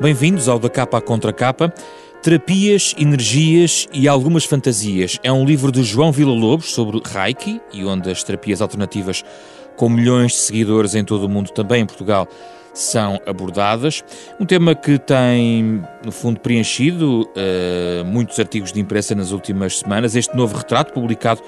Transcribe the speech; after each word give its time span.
Bem-vindos 0.00 0.48
ao 0.48 0.58
Da 0.58 0.70
Capa 0.70 0.96
à 0.96 1.00
Contra 1.02 1.30
Capa. 1.30 1.70
Terapias, 2.22 2.94
Energias 2.96 3.86
e 3.92 4.08
Algumas 4.08 4.46
Fantasias. 4.46 5.18
É 5.22 5.30
um 5.30 5.44
livro 5.44 5.70
de 5.70 5.82
João 5.82 6.10
Villa-Lobos 6.10 6.72
sobre 6.72 7.02
Reiki 7.04 7.60
e 7.70 7.84
onde 7.84 8.10
as 8.10 8.24
terapias 8.24 8.62
alternativas 8.62 9.22
com 9.76 9.90
milhões 9.90 10.32
de 10.32 10.38
seguidores 10.38 10.94
em 10.94 11.04
todo 11.04 11.24
o 11.24 11.28
mundo, 11.28 11.50
também 11.50 11.82
em 11.82 11.86
Portugal, 11.86 12.26
são 12.72 13.20
abordadas. 13.26 14.02
Um 14.38 14.46
tema 14.46 14.74
que 14.74 14.98
tem, 14.98 15.82
no 16.02 16.12
fundo, 16.12 16.40
preenchido 16.40 17.22
uh, 17.22 18.04
muitos 18.06 18.38
artigos 18.38 18.72
de 18.72 18.80
imprensa 18.80 19.14
nas 19.14 19.32
últimas 19.32 19.80
semanas. 19.80 20.16
Este 20.16 20.34
novo 20.34 20.56
retrato, 20.56 20.94
publicado 20.94 21.42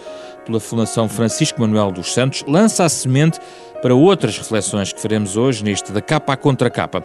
pela 0.44 0.60
Fundação 0.60 1.08
Francisco 1.08 1.60
Manuel 1.60 1.90
dos 1.90 2.12
Santos, 2.12 2.44
lança 2.46 2.84
a 2.84 2.88
semente 2.88 3.38
para 3.80 3.94
outras 3.94 4.36
reflexões 4.36 4.92
que 4.92 5.00
faremos 5.00 5.36
hoje 5.36 5.64
neste 5.64 5.90
da 5.90 6.00
capa 6.00 6.34
à 6.34 6.36
contra 6.36 6.68
capa. 6.68 7.04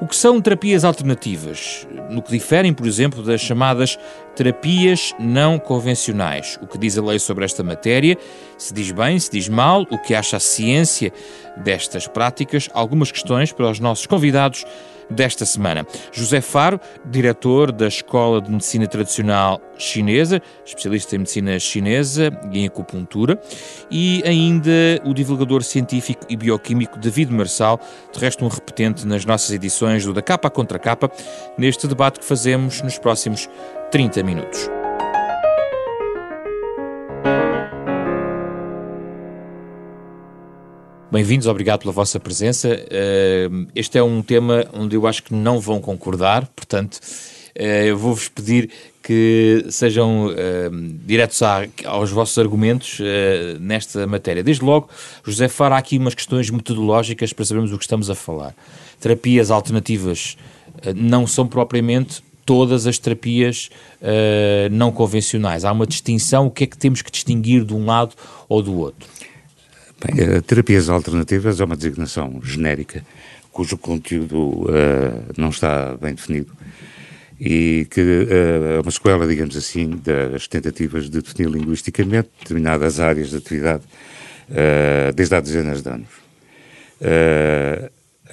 O 0.00 0.06
que 0.06 0.14
são 0.14 0.40
terapias 0.40 0.84
alternativas? 0.84 1.84
No 2.08 2.22
que 2.22 2.30
diferem, 2.30 2.72
por 2.72 2.86
exemplo, 2.86 3.20
das 3.20 3.40
chamadas 3.40 3.98
terapias 4.36 5.12
não 5.18 5.58
convencionais. 5.58 6.56
O 6.62 6.68
que 6.68 6.78
diz 6.78 6.96
a 6.96 7.02
lei 7.02 7.18
sobre 7.18 7.44
esta 7.44 7.64
matéria? 7.64 8.16
Se 8.56 8.72
diz 8.72 8.92
bem, 8.92 9.18
se 9.18 9.28
diz 9.28 9.48
mal, 9.48 9.82
o 9.90 9.98
que 9.98 10.14
acha 10.14 10.36
a 10.36 10.40
ciência 10.40 11.12
destas 11.56 12.06
práticas? 12.06 12.70
Algumas 12.72 13.10
questões 13.10 13.50
para 13.50 13.68
os 13.68 13.80
nossos 13.80 14.06
convidados 14.06 14.64
desta 15.10 15.44
semana. 15.44 15.86
José 16.12 16.40
Faro, 16.40 16.80
diretor 17.04 17.72
da 17.72 17.88
Escola 17.88 18.40
de 18.40 18.50
Medicina 18.50 18.86
Tradicional 18.86 19.60
Chinesa, 19.78 20.42
especialista 20.64 21.14
em 21.14 21.20
medicina 21.20 21.58
chinesa 21.58 22.30
e 22.52 22.60
em 22.60 22.66
acupuntura, 22.66 23.40
e 23.90 24.22
ainda 24.26 24.70
o 25.04 25.14
divulgador 25.14 25.62
científico 25.62 26.26
e 26.28 26.36
bioquímico 26.36 26.98
David 26.98 27.32
Marçal, 27.32 27.80
de 28.12 28.18
resto 28.18 28.44
um 28.44 28.48
repetente 28.48 29.06
nas 29.06 29.24
nossas 29.24 29.50
edições 29.50 29.87
do 29.96 30.12
Da 30.12 30.20
Capa 30.20 30.50
Contra 30.50 30.78
Capa, 30.78 31.10
neste 31.56 31.86
debate 31.86 32.20
que 32.20 32.24
fazemos 32.24 32.82
nos 32.82 32.98
próximos 32.98 33.48
30 33.90 34.22
minutos. 34.22 34.68
Bem-vindos, 41.10 41.46
obrigado 41.46 41.80
pela 41.80 41.92
vossa 41.92 42.20
presença. 42.20 42.68
Uh, 42.68 43.66
este 43.74 43.96
é 43.96 44.02
um 44.02 44.20
tema 44.20 44.66
onde 44.74 44.94
eu 44.94 45.06
acho 45.06 45.22
que 45.22 45.32
não 45.32 45.58
vão 45.58 45.80
concordar, 45.80 46.46
portanto, 46.54 47.00
eu 47.58 47.96
vou-vos 47.96 48.28
pedir 48.28 48.70
que 49.02 49.66
sejam 49.70 50.26
uh, 50.26 50.34
diretos 51.04 51.42
à, 51.42 51.66
aos 51.84 52.10
vossos 52.10 52.38
argumentos 52.38 53.00
nesta 53.60 54.06
matéria. 54.06 54.42
Desde 54.42 54.64
logo, 54.64 54.88
José 55.24 55.48
Fara, 55.48 55.74
há 55.74 55.78
aqui 55.78 55.98
umas 55.98 56.14
questões 56.14 56.50
metodológicas 56.50 57.32
para 57.32 57.44
sabermos 57.44 57.72
o 57.72 57.78
que 57.78 57.84
estamos 57.84 58.10
a 58.10 58.14
falar. 58.14 58.54
Terapias 59.00 59.50
alternativas 59.50 60.36
não 60.94 61.26
são 61.26 61.46
propriamente 61.46 62.22
todas 62.44 62.86
as 62.86 62.98
terapias 62.98 63.70
não 64.70 64.92
convencionais. 64.92 65.64
Há 65.64 65.72
uma 65.72 65.86
distinção, 65.86 66.46
o 66.46 66.50
que 66.50 66.64
é 66.64 66.66
que 66.66 66.76
temos 66.76 67.00
que 67.02 67.10
distinguir 67.10 67.64
de 67.64 67.74
um 67.74 67.86
lado 67.86 68.14
ou 68.48 68.62
do 68.62 68.76
outro? 68.76 69.08
Bem, 70.00 70.36
uh, 70.36 70.42
terapias 70.42 70.88
alternativas 70.88 71.60
é 71.60 71.64
uma 71.64 71.76
designação 71.76 72.40
genérica 72.42 73.04
cujo 73.50 73.76
conteúdo 73.76 74.36
uh, 74.38 74.68
não 75.36 75.48
está 75.48 75.96
bem 76.00 76.14
definido 76.14 76.52
e 77.38 77.86
que 77.90 78.00
uh, 78.00 78.78
é 78.78 78.80
uma 78.80 78.88
escola, 78.88 79.26
digamos 79.26 79.56
assim, 79.56 80.00
das 80.04 80.48
tentativas 80.48 81.08
de 81.08 81.22
definir 81.22 81.50
linguisticamente 81.50 82.30
determinadas 82.40 83.00
áreas 83.00 83.30
de 83.30 83.36
atividade 83.36 83.84
desde 85.14 85.34
há 85.34 85.40
dezenas 85.40 85.82
de 85.82 85.90
anos. 85.90 86.08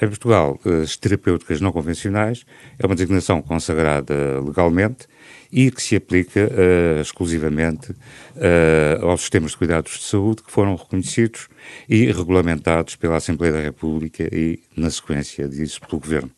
em 0.02 0.08
Portugal, 0.08 0.58
as 0.82 0.96
terapêuticas 0.96 1.60
não 1.60 1.74
convencionais 1.74 2.46
é 2.80 2.86
uma 2.86 2.96
designação 2.96 3.42
consagrada 3.42 4.40
legalmente 4.40 5.08
e 5.52 5.72
que 5.72 5.82
se 5.82 5.96
aplica 5.96 6.52
uh, 6.52 7.02
exclusivamente 7.02 7.92
uh, 7.92 9.06
aos 9.06 9.22
sistemas 9.22 9.52
de 9.52 9.58
cuidados 9.58 9.94
de 9.94 10.04
saúde 10.04 10.44
que 10.44 10.52
foram 10.52 10.76
reconhecidos 10.76 11.48
e 11.88 12.12
regulamentados 12.12 12.98
pela 12.98 13.16
Assembleia 13.16 13.54
da 13.54 13.62
República 13.62 14.28
e, 14.36 14.60
na 14.76 14.90
sequência 14.90 15.48
disso, 15.48 15.80
pelo 15.80 16.02
Governo. 16.02 16.32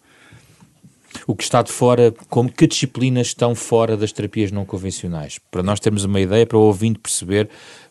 O 1.26 1.36
que 1.36 1.44
está 1.44 1.62
de 1.62 1.72
fora, 1.72 2.14
como 2.30 2.52
que 2.52 2.68
disciplinas 2.68 3.28
estão 3.28 3.56
fora 3.56 3.96
das 3.98 4.12
terapias 4.12 4.52
não 4.52 4.66
convencionais? 4.66 5.40
Para 5.52 5.64
nós 5.64 5.80
termos 5.80 6.04
uma 6.04 6.20
ideia, 6.20 6.46
para 6.46 6.58
o 6.58 6.62
ouvinte 6.62 7.00
perceber 7.00 7.50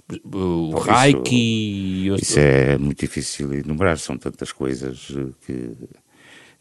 o 0.08 0.70
Bom, 0.70 0.78
Reiki... 0.78 2.06
Isso, 2.08 2.22
isso 2.22 2.38
é 2.38 2.78
muito 2.78 3.00
difícil 3.00 3.52
enumerar, 3.54 3.98
são 3.98 4.16
tantas 4.16 4.52
coisas 4.52 5.08
que 5.44 5.72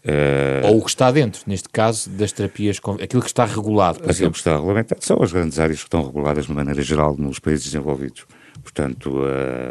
Uh, 0.05 0.67
Ou 0.67 0.77
o 0.77 0.83
que 0.83 0.89
está 0.91 1.09
dentro, 1.09 1.41
neste 1.47 1.67
caso, 1.67 2.07
das 2.11 2.31
terapias, 2.31 2.79
aquilo 3.01 3.23
que 3.23 3.27
está 3.27 3.43
regulado, 3.43 3.97
por 3.97 4.03
aquilo 4.03 4.17
exemplo. 4.17 4.33
que 4.33 4.37
está 4.37 4.53
regulamentado 4.53 5.03
são 5.03 5.19
as 5.19 5.31
grandes 5.31 5.57
áreas 5.57 5.79
que 5.79 5.85
estão 5.85 6.03
reguladas 6.03 6.45
de 6.45 6.53
maneira 6.53 6.79
geral 6.83 7.17
nos 7.17 7.39
países 7.39 7.65
desenvolvidos. 7.65 8.23
Portanto, 8.59 9.21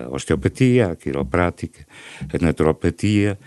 a 0.06 0.14
osteopatia, 0.14 0.92
a 0.92 0.96
quiroprática, 0.96 1.86
a 2.32 2.44
naturopatia, 2.44 3.38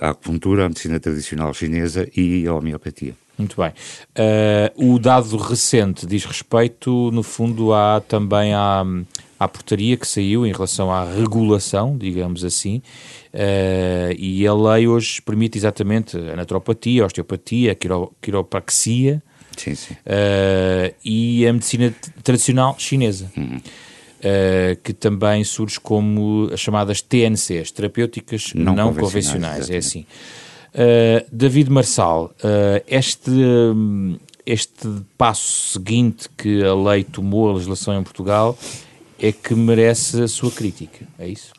a 0.00 0.10
acupuntura, 0.10 0.66
a 0.66 0.68
medicina 0.68 1.00
tradicional 1.00 1.52
chinesa 1.52 2.08
e 2.16 2.46
a 2.46 2.54
homeopatia. 2.54 3.14
Muito 3.38 3.56
bem. 3.56 3.70
Uh, 4.18 4.94
o 4.94 4.98
dado 4.98 5.36
recente 5.36 6.04
diz 6.04 6.24
respeito, 6.24 7.10
no 7.12 7.22
fundo, 7.22 7.72
há 7.72 8.00
também 8.00 8.52
à, 8.52 8.84
à 9.38 9.46
portaria 9.46 9.96
que 9.96 10.08
saiu 10.08 10.44
em 10.44 10.52
relação 10.52 10.90
à 10.90 11.04
regulação, 11.04 11.96
digamos 11.96 12.44
assim, 12.44 12.82
uh, 13.32 14.12
e 14.18 14.44
a 14.44 14.52
lei 14.52 14.88
hoje 14.88 15.22
permite 15.22 15.56
exatamente 15.56 16.16
a 16.16 16.34
naturopatia, 16.34 17.04
a 17.04 17.06
osteopatia, 17.06 17.72
a 17.72 17.74
quiro, 17.76 18.12
quiropraxia 18.20 19.22
sim, 19.56 19.76
sim. 19.76 19.94
Uh, 19.94 20.92
e 21.04 21.46
a 21.46 21.52
medicina 21.52 21.94
tradicional 22.24 22.74
chinesa. 22.76 23.30
Uhum. 23.36 23.60
Uh, 24.18 24.74
que 24.82 24.92
também 24.92 25.44
surge 25.44 25.78
como 25.78 26.50
as 26.52 26.58
chamadas 26.58 27.00
TNCs, 27.00 27.70
terapêuticas 27.70 28.52
não, 28.52 28.74
não 28.74 28.92
convencionais, 28.92 29.68
convencionais 29.68 29.70
é 29.70 29.76
assim. 29.76 30.04
Uh, 30.74 31.24
David 31.30 31.70
Marçal, 31.70 32.34
uh, 32.42 32.82
este, 32.88 33.30
este 34.44 34.88
passo 35.16 35.72
seguinte 35.72 36.28
que 36.36 36.64
a 36.64 36.74
lei 36.74 37.04
tomou, 37.04 37.50
a 37.50 37.52
legislação 37.52 37.96
em 37.96 38.02
Portugal, 38.02 38.58
é 39.20 39.32
que 39.32 39.54
merece 39.54 40.22
a 40.22 40.28
sua 40.28 40.50
crítica, 40.50 41.06
é 41.18 41.28
isso? 41.28 41.52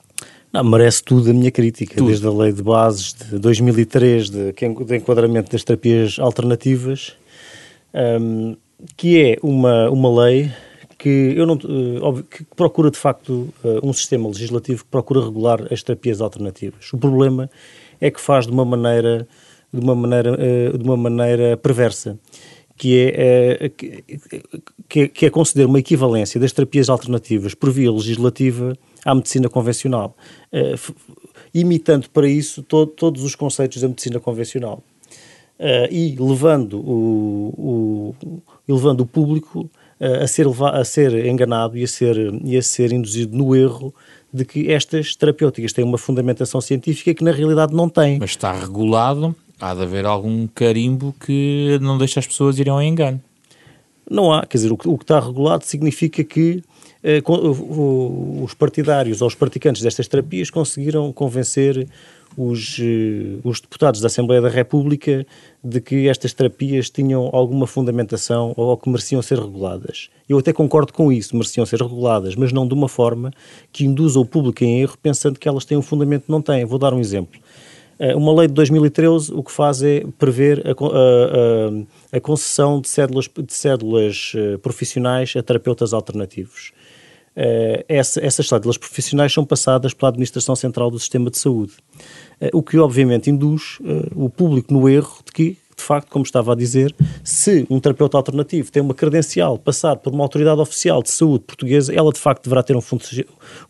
Não, 0.51 0.63
merece 0.63 1.03
tudo 1.03 1.29
a 1.29 1.33
minha 1.33 1.51
crítica, 1.51 1.95
tudo. 1.95 2.07
desde 2.07 2.25
a 2.25 2.31
lei 2.31 2.51
de 2.51 2.63
bases 2.63 3.13
de 3.13 3.37
2003 3.37 4.29
de, 4.29 4.51
de 4.51 4.95
enquadramento 4.97 5.51
das 5.51 5.63
terapias 5.63 6.17
alternativas, 6.17 7.15
um, 7.93 8.55
que 8.97 9.21
é 9.21 9.37
uma, 9.43 9.89
uma 9.89 10.25
lei 10.25 10.51
que 10.99 11.33
eu 11.35 11.45
não 11.45 11.55
uh, 11.55 12.03
óbvio, 12.03 12.25
que 12.25 12.43
procura 12.43 12.91
de 12.91 12.97
facto 12.97 13.51
uh, 13.63 13.79
um 13.81 13.93
sistema 13.93 14.27
legislativo 14.27 14.83
que 14.83 14.91
procura 14.91 15.23
regular 15.23 15.65
as 15.71 15.81
terapias 15.81 16.19
alternativas. 16.19 16.91
O 16.91 16.97
problema 16.97 17.49
é 18.01 18.11
que 18.11 18.19
faz 18.19 18.45
de 18.45 18.51
uma 18.51 18.65
maneira 18.65 19.25
de 19.73 19.79
uma 19.79 19.95
maneira 19.95 20.33
uh, 20.33 20.77
de 20.77 20.83
uma 20.83 20.97
maneira 20.97 21.55
perversa 21.55 22.19
que 22.75 23.13
é, 23.13 23.71
que, 24.87 25.09
que 25.09 25.25
é 25.25 25.29
conceder 25.29 25.65
uma 25.65 25.79
equivalência 25.79 26.39
das 26.39 26.53
terapias 26.53 26.89
alternativas 26.89 27.53
por 27.53 27.71
via 27.71 27.91
legislativa 27.91 28.73
à 29.03 29.13
medicina 29.13 29.49
convencional, 29.49 30.15
imitando 31.53 32.09
para 32.09 32.25
isso 32.25 32.63
todos 32.63 33.21
os 33.21 33.35
conceitos 33.35 33.81
da 33.81 33.89
medicina 33.89 34.17
convencional. 34.17 34.81
e 35.91 36.15
levando 36.17 36.79
o, 36.79 38.15
o, 38.23 38.41
levando 38.65 39.01
o 39.01 39.05
público 39.05 39.69
a 39.99 40.27
ser, 40.27 40.47
a 40.47 40.85
ser 40.85 41.25
enganado 41.25 41.77
e 41.77 41.83
a 41.83 41.87
ser, 41.87 42.15
e 42.43 42.57
a 42.57 42.61
ser 42.61 42.93
induzido 42.93 43.37
no 43.37 43.55
erro 43.55 43.93
de 44.33 44.45
que 44.45 44.71
estas 44.71 45.15
terapêuticas 45.15 45.73
têm 45.73 45.83
uma 45.83 45.97
fundamentação 45.97 46.61
científica 46.61 47.13
que 47.13 47.23
na 47.23 47.31
realidade 47.31 47.73
não 47.73 47.89
têm. 47.89 48.19
Mas 48.19 48.31
está 48.31 48.53
regulado, 48.53 49.35
há 49.59 49.73
de 49.73 49.81
haver 49.81 50.05
algum 50.05 50.47
carimbo 50.47 51.13
que 51.19 51.77
não 51.81 51.97
deixa 51.97 52.19
as 52.19 52.27
pessoas 52.27 52.57
irem 52.59 52.71
ao 52.71 52.81
engano. 52.81 53.21
Não 54.09 54.31
há, 54.31 54.45
quer 54.45 54.57
dizer, 54.57 54.71
o 54.71 54.77
que, 54.77 54.87
o 54.87 54.97
que 54.97 55.03
está 55.03 55.19
regulado 55.19 55.65
significa 55.65 56.23
que 56.23 56.63
eh, 57.03 57.21
os 58.43 58.53
partidários 58.53 59.21
ou 59.21 59.27
os 59.27 59.35
praticantes 59.35 59.81
destas 59.81 60.07
terapias 60.07 60.49
conseguiram 60.49 61.13
convencer 61.13 61.87
os, 62.39 62.77
eh, 62.79 63.39
os 63.43 63.59
deputados 63.59 63.99
da 63.99 64.07
Assembleia 64.07 64.41
da 64.41 64.47
República 64.47 65.27
de 65.61 65.81
que 65.81 66.07
estas 66.07 66.33
terapias 66.33 66.89
tinham 66.89 67.29
alguma 67.33 67.67
fundamentação 67.67 68.53
ou 68.55 68.77
que 68.77 68.89
mereciam 68.89 69.21
ser 69.21 69.37
reguladas. 69.37 70.09
Eu 70.27 70.37
até 70.37 70.53
concordo 70.53 70.93
com 70.93 71.11
isso, 71.11 71.35
mereciam 71.35 71.65
ser 71.65 71.81
reguladas, 71.81 72.37
mas 72.37 72.53
não 72.53 72.65
de 72.65 72.73
uma 72.73 72.87
forma 72.87 73.33
que 73.73 73.83
induza 73.83 74.17
o 74.17 74.25
público 74.25 74.63
em 74.63 74.79
erro 74.79 74.97
pensando 75.03 75.37
que 75.37 75.49
elas 75.49 75.65
têm 75.65 75.77
um 75.77 75.81
fundamento 75.81 76.23
que 76.27 76.31
não 76.31 76.41
têm. 76.41 76.63
Vou 76.63 76.79
dar 76.79 76.93
um 76.93 76.99
exemplo. 77.01 77.41
Eh, 77.99 78.15
uma 78.15 78.33
lei 78.33 78.47
de 78.47 78.53
2013 78.53 79.33
o 79.33 79.43
que 79.43 79.51
faz 79.51 79.83
é 79.83 80.05
prever 80.17 80.65
a, 80.65 80.71
a, 80.71 82.17
a, 82.17 82.21
concessão 82.21 82.79
de 82.79 82.87
cédulas, 82.87 83.27
de 83.27 83.53
cédulas 83.53 84.31
eh, 84.33 84.57
profissionais 84.59 85.33
a 85.35 85.43
terapeutas 85.43 85.91
alternativos. 85.93 86.71
Uh, 87.39 87.85
essa, 87.87 88.19
essas 88.19 88.49
cédulas 88.49 88.77
profissionais 88.77 89.31
são 89.31 89.45
passadas 89.45 89.93
pela 89.93 90.09
Administração 90.09 90.57
Central 90.57 90.91
do 90.91 90.99
Sistema 90.99 91.29
de 91.29 91.37
Saúde, 91.37 91.71
uh, 92.41 92.49
o 92.51 92.61
que 92.61 92.77
obviamente 92.77 93.29
induz 93.29 93.77
uh, 93.79 94.25
o 94.25 94.29
público 94.29 94.73
no 94.73 94.89
erro 94.89 95.19
de 95.25 95.31
que 95.31 95.57
de 95.77 95.85
facto, 95.85 96.09
como 96.09 96.25
estava 96.25 96.51
a 96.51 96.55
dizer, 96.55 96.93
se 97.23 97.65
um 97.69 97.79
terapeuta 97.79 98.17
alternativo 98.17 98.69
tem 98.69 98.83
uma 98.83 98.93
credencial 98.93 99.57
passar 99.57 99.95
por 99.95 100.13
uma 100.13 100.25
autoridade 100.25 100.59
oficial 100.59 101.01
de 101.01 101.09
saúde 101.09 101.45
portuguesa, 101.45 101.95
ela 101.95 102.11
de 102.11 102.19
facto 102.19 102.43
deverá 102.43 102.61
ter 102.61 102.75
um, 102.75 102.81
fun 102.81 102.97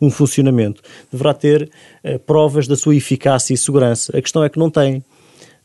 um 0.01 0.09
funcionamento, 0.09 0.81
deverá 1.11 1.35
ter 1.35 1.69
uh, 2.03 2.17
provas 2.19 2.67
da 2.67 2.75
sua 2.75 2.95
eficácia 2.95 3.53
e 3.53 3.57
segurança. 3.57 4.17
A 4.17 4.21
questão 4.21 4.43
é 4.43 4.49
que 4.49 4.57
não 4.57 4.71
tem. 4.71 5.03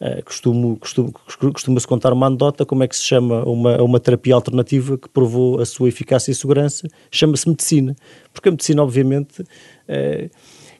Uh, 0.04 0.22
costumo, 0.22 0.76
costumo, 0.76 1.14
costuma-se 1.50 1.86
contar 1.86 2.12
uma 2.12 2.26
anedota, 2.26 2.66
como 2.66 2.82
é 2.82 2.88
que 2.88 2.94
se 2.94 3.02
chama 3.02 3.42
uma, 3.44 3.82
uma 3.82 3.98
terapia 3.98 4.34
alternativa 4.34 4.98
que 4.98 5.08
provou 5.08 5.58
a 5.58 5.64
sua 5.64 5.88
eficácia 5.88 6.30
e 6.30 6.34
segurança, 6.34 6.86
chama-se 7.10 7.48
medicina. 7.48 7.96
Porque 8.30 8.50
a 8.50 8.52
medicina, 8.52 8.82
obviamente, 8.82 9.40
uh, 9.40 10.30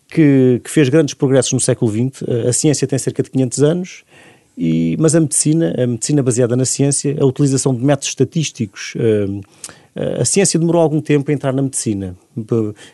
que, 0.09 0.61
que, 0.63 0.71
fez 0.71 0.91
grandes 0.91 1.15
progressos 1.15 1.55
no 1.55 1.61
século 1.61 1.91
XX, 1.91 2.21
uh, 2.21 2.49
a 2.49 2.53
ciência 2.53 2.87
tem 2.87 2.99
cerca 2.99 3.23
de 3.23 3.31
500 3.31 3.63
anos, 3.63 4.05
e, 4.59 4.95
mas 5.01 5.15
a 5.15 5.21
medicina, 5.21 5.75
a 5.83 5.87
medicina 5.87 6.23
baseada 6.23 6.55
na 6.55 6.67
ciência, 6.67 7.17
a 7.19 7.25
utilização 7.25 7.75
de 7.75 7.83
métodos 7.83 8.09
estatísticos, 8.09 8.95
a 10.21 10.25
ciência 10.25 10.61
demorou 10.61 10.81
algum 10.81 11.01
tempo 11.01 11.29
a 11.29 11.35
entrar 11.35 11.53
na 11.53 11.61
medicina, 11.61 12.17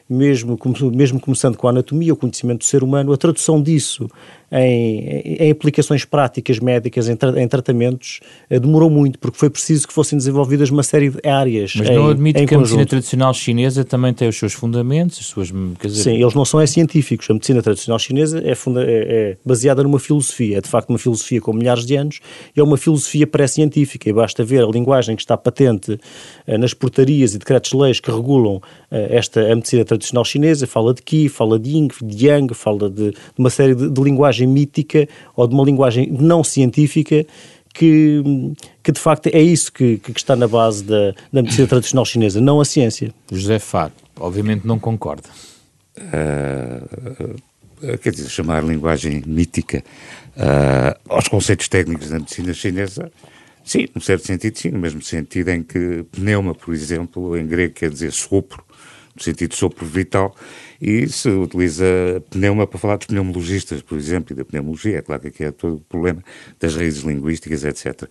mesmo, 0.09 0.59
mesmo 0.93 1.21
começando 1.21 1.57
com 1.57 1.67
a 1.67 1.71
anatomia, 1.71 2.13
o 2.13 2.17
conhecimento 2.17 2.59
do 2.59 2.65
ser 2.65 2.83
humano, 2.83 3.13
a 3.13 3.17
tradução 3.17 3.63
disso 3.63 4.09
em, 4.53 5.37
em 5.39 5.51
aplicações 5.51 6.05
práticas 6.05 6.59
médicas, 6.59 7.09
em, 7.09 7.15
tra 7.15 7.41
em 7.41 7.47
tratamentos, 7.47 8.21
eh, 8.49 8.59
demorou 8.59 8.91
muito, 8.91 9.19
porque 9.19 9.39
foi 9.39 9.49
preciso 9.49 9.87
que 9.87 9.95
fossem 9.95 10.19
desenvolvidas 10.19 10.71
uma 10.71 10.83
série 10.83 11.11
de 11.11 11.29
áreas. 11.29 11.75
Mas 11.77 11.89
não 11.89 12.09
admite 12.09 12.41
que 12.41 12.47
conjunto. 12.47 12.55
a 12.55 12.59
medicina 12.59 12.87
tradicional 12.87 13.35
chinesa 13.35 13.85
também 13.85 14.13
tem 14.13 14.29
os 14.29 14.37
seus 14.37 14.53
fundamentos, 14.53 15.19
as 15.21 15.27
suas. 15.27 15.53
Dizer... 15.81 16.03
Sim, 16.03 16.21
eles 16.21 16.35
não 16.35 16.45
são 16.45 16.61
é 16.61 16.67
científicos. 16.67 17.31
A 17.31 17.35
medicina 17.35 17.63
tradicional 17.63 17.99
chinesa 17.99 18.43
é, 18.45 18.55
funda 18.55 18.83
é, 18.83 18.87
é 18.87 19.37
baseada 19.45 19.83
numa 19.85 20.01
filosofia, 20.01 20.59
é 20.59 20.61
de 20.61 20.69
facto 20.69 20.91
uma 20.91 20.99
filosofia 20.99 21.41
com 21.41 21.53
milhares 21.53 21.87
de 21.87 21.95
anos, 21.95 22.21
é 22.57 22.63
uma 22.63 22.77
filosofia 22.77 23.27
pré-científica, 23.27 24.09
e 24.09 24.13
basta 24.13 24.43
ver 24.43 24.65
a 24.65 24.67
linguagem 24.67 25.15
que 25.15 25.23
está 25.23 25.37
patente 25.37 25.99
eh, 26.47 26.59
nas 26.59 26.75
portarias 26.75 27.35
e 27.35 27.39
decretos-leis 27.39 28.01
que 28.01 28.11
regulam 28.11 28.61
eh, 28.91 29.17
esta 29.31 29.53
a 29.53 29.55
medicina 29.55 29.85
tradicional 29.85 30.25
chinesa, 30.25 30.67
fala 30.67 30.93
de 30.93 31.03
Qi, 31.03 31.29
fala 31.29 31.59
de 31.59 31.71
Ying, 31.71 31.89
de 32.03 32.27
Yang, 32.27 32.55
fala 32.55 32.91
de, 32.91 33.11
de 33.13 33.17
uma 33.39 33.51
série 33.51 33.75
de, 33.75 33.89
de 33.89 34.03
linguagem 34.03 34.47
mítica 34.47 35.09
ou 35.37 35.47
de 35.47 35.55
uma 35.55 35.65
linguagem 35.65 36.11
não 36.11 36.43
científica 36.43 37.25
que, 37.73 38.23
que 38.83 38.91
de 38.91 39.01
facto 39.01 39.29
é 39.29 39.41
isso 39.41 39.73
que, 39.73 39.99
que 39.99 40.11
está 40.11 40.35
na 40.35 40.49
base 40.49 40.83
da, 40.83 41.15
da 41.33 41.43
medicina 41.43 41.69
tradicional 41.69 42.05
chinesa, 42.05 42.41
não 42.41 42.61
a 42.61 42.65
ciência. 42.65 43.15
José 43.31 43.61
Faro, 43.61 43.93
obviamente 44.19 44.67
não 44.67 44.79
concorda. 44.79 45.29
Uh, 45.97 47.37
quer 47.99 48.11
dizer, 48.11 48.29
chamar 48.29 48.65
linguagem 48.65 49.23
mítica 49.27 49.85
uh, 50.37 50.99
aos 51.09 51.29
conceitos 51.29 51.69
técnicos 51.69 52.09
da 52.09 52.19
medicina 52.19 52.53
chinesa, 52.53 53.13
sim, 53.65 53.87
num 53.95 54.01
certo 54.01 54.27
sentido, 54.27 54.59
sim, 54.59 54.71
no 54.71 54.79
mesmo 54.79 55.03
sentido 55.03 55.51
em 55.51 55.63
que 55.63 56.05
pneuma, 56.11 56.55
por 56.55 56.75
exemplo, 56.75 57.37
em 57.37 57.47
grego 57.47 57.75
quer 57.75 57.91
dizer 57.91 58.13
sopro, 58.13 58.65
no 59.15 59.23
sentido 59.23 59.55
sopro 59.55 59.85
vital, 59.87 60.35
e 60.81 61.07
se 61.09 61.29
utiliza 61.29 61.85
pneuma 62.31 62.67
para 62.67 62.79
falar 62.79 62.97
dos 62.97 63.07
pneumologistas, 63.07 63.83
por 63.83 63.99
exemplo, 63.99 64.33
e 64.33 64.37
da 64.37 64.45
pneumologia. 64.45 64.99
É 64.99 65.03
claro 65.03 65.23
que 65.23 65.29
aqui 65.29 65.45
é 65.45 65.51
todo 65.51 65.77
o 65.77 65.81
problema 65.81 66.23
das 66.59 66.75
raízes 66.75 67.03
linguísticas, 67.03 67.65
etc. 67.65 68.09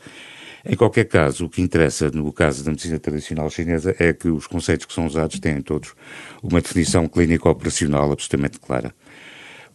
Em 0.66 0.75
qualquer 0.75 1.06
caso, 1.06 1.46
o 1.46 1.50
que 1.50 1.62
interessa 1.62 2.10
no 2.12 2.31
caso 2.34 2.63
da 2.63 2.72
medicina 2.72 3.00
tradicional 3.00 3.50
chinesa 3.50 3.96
é 3.98 4.12
que 4.12 4.28
os 4.28 4.46
conceitos 4.46 4.86
que 4.86 4.94
são 4.94 5.06
usados 5.06 5.40
têm 5.40 5.62
todos 5.62 5.94
uma 6.44 6.62
definição 6.62 7.07
clínica 7.07 7.50
operacional 7.50 8.12
absolutamente 8.12 8.60
clara. 8.60 8.94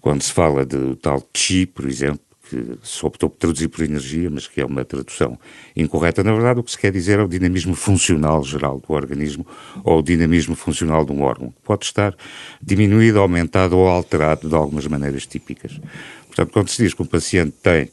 Quando 0.01 0.23
se 0.23 0.33
fala 0.33 0.67
de 0.67 0.97
tal 0.97 1.23
Qi, 1.33 1.65
por 1.65 1.87
exemplo, 1.87 2.21
que 2.55 2.87
se 2.87 3.05
optou 3.05 3.29
por 3.29 3.39
traduzir 3.39 3.69
por 3.69 3.83
energia, 3.85 4.31
mas 4.31 4.47
que 4.47 4.61
é 4.61 4.65
uma 4.65 4.85
tradução 4.85 5.39
incorreta. 5.77 6.23
Na 6.23 6.33
verdade, 6.33 6.61
o 6.61 6.63
que 6.63 6.71
se 6.71 6.79
quer 6.79 6.93
dizer 6.93 7.19
é 7.19 7.23
o 7.23 7.29
dinamismo 7.29 7.75
funcional 7.75 8.43
geral 8.45 8.81
do 8.81 8.93
organismo 8.95 9.47
ou 9.83 9.99
o 9.99 10.03
dinamismo 10.03 10.55
funcional 10.55 11.05
de 11.05 11.13
um 11.13 11.23
órgão, 11.23 11.49
que 11.51 11.61
pode 11.65 11.85
estar 11.85 12.15
diminuído, 12.63 13.19
aumentado 13.19 13.77
ou 13.77 13.89
alterado 13.89 14.49
de 14.49 14.55
algumas 14.55 14.87
maneiras 14.87 15.27
típicas. 15.27 15.81
Portanto, 16.27 16.53
quando 16.53 16.69
se 16.69 16.83
diz 16.83 16.95
que 16.95 17.03
o 17.03 17.07
paciente 17.07 17.55
tem 17.63 17.85
um, 17.85 17.89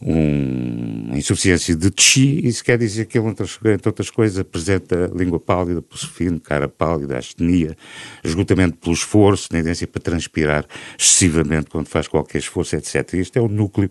uma 0.00 1.16
insuficiência 1.16 1.74
de 1.74 1.90
chi, 1.96 2.46
isso 2.46 2.62
quer 2.62 2.78
dizer 2.78 3.06
que 3.06 3.18
ele, 3.18 3.28
entre 3.28 3.88
outras 3.88 4.10
coisas, 4.10 4.38
apresenta 4.38 5.10
língua 5.14 5.40
pálida, 5.40 5.80
pulso 5.80 6.10
fino, 6.10 6.38
cara 6.38 6.68
pálida, 6.68 7.18
astenia, 7.18 7.76
esgotamento 8.22 8.76
pelo 8.76 8.94
esforço, 8.94 9.48
tendência 9.48 9.86
para 9.86 10.02
transpirar 10.02 10.66
excessivamente 10.98 11.70
quando 11.70 11.88
faz 11.88 12.08
qualquer 12.08 12.38
esforço, 12.38 12.76
etc. 12.76 13.14
Este 13.14 13.38
é 13.38 13.40
o 13.40 13.48
núcleo 13.48 13.90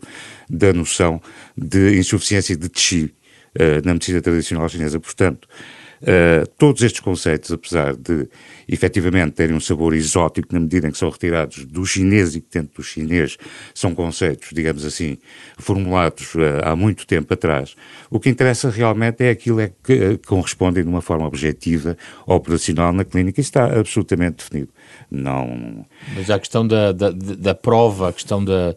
da 0.49 0.71
noção 0.73 1.21
de 1.57 1.97
insuficiência 1.97 2.55
de 2.55 2.69
chi 2.73 3.13
uh, 3.55 3.85
na 3.85 3.93
medicina 3.93 4.21
tradicional 4.21 4.69
chinesa. 4.69 4.99
Portanto, 4.99 5.47
uh, 6.01 6.47
todos 6.57 6.81
estes 6.81 6.99
conceitos, 6.99 7.51
apesar 7.51 7.95
de 7.95 8.27
efetivamente 8.67 9.33
terem 9.33 9.55
um 9.55 9.59
sabor 9.59 9.93
exótico 9.93 10.53
na 10.53 10.59
medida 10.59 10.87
em 10.87 10.91
que 10.91 10.97
são 10.97 11.09
retirados 11.09 11.65
do 11.65 11.85
chinês 11.85 12.35
e 12.35 12.41
que 12.41 12.47
dentro 12.51 12.75
do 12.75 12.83
chinês 12.83 13.37
são 13.73 13.93
conceitos, 13.93 14.49
digamos 14.51 14.85
assim, 14.85 15.17
formulados 15.57 16.33
uh, 16.35 16.39
há 16.63 16.75
muito 16.75 17.05
tempo 17.05 17.33
atrás. 17.33 17.75
O 18.09 18.19
que 18.19 18.29
interessa 18.29 18.69
realmente 18.69 19.23
é 19.23 19.29
aquilo 19.29 19.59
é 19.59 19.71
que 19.83 19.93
uh, 19.93 20.19
correspondem 20.25 20.83
de 20.83 20.89
uma 20.89 21.01
forma 21.01 21.25
objetiva, 21.27 21.97
operacional 22.25 22.91
na 22.91 23.05
clínica. 23.05 23.39
Isso 23.41 23.49
está 23.49 23.65
absolutamente 23.79 24.37
definido. 24.37 24.69
Não... 25.09 25.85
Mas 26.15 26.29
a 26.29 26.39
questão 26.39 26.67
da, 26.67 26.91
da, 26.91 27.11
da 27.11 27.55
prova, 27.55 28.09
a 28.09 28.13
questão 28.13 28.43
da, 28.43 28.75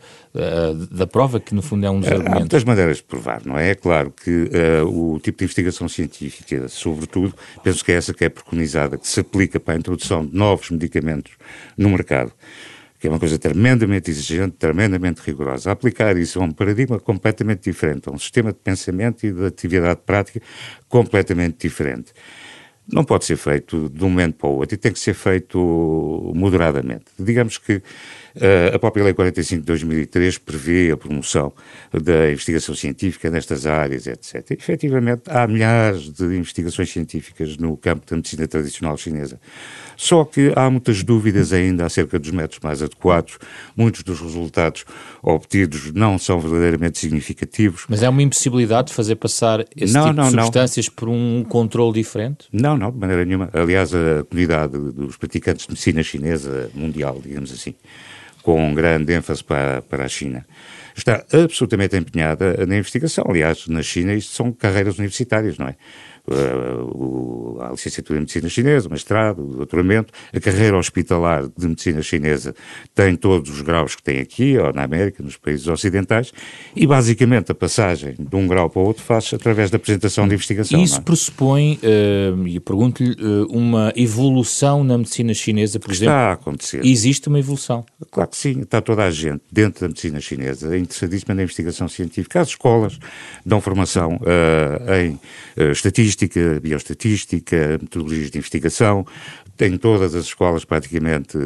da 0.90 1.06
prova, 1.06 1.40
que 1.40 1.54
no 1.54 1.62
fundo 1.62 1.86
é 1.86 1.90
um 1.90 2.00
dos 2.00 2.08
argumentos. 2.08 2.36
Há 2.36 2.40
muitas 2.40 2.64
maneiras 2.64 2.96
de 2.98 3.02
provar, 3.02 3.42
não 3.44 3.58
é? 3.58 3.70
É 3.70 3.74
claro 3.74 4.12
que 4.12 4.30
uh, 4.30 5.14
o 5.14 5.18
tipo 5.20 5.38
de 5.38 5.44
investigação 5.44 5.88
científica, 5.88 6.68
sobretudo, 6.68 7.34
penso 7.62 7.84
que 7.84 7.92
é 7.92 7.96
essa 7.96 8.12
que 8.14 8.24
é 8.24 8.28
preconizada, 8.28 8.98
que 8.98 9.08
se 9.08 9.20
aplica 9.20 9.58
para 9.58 9.74
a 9.74 9.76
introdução 9.76 10.24
de 10.24 10.36
novos 10.36 10.70
medicamentos 10.70 11.32
no 11.76 11.88
mercado, 11.90 12.32
que 13.00 13.06
é 13.06 13.10
uma 13.10 13.18
coisa 13.18 13.38
tremendamente 13.38 14.10
exigente, 14.10 14.56
tremendamente 14.58 15.20
rigorosa. 15.24 15.70
Aplicar 15.70 16.16
isso 16.16 16.40
a 16.40 16.42
um 16.42 16.50
paradigma 16.50 16.98
completamente 16.98 17.62
diferente, 17.70 18.08
a 18.08 18.12
um 18.12 18.18
sistema 18.18 18.52
de 18.52 18.58
pensamento 18.58 19.24
e 19.24 19.32
de 19.32 19.46
atividade 19.46 20.00
prática 20.04 20.40
completamente 20.88 21.58
diferente. 21.60 22.12
Não 22.90 23.04
pode 23.04 23.24
ser 23.24 23.36
feito 23.36 23.88
de 23.88 24.04
um 24.04 24.08
momento 24.08 24.36
para 24.36 24.48
o 24.48 24.56
outro 24.56 24.74
e 24.74 24.78
tem 24.78 24.92
que 24.92 24.98
ser 24.98 25.14
feito 25.14 25.58
moderadamente. 26.34 27.04
Digamos 27.18 27.58
que 27.58 27.82
Uh, 28.38 28.76
a 28.76 28.78
própria 28.78 29.02
Lei 29.02 29.14
45 29.14 29.62
de 29.62 29.66
2003 29.66 30.38
prevê 30.38 30.92
a 30.92 30.96
promoção 30.96 31.52
da 31.92 32.30
investigação 32.30 32.72
científica 32.72 33.28
nestas 33.30 33.66
áreas, 33.66 34.06
etc. 34.06 34.52
E, 34.52 34.54
efetivamente, 34.54 35.22
há 35.26 35.44
milhares 35.48 36.12
de 36.12 36.24
investigações 36.24 36.88
científicas 36.88 37.56
no 37.56 37.76
campo 37.76 38.06
da 38.08 38.14
medicina 38.14 38.46
tradicional 38.46 38.96
chinesa. 38.96 39.40
Só 40.00 40.24
que 40.24 40.52
há 40.54 40.70
muitas 40.70 41.02
dúvidas 41.02 41.52
ainda 41.52 41.84
acerca 41.84 42.20
dos 42.20 42.30
métodos 42.30 42.60
mais 42.62 42.80
adequados, 42.80 43.36
muitos 43.76 44.04
dos 44.04 44.20
resultados 44.20 44.84
obtidos 45.20 45.92
não 45.92 46.16
são 46.16 46.38
verdadeiramente 46.38 47.00
significativos. 47.00 47.84
Mas 47.88 48.04
é 48.04 48.08
uma 48.08 48.22
impossibilidade 48.22 48.88
de 48.88 48.94
fazer 48.94 49.16
passar 49.16 49.66
esse 49.76 49.92
não, 49.92 50.04
tipo 50.04 50.14
não, 50.14 50.24
de 50.26 50.30
substâncias 50.30 50.86
não. 50.86 50.94
por 50.94 51.08
um 51.08 51.42
controle 51.42 51.94
diferente? 51.94 52.46
Não, 52.52 52.76
não, 52.76 52.92
de 52.92 52.96
maneira 52.96 53.24
nenhuma. 53.24 53.50
Aliás, 53.52 53.92
a 53.92 54.22
comunidade 54.22 54.78
dos 54.78 55.16
praticantes 55.16 55.66
de 55.66 55.72
medicina 55.72 56.00
chinesa 56.04 56.70
mundial, 56.72 57.20
digamos 57.20 57.50
assim, 57.50 57.74
com 58.40 58.72
grande 58.72 59.12
ênfase 59.12 59.42
para, 59.42 59.82
para 59.82 60.04
a 60.04 60.08
China. 60.08 60.46
Está 60.96 61.24
absolutamente 61.32 61.96
empenhada 61.96 62.64
na 62.66 62.76
investigação. 62.76 63.24
Aliás, 63.28 63.66
na 63.66 63.82
China 63.82 64.14
isto 64.14 64.32
são 64.32 64.52
carreiras 64.52 64.96
universitárias, 64.96 65.58
não 65.58 65.66
é? 65.66 65.74
Uh, 66.28 67.62
a 67.62 67.70
licenciatura 67.70 68.18
em 68.18 68.22
medicina 68.22 68.48
chinesa, 68.48 68.88
o 68.88 68.92
mestrado, 68.92 69.42
o 69.42 69.56
doutoramento, 69.56 70.12
a 70.32 70.40
carreira 70.40 70.76
hospitalar 70.76 71.48
de 71.56 71.66
medicina 71.66 72.02
chinesa 72.02 72.54
tem 72.94 73.16
todos 73.16 73.50
os 73.50 73.62
graus 73.62 73.94
que 73.94 74.02
tem 74.02 74.20
aqui, 74.20 74.56
ou 74.58 74.72
na 74.72 74.82
América, 74.82 75.22
nos 75.22 75.36
países 75.36 75.66
ocidentais, 75.66 76.32
e 76.74 76.86
basicamente 76.86 77.52
a 77.52 77.54
passagem 77.54 78.14
de 78.18 78.36
um 78.36 78.46
grau 78.46 78.68
para 78.68 78.82
o 78.82 78.84
outro 78.84 79.02
faz 79.02 79.32
através 79.32 79.70
da 79.70 79.76
apresentação 79.76 80.26
de 80.28 80.34
investigação. 80.34 80.82
Isso 80.82 80.98
é? 80.98 81.00
pressupõe, 81.00 81.78
uh, 81.82 82.46
e 82.46 82.60
pergunto-lhe, 82.60 83.12
uh, 83.12 83.46
uma 83.50 83.92
evolução 83.96 84.84
na 84.84 84.98
medicina 84.98 85.32
chinesa, 85.34 85.78
por 85.78 85.90
exemplo? 85.90 86.14
Está 86.14 86.30
a 86.30 86.32
acontecer. 86.32 86.84
Existe 86.84 87.28
uma 87.28 87.38
evolução? 87.38 87.84
Claro 88.10 88.30
que 88.30 88.36
sim, 88.36 88.60
está 88.60 88.80
toda 88.80 89.04
a 89.04 89.10
gente 89.10 89.42
dentro 89.50 89.82
da 89.82 89.88
medicina 89.88 90.20
chinesa 90.20 90.76
interessadíssima 90.76 91.34
na 91.34 91.42
investigação 91.42 91.88
científica. 91.88 92.40
As 92.40 92.48
escolas 92.48 92.98
dão 93.44 93.60
formação 93.60 94.16
uh, 94.16 94.94
em 94.94 95.18
estatística, 95.70 96.17
estatística, 96.18 96.60
bioestatística, 96.60 97.78
metodologias 97.80 98.30
de 98.30 98.38
investigação. 98.38 99.06
Em 99.60 99.76
todas 99.76 100.14
as 100.14 100.24
escolas, 100.24 100.64
praticamente, 100.64 101.36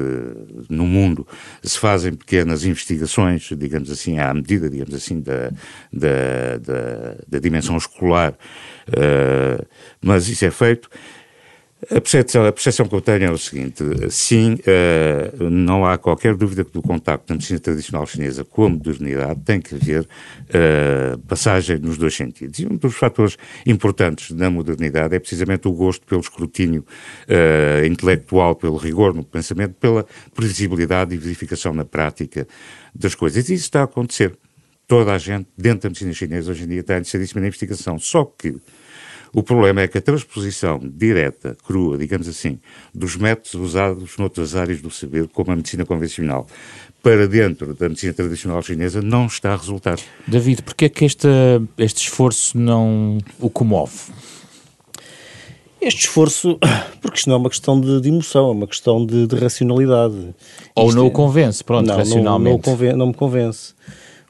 no 0.68 0.86
mundo, 0.86 1.26
se 1.62 1.78
fazem 1.78 2.12
pequenas 2.12 2.62
investigações, 2.62 3.48
digamos 3.56 3.90
assim, 3.90 4.18
à 4.18 4.34
medida, 4.34 4.68
digamos 4.68 4.94
assim, 4.94 5.20
da, 5.20 5.50
da, 5.90 6.58
da, 6.58 7.14
da 7.26 7.38
dimensão 7.38 7.74
escolar, 7.74 8.34
uh, 8.88 9.66
mas 10.02 10.28
isso 10.28 10.44
é 10.44 10.50
feito. 10.50 10.90
A 11.90 12.00
percepção, 12.00 12.46
a 12.46 12.52
percepção 12.52 12.86
que 12.86 12.94
eu 12.94 13.00
tenho 13.00 13.24
é 13.24 13.30
o 13.30 13.36
seguinte: 13.36 13.82
sim, 14.08 14.54
uh, 14.54 15.50
não 15.50 15.84
há 15.84 15.98
qualquer 15.98 16.36
dúvida 16.36 16.64
que 16.64 16.72
do 16.72 16.80
contacto 16.80 17.26
da 17.26 17.34
medicina 17.34 17.58
tradicional 17.58 18.06
chinesa 18.06 18.44
com 18.44 18.66
a 18.66 18.68
modernidade 18.68 19.40
tem 19.40 19.60
que 19.60 19.74
haver 19.74 20.02
uh, 20.02 21.18
passagem 21.26 21.78
nos 21.78 21.98
dois 21.98 22.14
sentidos. 22.14 22.60
E 22.60 22.66
um 22.66 22.76
dos 22.76 22.94
fatores 22.94 23.36
importantes 23.66 24.30
da 24.30 24.48
modernidade 24.48 25.16
é 25.16 25.18
precisamente 25.18 25.66
o 25.66 25.72
gosto 25.72 26.06
pelo 26.06 26.20
escrutínio 26.20 26.86
uh, 27.26 27.84
intelectual, 27.84 28.54
pelo 28.54 28.76
rigor 28.76 29.12
no 29.12 29.24
pensamento, 29.24 29.74
pela 29.74 30.06
previsibilidade 30.32 31.16
e 31.16 31.18
verificação 31.18 31.74
na 31.74 31.84
prática 31.84 32.46
das 32.94 33.16
coisas. 33.16 33.48
E 33.48 33.54
isso 33.54 33.64
está 33.64 33.80
a 33.80 33.84
acontecer. 33.84 34.38
Toda 34.86 35.12
a 35.12 35.18
gente, 35.18 35.48
dentro 35.58 35.82
da 35.82 35.88
medicina 35.88 36.12
chinesa, 36.12 36.52
hoje 36.52 36.62
em 36.62 36.68
dia 36.68 36.80
está 36.80 36.94
interessadíssima 36.94 37.40
na 37.40 37.48
investigação. 37.48 37.98
Só 37.98 38.24
que 38.24 38.54
o 39.34 39.42
problema 39.42 39.80
é 39.80 39.88
que 39.88 39.96
a 39.96 40.02
transposição 40.02 40.78
direta, 40.82 41.56
crua, 41.64 41.96
digamos 41.96 42.28
assim, 42.28 42.58
dos 42.94 43.16
métodos 43.16 43.54
usados 43.54 44.16
noutras 44.18 44.54
áreas 44.54 44.82
do 44.82 44.90
saber, 44.90 45.26
como 45.28 45.52
a 45.52 45.56
medicina 45.56 45.86
convencional, 45.86 46.46
para 47.02 47.26
dentro 47.26 47.74
da 47.74 47.88
medicina 47.88 48.12
tradicional 48.12 48.62
chinesa, 48.62 49.00
não 49.00 49.26
está 49.26 49.54
a 49.54 49.56
resultar. 49.56 49.98
David, 50.26 50.62
porquê 50.62 50.84
é 50.84 50.88
que 50.88 51.04
este, 51.04 51.28
este 51.78 52.02
esforço 52.02 52.58
não 52.58 53.18
o 53.40 53.48
comove? 53.48 54.12
Este 55.80 56.02
esforço, 56.02 56.58
porque 57.00 57.18
isto 57.18 57.28
não 57.28 57.36
é 57.36 57.38
uma 57.38 57.50
questão 57.50 57.80
de, 57.80 58.00
de 58.00 58.08
emoção, 58.08 58.50
é 58.50 58.52
uma 58.52 58.66
questão 58.66 59.04
de, 59.04 59.26
de 59.26 59.34
racionalidade. 59.34 60.34
Ou 60.76 60.86
isto 60.86 60.96
não 60.96 61.06
é... 61.06 61.08
o 61.08 61.10
convence, 61.10 61.64
pronto, 61.64 61.86
não, 61.86 61.96
racionalmente. 61.96 62.66
Não, 62.66 62.72
não, 62.72 62.78
conven 62.78 62.92
não 62.96 63.06
me 63.08 63.14
convence. 63.14 63.74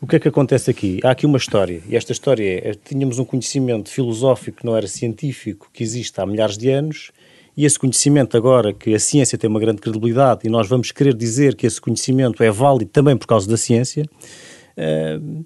O 0.02 0.06
que 0.08 0.16
é 0.16 0.18
que 0.18 0.26
acontece 0.26 0.68
aqui? 0.68 0.98
Há 1.04 1.12
aqui 1.12 1.24
uma 1.24 1.38
história, 1.38 1.80
e 1.88 1.94
esta 1.94 2.10
história 2.10 2.68
é, 2.68 2.74
tínhamos 2.74 3.20
um 3.20 3.24
conhecimento 3.24 3.88
filosófico 3.88 4.58
que 4.58 4.66
não 4.66 4.76
era 4.76 4.88
científico, 4.88 5.70
que 5.72 5.80
existe 5.84 6.20
há 6.20 6.26
milhares 6.26 6.58
de 6.58 6.70
anos, 6.70 7.12
e 7.56 7.64
esse 7.64 7.78
conhecimento 7.78 8.36
agora, 8.36 8.72
que 8.72 8.92
a 8.92 8.98
ciência 8.98 9.38
tem 9.38 9.48
uma 9.48 9.60
grande 9.60 9.80
credibilidade, 9.80 10.40
e 10.42 10.48
nós 10.50 10.68
vamos 10.68 10.90
querer 10.90 11.14
dizer 11.14 11.54
que 11.54 11.68
esse 11.68 11.80
conhecimento 11.80 12.42
é 12.42 12.50
válido 12.50 12.90
também 12.90 13.16
por 13.16 13.28
causa 13.28 13.48
da 13.48 13.56
ciência, 13.56 14.04
uh, 14.76 15.44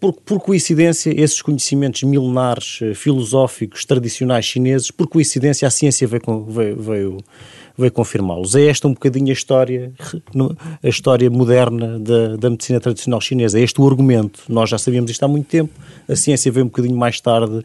por, 0.00 0.14
por, 0.14 0.40
coincidência, 0.40 1.12
esses 1.14 1.42
conhecimentos 1.42 2.02
milenares, 2.02 2.78
eh, 2.82 2.94
filosóficos, 2.94 3.84
tradicionais 3.84 4.46
chineses, 4.46 4.90
por 4.90 5.06
coincidência 5.06 5.68
a 5.68 5.70
ciência 5.70 6.06
veio, 6.08 6.44
veio, 6.48 6.76
veio 6.80 7.18
veio 7.76 7.92
confirmá-los. 7.92 8.54
É 8.54 8.66
esta 8.66 8.86
um 8.86 8.92
bocadinho 8.92 9.30
a 9.30 9.32
história, 9.32 9.92
a 10.82 10.88
história 10.88 11.30
moderna 11.30 11.98
da, 11.98 12.36
da 12.36 12.50
medicina 12.50 12.80
tradicional 12.80 13.20
chinesa. 13.20 13.58
É 13.58 13.62
este 13.62 13.80
o 13.80 13.86
argumento. 13.86 14.42
Nós 14.48 14.70
já 14.70 14.78
sabíamos 14.78 15.10
isto 15.10 15.22
há 15.22 15.28
muito 15.28 15.46
tempo, 15.46 15.72
a 16.08 16.16
ciência 16.16 16.50
veio 16.52 16.66
um 16.66 16.68
bocadinho 16.68 16.96
mais 16.96 17.20
tarde 17.20 17.62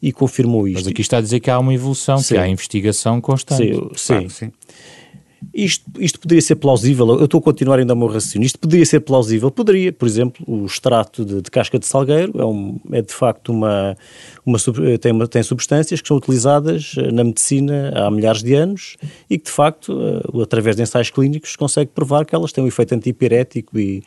e 0.00 0.12
confirmou 0.12 0.68
isto. 0.68 0.78
Mas 0.78 0.86
aqui 0.86 1.00
está 1.00 1.18
a 1.18 1.20
dizer 1.20 1.40
que 1.40 1.50
há 1.50 1.58
uma 1.58 1.74
evolução, 1.74 2.18
sim. 2.18 2.34
que 2.34 2.40
há 2.40 2.48
investigação 2.48 3.20
constante. 3.20 3.74
Sim, 3.74 3.90
sim. 3.94 4.06
Claro, 4.06 4.30
sim. 4.30 4.52
Isto, 5.52 5.84
isto 5.98 6.18
poderia 6.18 6.40
ser 6.40 6.56
plausível, 6.56 7.08
eu 7.18 7.24
estou 7.24 7.38
a 7.38 7.42
continuar 7.42 7.78
ainda 7.78 7.92
o 7.92 7.96
meu 7.96 8.08
raciocínio, 8.08 8.46
isto 8.46 8.58
poderia 8.58 8.84
ser 8.86 9.00
plausível, 9.00 9.50
poderia, 9.50 9.92
por 9.92 10.08
exemplo, 10.08 10.44
o 10.46 10.64
extrato 10.64 11.24
de, 11.24 11.42
de 11.42 11.50
casca 11.50 11.78
de 11.78 11.86
salgueiro 11.86 12.32
é, 12.40 12.44
um, 12.44 12.80
é 12.92 13.02
de 13.02 13.12
facto 13.12 13.50
uma, 13.52 13.96
uma, 14.44 14.58
tem, 15.00 15.12
uma, 15.12 15.26
tem 15.26 15.42
substâncias 15.42 16.00
que 16.00 16.08
são 16.08 16.16
utilizadas 16.16 16.94
eh, 16.98 17.12
na 17.12 17.22
medicina 17.22 17.92
há 17.94 18.10
milhares 18.10 18.42
de 18.42 18.54
anos 18.54 18.96
e 19.28 19.38
que 19.38 19.44
de 19.44 19.50
facto, 19.50 19.92
uh, 19.92 20.40
através 20.40 20.74
de 20.74 20.82
ensaios 20.82 21.10
clínicos, 21.10 21.54
consegue 21.54 21.90
provar 21.94 22.24
que 22.24 22.34
elas 22.34 22.50
têm 22.52 22.64
um 22.64 22.66
efeito 22.66 22.94
antipirético 22.94 23.78
e, 23.78 24.02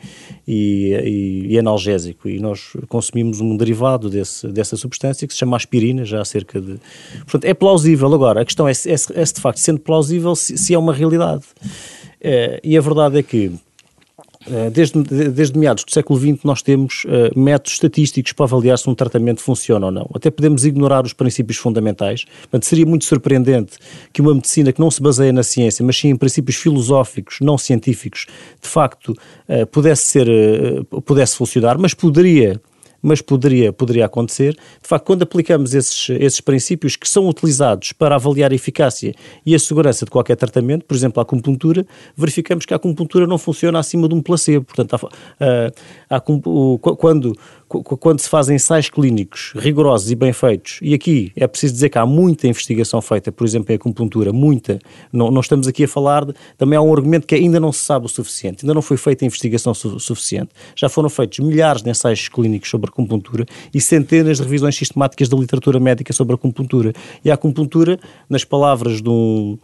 e, 0.46 0.92
e, 0.92 1.46
e, 1.54 1.58
analgésico 1.58 2.28
e 2.28 2.40
nós 2.40 2.72
consumimos 2.88 3.40
um 3.40 3.56
derivado 3.56 4.10
desse, 4.10 4.48
dessa 4.48 4.76
substância 4.76 5.26
que 5.26 5.32
se 5.32 5.38
chama 5.38 5.56
aspirina 5.56 6.04
já 6.04 6.20
há 6.20 6.24
cerca 6.24 6.60
de... 6.60 6.78
Portanto, 7.20 7.44
é 7.44 7.54
plausível. 7.54 8.12
Agora, 8.12 8.40
a 8.42 8.44
questão 8.44 8.66
é, 8.68 8.72
é, 8.72 8.92
é 8.92 8.96
se 8.96 9.34
de 9.34 9.40
facto, 9.40 9.58
sendo 9.58 9.80
plausível, 9.80 10.34
se, 10.34 10.58
se 10.58 10.74
é 10.74 10.78
uma 10.78 10.92
realidade 10.92 11.19
verdade. 11.20 11.44
Uh, 12.20 12.60
e 12.62 12.76
a 12.76 12.80
verdade 12.80 13.18
é 13.18 13.22
que 13.22 13.52
eh, 14.46 14.70
Desde, 14.70 15.02
desde 15.02 15.58
meados 15.58 15.84
do 15.84 15.92
século 15.92 16.18
XX 16.18 16.44
nós 16.44 16.62
temos 16.62 17.04
uh, 17.04 17.38
métodos 17.38 17.74
estatísticos 17.74 18.32
para 18.32 18.46
avaliar 18.46 18.78
se 18.78 18.88
um 18.88 18.94
tratamento 18.94 19.42
funciona 19.42 19.86
ou 19.86 19.92
não. 19.92 20.08
Até 20.14 20.30
podemos 20.30 20.64
ignorar 20.64 21.04
os 21.04 21.12
princípios 21.12 21.58
fundamentais. 21.58 22.24
Portanto, 22.24 22.64
seria 22.64 22.86
muito 22.86 23.04
surpreendente 23.04 23.76
que 24.12 24.22
uma 24.22 24.34
medicina 24.34 24.72
que 24.72 24.80
não 24.80 24.90
se 24.90 25.02
baseia 25.02 25.32
na 25.32 25.42
ciência, 25.42 25.84
mas 25.84 25.98
sim 25.98 26.08
em 26.08 26.16
princípios 26.16 26.56
filosóficos, 26.56 27.36
não 27.40 27.58
científicos, 27.58 28.26
de 28.60 28.68
facto 28.68 29.10
uh, 29.10 29.66
pudesse 29.66 30.04
ser, 30.04 30.26
uh, 30.28 31.02
pudesse 31.02 31.36
funcionar, 31.36 31.76
mas 31.76 31.92
poderia 31.92 32.60
mas 33.02 33.20
poderia, 33.20 33.72
poderia 33.72 34.06
acontecer. 34.06 34.54
De 34.54 34.88
facto, 34.88 35.04
quando 35.04 35.22
aplicamos 35.22 35.74
esses, 35.74 36.10
esses 36.10 36.40
princípios 36.40 36.96
que 36.96 37.08
são 37.08 37.28
utilizados 37.28 37.92
para 37.92 38.14
avaliar 38.14 38.52
a 38.52 38.54
eficácia 38.54 39.14
e 39.44 39.54
a 39.54 39.58
segurança 39.58 40.04
de 40.04 40.10
qualquer 40.10 40.36
tratamento, 40.36 40.84
por 40.84 40.94
exemplo, 40.94 41.20
a 41.20 41.22
acupuntura, 41.22 41.86
verificamos 42.16 42.66
que 42.66 42.74
a 42.74 42.76
acupuntura 42.76 43.26
não 43.26 43.38
funciona 43.38 43.78
acima 43.78 44.08
de 44.08 44.14
um 44.14 44.22
placebo. 44.22 44.64
Portanto, 44.64 44.94
a, 44.94 46.14
a, 46.14 46.16
a, 46.16 46.20
quando 46.20 47.36
quando 47.70 48.18
se 48.18 48.28
fazem 48.28 48.56
ensaios 48.56 48.90
clínicos 48.90 49.52
rigorosos 49.54 50.10
e 50.10 50.16
bem 50.16 50.32
feitos, 50.32 50.80
e 50.82 50.92
aqui 50.92 51.30
é 51.36 51.46
preciso 51.46 51.72
dizer 51.72 51.88
que 51.88 51.98
há 51.98 52.04
muita 52.04 52.48
investigação 52.48 53.00
feita, 53.00 53.30
por 53.30 53.46
exemplo, 53.46 53.72
em 53.72 53.76
acupuntura, 53.76 54.32
muita, 54.32 54.80
não, 55.12 55.30
não 55.30 55.40
estamos 55.40 55.68
aqui 55.68 55.84
a 55.84 55.88
falar, 55.88 56.24
de, 56.24 56.34
também 56.58 56.76
há 56.76 56.82
um 56.82 56.92
argumento 56.92 57.28
que 57.28 57.34
ainda 57.34 57.60
não 57.60 57.72
se 57.72 57.80
sabe 57.80 58.06
o 58.06 58.08
suficiente, 58.08 58.64
ainda 58.64 58.74
não 58.74 58.82
foi 58.82 58.96
feita 58.96 59.24
investigação 59.24 59.72
su 59.72 60.00
suficiente. 60.00 60.50
Já 60.74 60.88
foram 60.88 61.08
feitos 61.08 61.38
milhares 61.38 61.80
de 61.82 61.90
ensaios 61.90 62.28
clínicos 62.28 62.68
sobre 62.68 62.90
acupuntura 62.90 63.46
e 63.72 63.80
centenas 63.80 64.38
de 64.38 64.42
revisões 64.42 64.74
sistemáticas 64.74 65.28
da 65.28 65.36
literatura 65.36 65.78
médica 65.78 66.12
sobre 66.12 66.34
acupuntura. 66.34 66.92
E 67.24 67.30
a 67.30 67.34
acupuntura, 67.34 68.00
nas 68.28 68.44
palavras 68.44 69.00
de 69.00 69.08
um, 69.08 69.56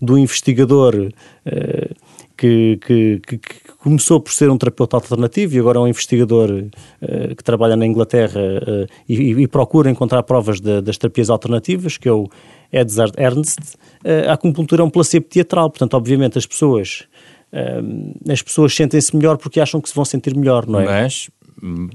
de 0.00 0.12
um 0.12 0.18
investigador. 0.18 1.10
Uh, 1.46 2.09
que, 2.40 2.78
que, 2.78 3.20
que, 3.26 3.38
começou 3.80 4.18
por 4.18 4.32
ser 4.32 4.50
um 4.50 4.56
terapeuta 4.56 4.96
alternativo 4.96 5.54
e 5.54 5.58
agora 5.58 5.78
é 5.78 5.82
um 5.82 5.88
investigador 5.88 6.50
uh, 6.50 7.36
que 7.36 7.44
trabalha 7.44 7.76
na 7.76 7.84
Inglaterra 7.84 8.40
uh, 8.40 8.86
e, 9.06 9.42
e, 9.42 9.46
procura 9.46 9.90
encontrar 9.90 10.22
provas 10.22 10.58
de, 10.58 10.80
das 10.80 10.96
terapias 10.96 11.28
alternativas, 11.28 11.98
que 11.98 12.08
é 12.08 12.12
o 12.12 12.30
Edzard 12.72 13.12
Ernst, 13.18 13.58
uh, 13.58 14.30
a 14.30 14.32
acupuntura 14.32 14.80
é 14.80 14.84
um 14.84 14.88
placebo 14.88 15.26
teatral, 15.26 15.68
portanto, 15.68 15.92
obviamente, 15.94 16.38
as 16.38 16.46
pessoas, 16.46 17.04
as 18.26 18.40
pessoas 18.40 18.74
sentem-se 18.74 19.14
melhor 19.14 19.36
porque 19.36 19.60
acham 19.60 19.80
que 19.80 19.88
se 19.90 19.94
vão 19.94 20.04
sentir 20.04 20.34
melhor, 20.34 20.66
não 20.66 20.80
é? 20.80 20.84
Mas, 20.84 21.28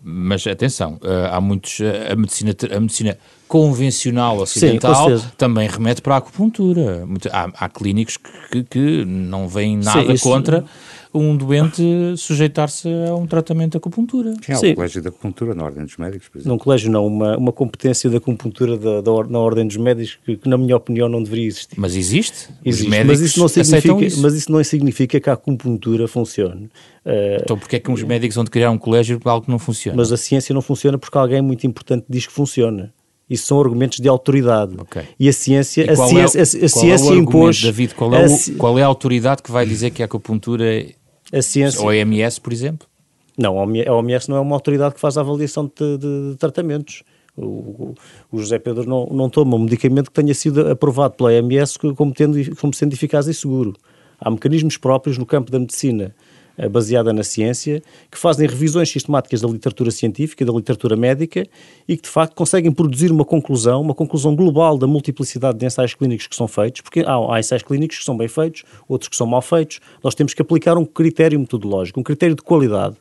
mas 0.04 0.46
atenção, 0.48 1.00
há 1.32 1.40
muitos, 1.42 1.80
a 2.12 2.16
medicina, 2.16 2.56
a 2.76 2.80
medicina 2.80 3.18
convencional 3.48 4.40
ocidental 4.40 5.18
Sim, 5.18 5.28
também 5.38 5.68
remete 5.68 6.02
para 6.02 6.16
a 6.16 6.18
acupuntura. 6.18 7.08
Há, 7.32 7.66
há 7.66 7.70
clínicos 7.70 8.18
que, 8.18 8.64
que, 8.64 9.06
não 9.06 9.48
veem 9.48 9.78
nada 9.78 10.06
Sim, 10.06 10.14
isso... 10.14 10.24
contra 10.24 10.66
um 11.14 11.38
doente 11.38 11.82
sujeitar-se 12.18 12.90
a 13.08 13.16
um 13.16 13.26
tratamento 13.26 13.72
de 13.72 13.78
acupuntura. 13.78 14.34
Sim, 14.42 14.52
há 14.52 14.72
o 14.72 14.76
colégio 14.76 15.02
de 15.02 15.08
acupuntura 15.08 15.56
na 15.56 15.64
Ordem 15.64 15.86
dos 15.86 15.96
Médicos, 15.96 16.28
por 16.28 16.40
exemplo. 16.40 16.52
Num 16.52 16.58
colégio 16.58 16.92
não, 16.92 17.08
uma, 17.08 17.38
uma 17.38 17.52
competência 17.54 18.10
de 18.10 18.18
acupuntura 18.18 18.78
da, 18.78 19.02
da, 19.02 19.12
na 19.30 19.40
Ordem 19.40 19.66
dos 19.66 19.78
Médicos 19.78 20.18
que, 20.26 20.36
que, 20.36 20.50
na 20.50 20.58
minha 20.58 20.76
opinião, 20.76 21.08
não 21.08 21.24
deveria 21.24 21.48
existir. 21.48 21.76
Mas 21.80 21.96
existe? 21.96 22.50
Existe, 22.66 22.90
mas 23.06 23.22
isso, 23.22 23.40
não 23.40 23.48
significa, 23.48 24.06
isso. 24.06 24.22
mas 24.22 24.34
isso 24.34 24.52
não 24.52 24.64
significa 24.64 25.20
que 25.20 25.30
a 25.30 25.34
acupuntura 25.34 26.08
funcione. 26.08 26.70
Uh, 27.06 27.42
então 27.42 27.58
porquê 27.58 27.76
é 27.76 27.80
que 27.80 27.92
uns 27.92 28.02
médicos 28.02 28.36
vão 28.36 28.46
criar 28.46 28.72
um 28.72 28.78
colégio 28.78 29.20
para 29.20 29.32
algo 29.32 29.46
que 29.46 29.52
não 29.52 29.60
funciona? 29.60 29.96
Mas 29.96 30.12
a 30.12 30.18
ciência 30.18 30.54
não 30.54 30.62
funciona 30.62 30.98
porque 30.98 31.18
alguém 31.18 31.42
muito 31.42 31.66
importante 31.68 32.06
diz 32.10 32.26
que 32.26 32.34
funciona. 32.34 32.92
Isso 33.30 33.48
são 33.48 33.60
argumentos 33.60 34.00
de 34.00 34.08
autoridade. 34.08 34.76
Okay. 34.82 35.04
E 35.20 35.28
a 35.28 35.34
ciência, 35.34 35.84
e 35.84 35.90
a 35.90 35.96
ciência, 35.96 36.38
é, 36.38 36.42
a, 36.42 36.66
a 36.66 36.70
ciência 36.70 37.14
é 37.14 37.16
impôs. 37.16 37.62
David, 37.62 37.96
qual 37.96 38.14
é, 38.14 38.26
o, 38.26 38.58
qual 38.58 38.80
é 38.80 38.84
a 38.84 38.88
autoridade 38.88 39.42
que 39.42 39.52
vai 39.52 39.66
dizer 39.66 39.92
que 39.92 40.02
a 40.02 40.06
acupuntura 40.06 40.66
é. 40.66 40.92
A 41.34 41.42
ciência. 41.42 41.82
Ou 41.82 41.90
a 41.90 41.94
OMS, 41.94 42.40
por 42.40 42.54
exemplo? 42.54 42.88
Não, 43.38 43.60
a 43.60 43.64
OMS 43.64 44.30
não 44.30 44.38
é 44.38 44.40
uma 44.40 44.56
autoridade 44.56 44.96
que 44.96 45.02
faz 45.02 45.18
a 45.18 45.22
avaliação 45.22 45.66
de, 45.66 45.98
de, 45.98 46.32
de 46.32 46.38
tratamentos. 46.38 47.04
O, 47.36 47.96
o, 48.32 48.40
José 48.40 48.58
Pedro 48.58 48.88
não, 48.88 49.08
não 49.08 49.30
toma 49.30 49.58
um 49.58 49.60
medicamento 49.60 50.10
que 50.10 50.14
tenha 50.14 50.34
sido 50.34 50.70
aprovado 50.70 51.16
pela 51.16 51.32
OMS 51.32 51.78
como, 51.78 52.14
tendo, 52.14 52.56
como 52.56 52.74
sendo 52.74 52.94
eficaz 52.94 53.28
e 53.28 53.34
seguro. 53.34 53.74
Há 54.20 54.32
mecanismos 54.32 54.78
próprios 54.78 55.18
no 55.18 55.26
campo 55.26 55.52
da 55.52 55.60
medicina 55.60 56.06
eh, 56.06 56.25
baseada 56.72 57.12
na 57.12 57.24
ciência, 57.24 57.82
que 58.10 58.18
fazem 58.18 58.48
revisões 58.48 58.90
sistemáticas 58.90 59.42
da 59.42 59.48
literatura 59.48 59.92
científica, 59.92 60.46
da 60.46 60.54
literatura 60.54 60.96
médica 60.96 61.46
e 61.88 61.98
que 61.98 62.04
de 62.04 62.10
facto 62.10 62.34
conseguem 62.34 62.72
produzir 62.72 63.12
uma 63.12 63.26
conclusão, 63.26 63.82
uma 63.82 63.94
conclusão 63.94 64.36
global 64.36 64.78
da 64.78 64.88
multiplicidade 64.88 65.58
de 65.58 65.66
ensaios 65.66 65.94
clínicos 65.94 66.28
que 66.28 66.36
são 66.36 66.48
feitos, 66.48 66.82
porque 66.82 67.02
há, 67.02 67.36
há 67.36 67.40
ensaios 67.40 67.64
clínicos 67.64 67.98
que 67.98 68.06
são 68.06 68.16
bem 68.16 68.28
feitos, 68.28 68.64
outros 68.88 69.10
que 69.10 69.16
são 69.16 69.28
mal 69.28 69.42
feitos. 69.42 69.80
Nós 70.04 70.16
temos 70.16 70.34
que 70.34 70.42
aplicar 70.42 70.78
um 70.78 70.86
critério 70.86 71.40
metodológico, 71.40 72.00
um 72.00 72.04
critério 72.04 72.36
de 72.36 72.42
qualidade 72.42 72.96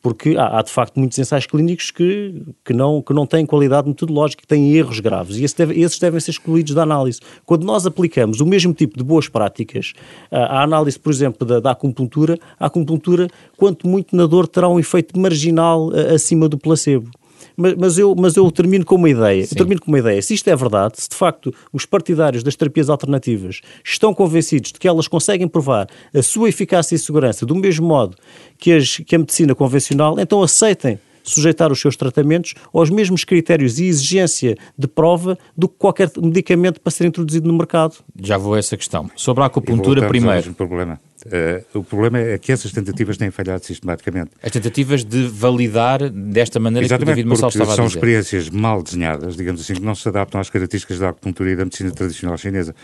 porque 0.00 0.36
há, 0.36 0.58
há, 0.58 0.62
de 0.62 0.70
facto 0.70 0.98
muitos 0.98 1.18
ensaios 1.18 1.46
clínicos 1.46 1.90
que, 1.90 2.42
que, 2.64 2.72
não, 2.72 3.02
que 3.02 3.12
não 3.12 3.26
têm 3.26 3.44
qualidade 3.44 3.88
metodológica, 3.88 4.42
que 4.42 4.46
têm 4.46 4.72
erros 4.74 5.00
graves 5.00 5.36
e 5.36 5.44
esses, 5.44 5.56
deve, 5.56 5.80
esses 5.80 5.98
devem 5.98 6.20
ser 6.20 6.30
excluídos 6.30 6.74
da 6.74 6.82
análise. 6.82 7.20
Quando 7.44 7.64
nós 7.64 7.86
aplicamos 7.86 8.40
o 8.40 8.46
mesmo 8.46 8.72
tipo 8.72 8.96
de 8.96 9.04
boas 9.04 9.28
práticas 9.28 9.92
à 10.30 10.62
análise, 10.62 10.98
por 10.98 11.12
exemplo, 11.12 11.46
da, 11.46 11.60
da 11.60 11.70
acupuntura, 11.72 12.38
a 12.58 12.66
acupuntura, 12.66 13.28
quanto 13.56 13.86
muito 13.86 14.14
na 14.14 14.26
dor, 14.26 14.46
terá 14.46 14.68
um 14.68 14.78
efeito 14.78 15.18
marginal 15.18 15.90
acima 16.14 16.48
do 16.48 16.58
placebo. 16.58 17.10
Mas, 17.56 17.74
mas, 17.74 17.98
eu, 17.98 18.14
mas 18.16 18.36
eu 18.36 18.50
termino 18.50 18.84
com 18.84 18.96
uma 18.96 19.10
ideia. 19.10 19.42
Eu 19.42 19.56
termino 19.56 19.80
com 19.80 19.90
uma 19.90 19.98
ideia. 19.98 20.20
Se 20.22 20.34
isto 20.34 20.48
é 20.48 20.56
verdade, 20.56 21.00
se 21.00 21.08
de 21.08 21.16
facto 21.16 21.52
os 21.72 21.84
partidários 21.86 22.42
das 22.42 22.56
terapias 22.56 22.88
alternativas 22.88 23.60
estão 23.84 24.14
convencidos 24.14 24.72
de 24.72 24.78
que 24.78 24.88
elas 24.88 25.08
conseguem 25.08 25.48
provar 25.48 25.88
a 26.14 26.22
sua 26.22 26.48
eficácia 26.48 26.94
e 26.94 26.98
segurança 26.98 27.46
do 27.46 27.54
mesmo 27.54 27.86
modo 27.86 28.16
que, 28.58 28.72
as, 28.72 28.98
que 28.98 29.14
a 29.14 29.18
medicina 29.18 29.54
convencional, 29.54 30.18
então 30.18 30.42
aceitem 30.42 30.98
sujeitar 31.22 31.70
os 31.70 31.80
seus 31.80 31.96
tratamentos 31.96 32.54
aos 32.72 32.90
mesmos 32.90 33.24
critérios 33.24 33.78
e 33.78 33.84
exigência 33.84 34.56
de 34.76 34.88
prova 34.88 35.38
do 35.56 35.68
que 35.68 35.74
qualquer 35.78 36.10
medicamento 36.16 36.80
para 36.80 36.90
ser 36.90 37.06
introduzido 37.06 37.46
no 37.46 37.56
mercado. 37.56 37.96
Já 38.20 38.38
vou 38.38 38.54
a 38.54 38.58
essa 38.58 38.76
questão. 38.76 39.10
Sobre 39.14 39.42
a 39.42 39.46
acupuntura, 39.46 40.08
primeiro. 40.08 40.54
problema. 40.54 40.98
Uh, 41.26 41.78
o 41.78 41.84
problema 41.84 42.18
é 42.18 42.38
que 42.38 42.52
essas 42.52 42.72
tentativas 42.72 43.16
têm 43.16 43.30
falhado 43.30 43.64
sistematicamente. 43.64 44.30
As 44.42 44.52
tentativas 44.52 45.04
de 45.04 45.26
validar 45.26 46.08
desta 46.10 46.60
maneira 46.60 46.86
Exatamente, 46.86 47.06
que 47.06 47.12
o 47.12 47.14
David 47.16 47.28
Marçal 47.28 47.48
estava 47.48 47.64
a 47.64 47.74
dizer. 47.74 47.76
são 47.76 47.86
experiências 47.86 48.50
mal 48.50 48.82
desenhadas, 48.82 49.36
digamos 49.36 49.60
assim, 49.60 49.74
que 49.74 49.82
não 49.82 49.94
se 49.94 50.08
adaptam 50.08 50.40
às 50.40 50.50
características 50.50 50.98
da 50.98 51.08
acupuntura 51.08 51.50
e 51.50 51.56
da 51.56 51.64
medicina 51.64 51.90
tradicional 51.90 52.36
chinesa. 52.38 52.74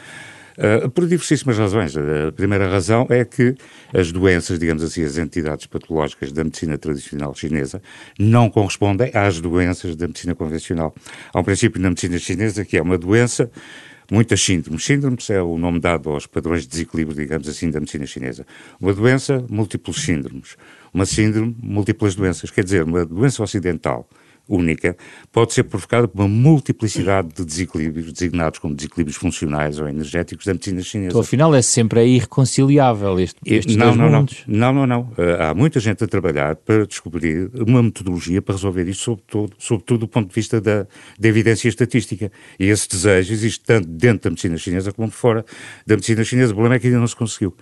Uh, 0.57 0.89
por 0.89 1.07
diversíssimas 1.09 1.59
razões. 1.59 1.97
A 1.97 2.31
primeira 2.31 2.69
razão 2.69 3.09
é 3.11 3.25
que 3.25 3.57
as 3.93 4.13
doenças, 4.13 4.57
digamos 4.57 4.85
assim, 4.85 5.03
as 5.03 5.19
entidades 5.19 5.67
patológicas 5.67 6.31
da 6.31 6.45
medicina 6.45 6.79
tradicional 6.79 7.35
chinesa 7.35 7.83
não 8.17 8.49
correspondem 8.49 9.11
às 9.15 9.41
doenças 9.41 9.97
da 9.97 10.07
medicina 10.07 10.33
convencional. 10.33 10.95
Há 11.33 11.41
um 11.41 11.45
princípio 11.45 11.83
na 11.83 11.89
medicina 11.89 12.19
chinesa 12.19 12.65
que 12.65 12.77
é 12.77 12.83
uma 12.83 12.97
doença 12.97 13.51
muitas 14.11 14.41
síndromes. 14.41 14.85
Síndromes 14.85 15.29
é 15.31 15.43
o 15.43 15.59
nome 15.59 15.81
dado 15.81 16.11
aos 16.11 16.27
padrões 16.27 16.63
de 16.63 16.69
desequilíbrio, 16.69 17.17
digamos 17.17 17.49
assim, 17.49 17.71
da 17.71 17.81
medicina 17.81 18.07
chinesa. 18.07 18.47
Uma 18.81 18.93
doença, 18.93 19.45
múltiplos 19.49 20.03
síndromes. 20.03 20.57
Uma 20.93 21.07
síndrome, 21.07 21.57
múltiplas 21.61 22.15
doenças. 22.15 22.51
Quer 22.51 22.65
dizer, 22.65 22.85
uma 22.85 23.05
doença 23.05 23.43
ocidental 23.43 24.09
única, 24.49 24.97
pode 25.33 25.53
ser 25.55 25.65
provocada 25.65 26.07
por 26.07 26.21
uma 26.21 26.29
multiplicidade 26.29 27.29
de 27.35 27.45
desequilíbrios, 27.45 28.13
designados 28.13 28.59
como 28.59 28.75
desequilíbrios 28.75 29.17
funcionais 29.17 29.79
ou 29.79 29.89
energéticos 29.89 30.45
da 30.45 30.53
medicina 30.53 30.83
chinesa. 30.83 31.11
Então, 31.11 31.21
afinal, 31.21 31.55
é 31.55 31.63
sempre 31.63 32.01
é 32.01 32.07
irreconciliável 32.07 33.19
este, 33.19 33.41
estes 33.47 33.77
não, 33.77 33.87
dois 33.87 33.99
não, 33.99 34.11
mundos. 34.11 34.45
Não, 34.47 34.73
não, 34.73 34.87
não. 34.87 35.01
Uh, 35.01 35.43
há 35.51 35.55
muita 35.55 35.81
gente 35.81 36.05
a 36.05 36.07
trabalhar 36.07 36.57
para 36.57 36.87
descobrir 36.87 37.51
uma 37.55 37.83
metodologia 37.83 38.43
para 38.43 38.55
resolver 38.55 38.87
isso, 38.89 39.03
sobretudo, 39.03 39.53
sobretudo 39.59 40.01
do 40.01 40.09
ponto 40.09 40.29
de 40.29 40.35
vista 40.35 40.61
da, 40.61 40.87
da 41.19 41.29
evidência 41.29 41.69
estatística. 41.69 42.31
E 42.59 42.67
esse 42.67 42.89
desejo 42.89 43.33
existe 43.33 43.61
tanto 43.65 43.89
dentro 43.89 44.25
da 44.25 44.31
medicina 44.31 44.57
chinesa 44.59 44.93
como 44.93 45.11
fora 45.11 45.45
da 45.87 45.95
medicina 45.95 46.23
chinesa. 46.25 46.53
O 46.53 46.55
problema 46.55 46.77
é 46.77 46.79
que 46.79 46.87
ainda 46.89 46.99
não 46.99 47.07
se 47.07 47.17
conseguiu. 47.17 47.55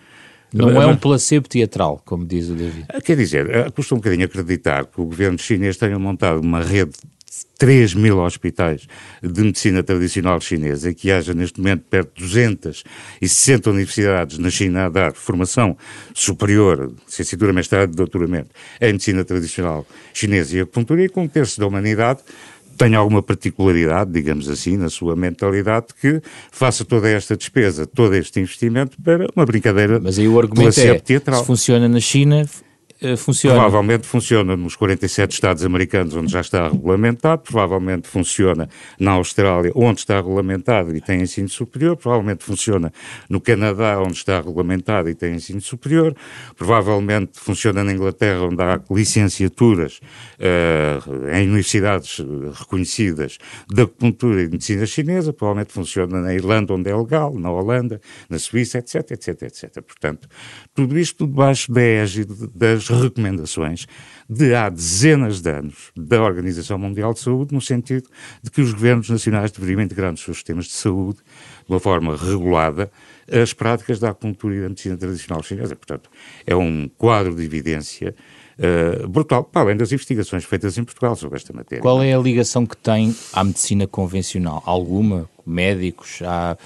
Não 0.52 0.82
é 0.82 0.86
um 0.86 0.96
placebo 0.96 1.48
teatral, 1.48 2.00
como 2.04 2.26
diz 2.26 2.48
o 2.48 2.54
David. 2.54 2.84
Ah, 2.88 3.00
quer 3.00 3.16
dizer, 3.16 3.54
ah, 3.54 3.70
custa 3.70 3.94
um 3.94 3.98
bocadinho 3.98 4.26
acreditar 4.26 4.86
que 4.86 5.00
o 5.00 5.04
governo 5.06 5.38
chinês 5.38 5.76
tenha 5.76 5.98
montado 5.98 6.40
uma 6.40 6.60
rede 6.60 6.92
de 6.92 7.46
3 7.58 7.94
mil 7.94 8.18
hospitais 8.18 8.86
de 9.22 9.42
medicina 9.42 9.82
tradicional 9.82 10.40
chinesa 10.40 10.90
e 10.90 10.94
que 10.94 11.10
haja 11.10 11.32
neste 11.32 11.58
momento 11.60 11.84
perto 11.88 12.12
de 12.14 12.24
260 12.24 13.70
universidades 13.70 14.36
na 14.36 14.50
China 14.50 14.86
a 14.86 14.88
dar 14.90 15.14
formação 15.14 15.76
superior, 16.12 16.92
licenciatura, 17.06 17.52
mestrado 17.52 17.94
doutoramento 17.94 18.50
em 18.80 18.92
medicina 18.92 19.24
tradicional 19.24 19.86
chinesa 20.12 20.58
e 20.58 20.60
acupuntura 20.60 21.04
e 21.04 21.08
com 21.08 21.22
um 21.22 21.28
terço 21.28 21.58
da 21.58 21.66
humanidade 21.66 22.20
tem 22.82 22.94
alguma 22.96 23.22
particularidade, 23.22 24.10
digamos 24.10 24.48
assim, 24.48 24.76
na 24.76 24.90
sua 24.90 25.14
mentalidade, 25.14 25.86
que 26.00 26.20
faça 26.50 26.84
toda 26.84 27.08
esta 27.08 27.36
despesa, 27.36 27.86
todo 27.86 28.14
este 28.14 28.40
investimento 28.40 28.96
para 29.02 29.28
uma 29.36 29.46
brincadeira 29.46 30.00
Mas 30.00 30.18
aí 30.18 30.26
o 30.26 30.38
argumento 30.38 30.78
é, 30.80 30.98
teatral. 30.98 31.40
se 31.40 31.46
funciona 31.46 31.88
na 31.88 32.00
China, 32.00 32.44
funciona. 33.16 33.60
Provavelmente 33.60 34.06
funciona 34.06 34.56
nos 34.56 34.76
47 34.76 35.32
Estados 35.32 35.64
americanos 35.64 36.14
onde 36.14 36.32
já 36.32 36.40
está 36.40 36.68
regulamentado, 36.68 37.42
provavelmente 37.42 38.08
funciona 38.08 38.68
na 38.98 39.12
Austrália 39.12 39.72
onde 39.74 40.00
está 40.00 40.16
regulamentado 40.16 40.94
e 40.94 41.00
tem 41.00 41.20
ensino 41.20 41.48
superior, 41.48 41.96
provavelmente 41.96 42.44
funciona 42.44 42.92
no 43.28 43.40
Canadá 43.40 44.00
onde 44.00 44.14
está 44.14 44.40
regulamentado 44.40 45.08
e 45.08 45.14
tem 45.14 45.34
ensino 45.34 45.60
superior, 45.60 46.14
provavelmente 46.56 47.40
funciona 47.40 47.82
na 47.82 47.92
Inglaterra 47.92 48.42
onde 48.42 48.62
há 48.62 48.80
licenciaturas 48.90 50.00
uh, 50.38 51.28
em 51.34 51.48
universidades 51.48 52.20
reconhecidas 52.58 53.38
da 53.72 53.82
acupuntura 53.84 54.42
e 54.42 54.46
de 54.46 54.52
medicina 54.52 54.86
chinesa, 54.86 55.32
provavelmente 55.32 55.72
funciona 55.72 56.20
na 56.20 56.34
Irlanda 56.34 56.74
onde 56.74 56.90
é 56.90 56.96
legal, 56.96 57.34
na 57.38 57.50
Holanda, 57.50 58.00
na 58.28 58.38
Suíça, 58.38 58.78
etc, 58.78 59.10
etc, 59.12 59.42
etc. 59.42 59.82
Portanto, 59.82 60.28
tudo 60.74 60.98
isto 60.98 61.26
debaixo 61.26 61.72
da 61.72 61.82
égide 61.82 62.32
das 62.54 62.91
recomendações 63.00 63.86
de 64.28 64.54
há 64.54 64.68
dezenas 64.68 65.40
de 65.40 65.50
anos 65.50 65.92
da 65.96 66.22
Organização 66.22 66.78
Mundial 66.78 67.12
de 67.12 67.20
Saúde, 67.20 67.54
no 67.54 67.60
sentido 67.60 68.08
de 68.42 68.50
que 68.50 68.60
os 68.60 68.72
governos 68.72 69.08
nacionais 69.10 69.50
deveriam 69.50 69.80
integrar 69.80 70.10
nos 70.10 70.22
seus 70.22 70.38
sistemas 70.38 70.66
de 70.66 70.72
saúde, 70.72 71.18
de 71.18 71.72
uma 71.72 71.80
forma 71.80 72.16
regulada, 72.16 72.90
as 73.30 73.52
práticas 73.52 73.98
da 73.98 74.10
acupuntura 74.10 74.54
e 74.54 74.60
da 74.60 74.68
medicina 74.68 74.96
tradicional 74.96 75.42
chinesa. 75.42 75.76
Portanto, 75.76 76.10
é 76.46 76.54
um 76.54 76.88
quadro 76.98 77.34
de 77.34 77.44
evidência 77.44 78.14
uh, 78.58 79.08
brutal, 79.08 79.44
para 79.44 79.62
além 79.62 79.76
das 79.76 79.92
investigações 79.92 80.44
feitas 80.44 80.76
em 80.78 80.84
Portugal 80.84 81.14
sobre 81.16 81.36
esta 81.36 81.52
matéria. 81.52 81.82
Qual 81.82 82.02
é 82.02 82.12
a 82.12 82.18
ligação 82.18 82.66
que 82.66 82.76
tem 82.76 83.14
à 83.32 83.44
medicina 83.44 83.86
convencional? 83.86 84.62
Alguma? 84.66 85.28
Médicos? 85.44 86.20
Há 86.22 86.56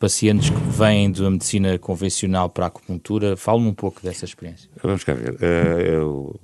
pacientes 0.00 0.48
que 0.48 0.56
vêm 0.56 1.12
da 1.12 1.30
medicina 1.30 1.78
convencional 1.78 2.48
para 2.48 2.64
a 2.64 2.68
acupuntura. 2.68 3.36
Fale-me 3.36 3.68
um 3.68 3.74
pouco 3.74 4.02
dessa 4.02 4.24
experiência. 4.24 4.68
Vamos 4.82 5.04
cá 5.04 5.12
ver. 5.12 5.34
Uh, 5.34 5.80
eu 5.84 6.40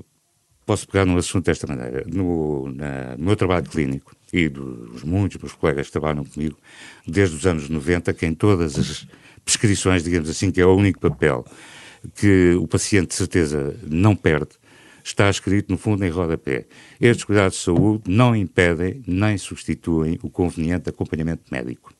posso 0.66 0.86
pegar 0.86 1.06
no 1.06 1.16
assunto 1.16 1.46
desta 1.46 1.66
maneira. 1.66 2.04
No, 2.06 2.70
na, 2.70 3.16
no 3.16 3.24
meu 3.24 3.34
trabalho 3.34 3.64
clínico 3.64 4.14
e 4.30 4.50
dos 4.50 5.02
muitos 5.02 5.40
meus 5.40 5.54
colegas 5.54 5.86
que 5.86 5.92
trabalham 5.92 6.22
comigo, 6.22 6.58
desde 7.08 7.34
os 7.34 7.46
anos 7.46 7.68
90, 7.70 8.12
que 8.12 8.26
em 8.26 8.34
todas 8.34 8.78
as 8.78 9.08
prescrições, 9.42 10.04
digamos 10.04 10.28
assim, 10.28 10.50
que 10.50 10.60
é 10.60 10.66
o 10.66 10.76
único 10.76 11.00
papel 11.00 11.42
que 12.14 12.54
o 12.60 12.68
paciente 12.68 13.08
de 13.08 13.14
certeza 13.14 13.74
não 13.86 14.14
perde, 14.14 14.50
está 15.02 15.30
escrito 15.30 15.72
no 15.72 15.78
fundo 15.78 16.04
em 16.04 16.10
rodapé. 16.10 16.66
Estes 17.00 17.24
cuidados 17.24 17.56
de 17.56 17.64
saúde 17.64 18.02
não 18.06 18.36
impedem 18.36 19.02
nem 19.06 19.38
substituem 19.38 20.18
o 20.22 20.28
conveniente 20.28 20.90
acompanhamento 20.90 21.44
médico. 21.50 21.95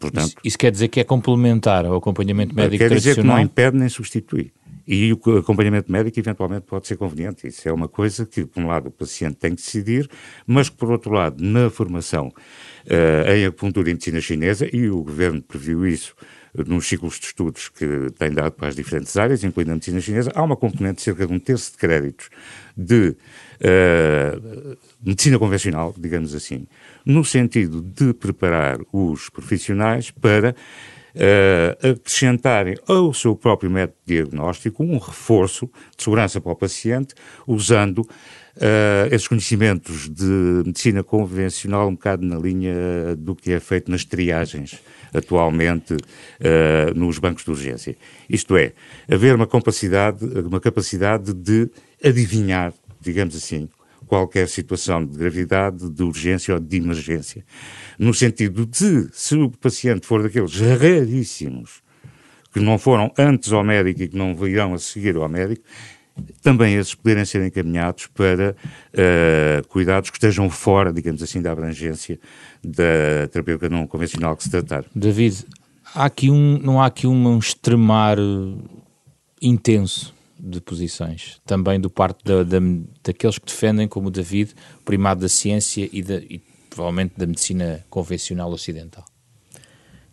Portanto, 0.00 0.28
isso, 0.28 0.36
isso, 0.42 0.58
quer 0.58 0.72
dizer 0.72 0.88
que 0.88 0.98
é 0.98 1.04
complementar 1.04 1.84
ao 1.84 1.94
acompanhamento 1.94 2.54
médico 2.54 2.78
quer 2.78 2.88
tradicional? 2.88 3.14
Quer 3.14 3.14
dizer 3.14 3.20
que 3.20 3.26
não 3.26 3.38
impede 3.38 3.76
nem 3.76 3.88
substitui. 3.88 4.50
E 4.88 5.12
o 5.12 5.38
acompanhamento 5.38 5.92
médico 5.92 6.18
eventualmente 6.18 6.62
pode 6.62 6.88
ser 6.88 6.96
conveniente. 6.96 7.46
Isso 7.46 7.68
é 7.68 7.72
uma 7.72 7.86
coisa 7.86 8.26
que, 8.26 8.44
por 8.44 8.60
um 8.62 8.66
lado, 8.66 8.88
o 8.88 8.90
paciente 8.90 9.36
tem 9.36 9.50
que 9.50 9.62
decidir, 9.62 10.08
mas 10.46 10.68
que, 10.68 10.76
por 10.76 10.90
outro 10.90 11.12
lado, 11.12 11.44
na 11.44 11.70
formação 11.70 12.28
uh, 12.28 13.30
em 13.30 13.44
acupuntura 13.44 13.90
e 13.90 13.92
medicina 13.92 14.20
chinesa, 14.20 14.68
e 14.74 14.88
o 14.88 15.02
governo 15.02 15.42
previu 15.42 15.86
isso 15.86 16.16
nos 16.54 16.86
ciclos 16.86 17.18
de 17.18 17.26
estudos 17.26 17.68
que 17.68 18.10
tem 18.18 18.32
dado 18.32 18.52
para 18.52 18.68
as 18.68 18.76
diferentes 18.76 19.16
áreas, 19.16 19.44
incluindo 19.44 19.70
a 19.70 19.74
medicina 19.74 20.00
chinesa, 20.00 20.32
há 20.34 20.42
uma 20.42 20.56
componente 20.56 20.96
de 20.96 21.02
cerca 21.02 21.26
de 21.26 21.32
um 21.32 21.38
terço 21.38 21.72
de 21.72 21.78
créditos 21.78 22.28
de 22.76 23.16
uh, 23.60 24.76
medicina 25.02 25.38
convencional, 25.38 25.94
digamos 25.96 26.34
assim, 26.34 26.66
no 27.04 27.24
sentido 27.24 27.80
de 27.80 28.12
preparar 28.14 28.78
os 28.92 29.28
profissionais 29.28 30.10
para 30.10 30.54
uh, 31.14 31.90
acrescentarem 31.90 32.76
ao 32.86 33.12
seu 33.14 33.36
próprio 33.36 33.70
método 33.70 33.98
diagnóstico 34.04 34.82
um 34.82 34.98
reforço 34.98 35.66
de 35.96 36.02
segurança 36.02 36.40
para 36.40 36.52
o 36.52 36.56
paciente, 36.56 37.14
usando 37.46 38.06
Uh, 38.56 39.06
esses 39.14 39.28
conhecimentos 39.28 40.08
de 40.08 40.24
medicina 40.66 41.04
convencional 41.04 41.88
um 41.88 41.92
bocado 41.92 42.26
na 42.26 42.36
linha 42.36 42.74
do 43.16 43.34
que 43.34 43.52
é 43.52 43.60
feito 43.60 43.90
nas 43.90 44.04
triagens 44.04 44.82
atualmente 45.12 45.94
uh, 45.94 46.94
nos 46.94 47.18
bancos 47.18 47.44
de 47.44 47.50
urgência. 47.50 47.96
Isto 48.28 48.56
é, 48.56 48.72
haver 49.10 49.34
uma 49.34 49.46
capacidade, 49.46 50.24
uma 50.24 50.60
capacidade 50.60 51.32
de 51.32 51.68
adivinhar, 52.02 52.72
digamos 53.00 53.36
assim, 53.36 53.68
qualquer 54.06 54.48
situação 54.48 55.04
de 55.04 55.16
gravidade, 55.16 55.88
de 55.88 56.02
urgência 56.02 56.54
ou 56.54 56.60
de 56.60 56.76
emergência. 56.76 57.44
No 57.98 58.12
sentido 58.12 58.66
de, 58.66 59.08
se 59.12 59.36
o 59.36 59.50
paciente 59.50 60.06
for 60.06 60.22
daqueles 60.22 60.58
raríssimos 60.58 61.82
que 62.52 62.58
não 62.58 62.78
foram 62.78 63.12
antes 63.16 63.52
ao 63.52 63.62
médico 63.62 64.02
e 64.02 64.08
que 64.08 64.16
não 64.16 64.34
virão 64.34 64.74
a 64.74 64.78
seguir 64.78 65.16
ao 65.16 65.28
médico, 65.28 65.62
também 66.42 66.74
esses 66.74 66.94
poderem 66.94 67.24
ser 67.24 67.44
encaminhados 67.46 68.06
para 68.08 68.54
uh, 68.54 69.68
cuidados 69.68 70.10
que 70.10 70.16
estejam 70.16 70.48
fora, 70.50 70.92
digamos 70.92 71.22
assim, 71.22 71.40
da 71.40 71.52
abrangência 71.52 72.18
da 72.62 73.28
terapêutica 73.30 73.68
não 73.68 73.86
convencional 73.86 74.36
que 74.36 74.44
se 74.44 74.50
tratar. 74.50 74.84
David, 74.94 75.44
há 75.94 76.04
aqui 76.04 76.30
um, 76.30 76.58
não 76.58 76.80
há 76.80 76.86
aqui 76.86 77.06
um 77.06 77.38
extremar 77.38 78.18
intenso 79.40 80.14
de 80.38 80.60
posições, 80.60 81.40
também 81.44 81.78
do 81.78 81.90
parte 81.90 82.24
da, 82.24 82.42
da, 82.42 82.58
daqueles 83.04 83.38
que 83.38 83.46
defendem, 83.46 83.86
como 83.86 84.08
o 84.08 84.10
David, 84.10 84.54
o 84.80 84.84
primado 84.84 85.20
da 85.20 85.28
ciência 85.28 85.88
e, 85.92 86.02
da, 86.02 86.16
e 86.16 86.40
provavelmente 86.70 87.14
da 87.16 87.26
medicina 87.26 87.84
convencional 87.90 88.50
ocidental. 88.50 89.04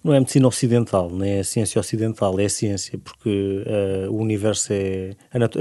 Não 0.07 0.15
é 0.15 0.19
medicina 0.19 0.47
ocidental, 0.47 1.09
nem 1.11 1.33
é 1.33 1.39
a 1.39 1.43
ciência 1.43 1.79
ocidental, 1.79 2.39
é 2.39 2.45
a 2.45 2.49
ciência, 2.49 2.97
porque 2.97 3.63
uh, 3.65 4.11
o 4.11 4.17
universo 4.17 4.71
é. 4.71 5.11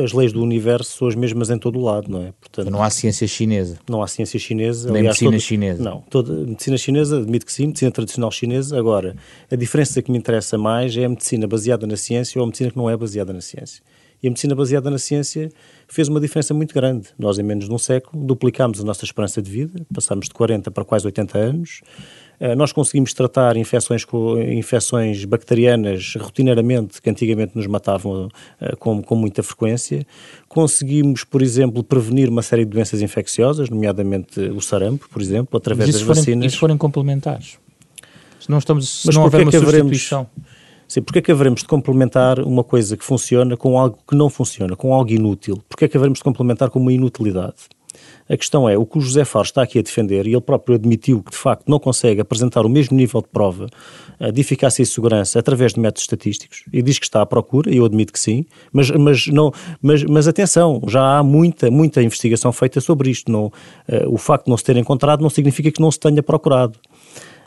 As 0.03 0.13
leis 0.13 0.33
do 0.33 0.43
universo 0.43 0.99
são 0.99 1.09
as 1.09 1.15
mesmas 1.15 1.51
em 1.51 1.59
todo 1.59 1.79
o 1.79 1.83
lado, 1.83 2.11
não 2.11 2.23
é? 2.23 2.33
Portanto, 2.41 2.71
não 2.71 2.83
há 2.83 2.89
ciência 2.89 3.27
chinesa. 3.27 3.79
Não 3.89 4.03
há 4.03 4.07
ciência 4.07 4.39
chinesa. 4.39 4.91
Nem 4.91 5.01
aliás, 5.01 5.21
medicina 5.21 5.33
todo, 5.33 5.41
chinesa. 5.41 5.83
Não, 5.83 6.01
toda, 6.09 6.33
medicina 6.33 6.79
chinesa, 6.79 7.19
admito 7.19 7.45
que 7.45 7.53
sim, 7.53 7.67
medicina 7.67 7.91
tradicional 7.91 8.31
chinesa. 8.31 8.79
Agora, 8.79 9.17
a 9.51 9.57
diferença 9.57 10.01
que 10.01 10.11
me 10.11 10.19
interessa 10.19 10.57
mais 10.57 10.97
é 10.97 11.05
a 11.05 11.09
medicina 11.09 11.47
baseada 11.47 11.87
na 11.87 11.97
ciência 11.97 12.39
ou 12.39 12.45
a 12.45 12.47
medicina 12.47 12.71
que 12.71 12.77
não 12.77 12.89
é 12.89 12.97
baseada 12.97 13.33
na 13.33 13.41
ciência. 13.41 13.83
E 14.23 14.29
a 14.29 14.31
medicina 14.31 14.55
baseada 14.55 14.91
na 14.91 14.99
ciência 14.99 15.51
fez 15.87 16.09
uma 16.09 16.21
diferença 16.21 16.55
muito 16.55 16.75
grande. 16.75 17.09
Nós, 17.19 17.39
em 17.39 17.43
menos 17.43 17.67
de 17.67 17.73
um 17.73 17.79
século, 17.79 18.25
duplicámos 18.25 18.81
a 18.81 18.85
nossa 18.85 19.05
esperança 19.05 19.43
de 19.43 19.51
vida, 19.51 19.87
passámos 19.93 20.27
de 20.27 20.35
40 20.35 20.71
para 20.71 20.85
quase 20.85 21.05
80 21.07 21.39
anos. 21.39 21.83
Eh, 22.39 22.55
nós 22.55 22.73
conseguimos 22.73 23.13
tratar 23.13 23.57
infecções, 23.57 24.05
infecções 24.49 25.25
bacterianas 25.25 26.15
rotineiramente, 26.17 27.01
que 27.01 27.11
antigamente 27.11 27.57
nos 27.57 27.67
matavam 27.67 28.29
eh, 28.61 28.75
com, 28.77 29.03
com 29.03 29.15
muita 29.15 29.43
frequência. 29.43 30.07
Conseguimos, 30.49 31.25
por 31.25 31.43
exemplo, 31.43 31.83
prevenir 31.83 32.29
uma 32.29 32.43
série 32.43 32.65
de 32.65 32.71
doenças 32.71 33.03
infecciosas, 33.03 33.71
nomeadamente 33.71 34.41
o 34.41 34.61
sarampo, 34.61 35.09
por 35.09 35.23
exemplo, 35.23 35.57
através 35.57 35.93
das 35.93 36.03
forem, 36.03 36.17
vacinas. 36.17 36.47
Isso 36.47 36.59
forem 36.59 36.77
complementares. 36.77 37.59
Se 38.39 38.51
não, 38.51 38.59
estamos, 38.59 38.89
se 38.89 39.07
Mas 39.07 39.17
não 39.17 39.25
houver 39.25 39.41
é 39.41 39.45
uma 39.45 39.53
substituição... 39.53 40.27
Sim, 40.89 41.03
porque 41.03 41.19
é 41.19 41.23
que 41.23 41.33
haveremos 41.33 41.63
de 41.63 41.67
complementar 41.67 42.39
uma 42.39 42.63
coisa 42.63 42.97
que 42.97 43.05
funciona 43.05 43.57
com 43.57 43.77
algo 43.77 43.99
que 44.09 44.15
não 44.15 44.31
funciona, 44.31 44.77
com 44.77 44.95
algo 44.95 45.11
inútil? 45.11 45.61
Porque 45.69 45.85
é 45.85 45.89
que 45.89 45.97
haveremos 45.97 46.21
de 46.21 46.25
complementar 46.25 46.71
com 46.71 46.79
uma 46.79 46.93
inutilidade? 46.93 47.55
A 48.29 48.37
questão 48.37 48.69
é, 48.69 48.77
o 48.77 48.85
que 48.85 48.99
o 48.99 49.01
José 49.01 49.25
Faro 49.25 49.45
está 49.45 49.63
aqui 49.63 49.79
a 49.79 49.83
defender, 49.83 50.27
e 50.27 50.33
ele 50.33 50.41
próprio 50.41 50.75
admitiu 50.75 51.23
que 51.23 51.31
de 51.31 51.37
facto 51.37 51.69
não 51.69 51.79
consegue 51.79 52.21
apresentar 52.21 52.67
o 52.67 52.69
mesmo 52.69 52.97
nível 52.97 53.21
de 53.21 53.29
prova 53.29 53.69
eh, 54.19 54.33
de 54.33 54.41
eficácia 54.41 54.83
e 54.83 54.87
segurança 54.87 55.39
através 55.39 55.75
de 55.75 55.81
métodos 55.81 56.03
estatísticos, 56.03 56.65
e 56.73 56.83
diz 56.83 56.99
que 56.99 57.07
está 57.07 57.23
à 57.23 57.27
procura, 57.27 57.71
e 57.71 57.77
eu 57.77 57.85
admito 57.85 58.13
que 58.13 58.19
sim, 58.19 58.45
mas, 58.73 58.91
mas, 58.91 59.27
não, 59.29 59.53
mas, 59.81 60.03
mas 60.05 60.27
atenção, 60.27 60.83
já 60.89 61.19
há 61.19 61.23
muita, 61.23 61.71
muita 61.71 62.03
investigação 62.03 62.53
feita 62.53 62.81
sobre 62.81 63.11
isto. 63.11 63.31
Não, 63.31 63.47
uh, 63.47 63.53
o 64.09 64.17
facto 64.17 64.45
de 64.45 64.51
não 64.51 64.57
se 64.57 64.65
ter 64.65 64.77
encontrado 64.77 65.21
não 65.23 65.31
significa 65.31 65.71
que 65.71 65.81
não 65.81 65.91
se 65.91 65.99
tenha 65.99 66.23
procurado. 66.23 66.79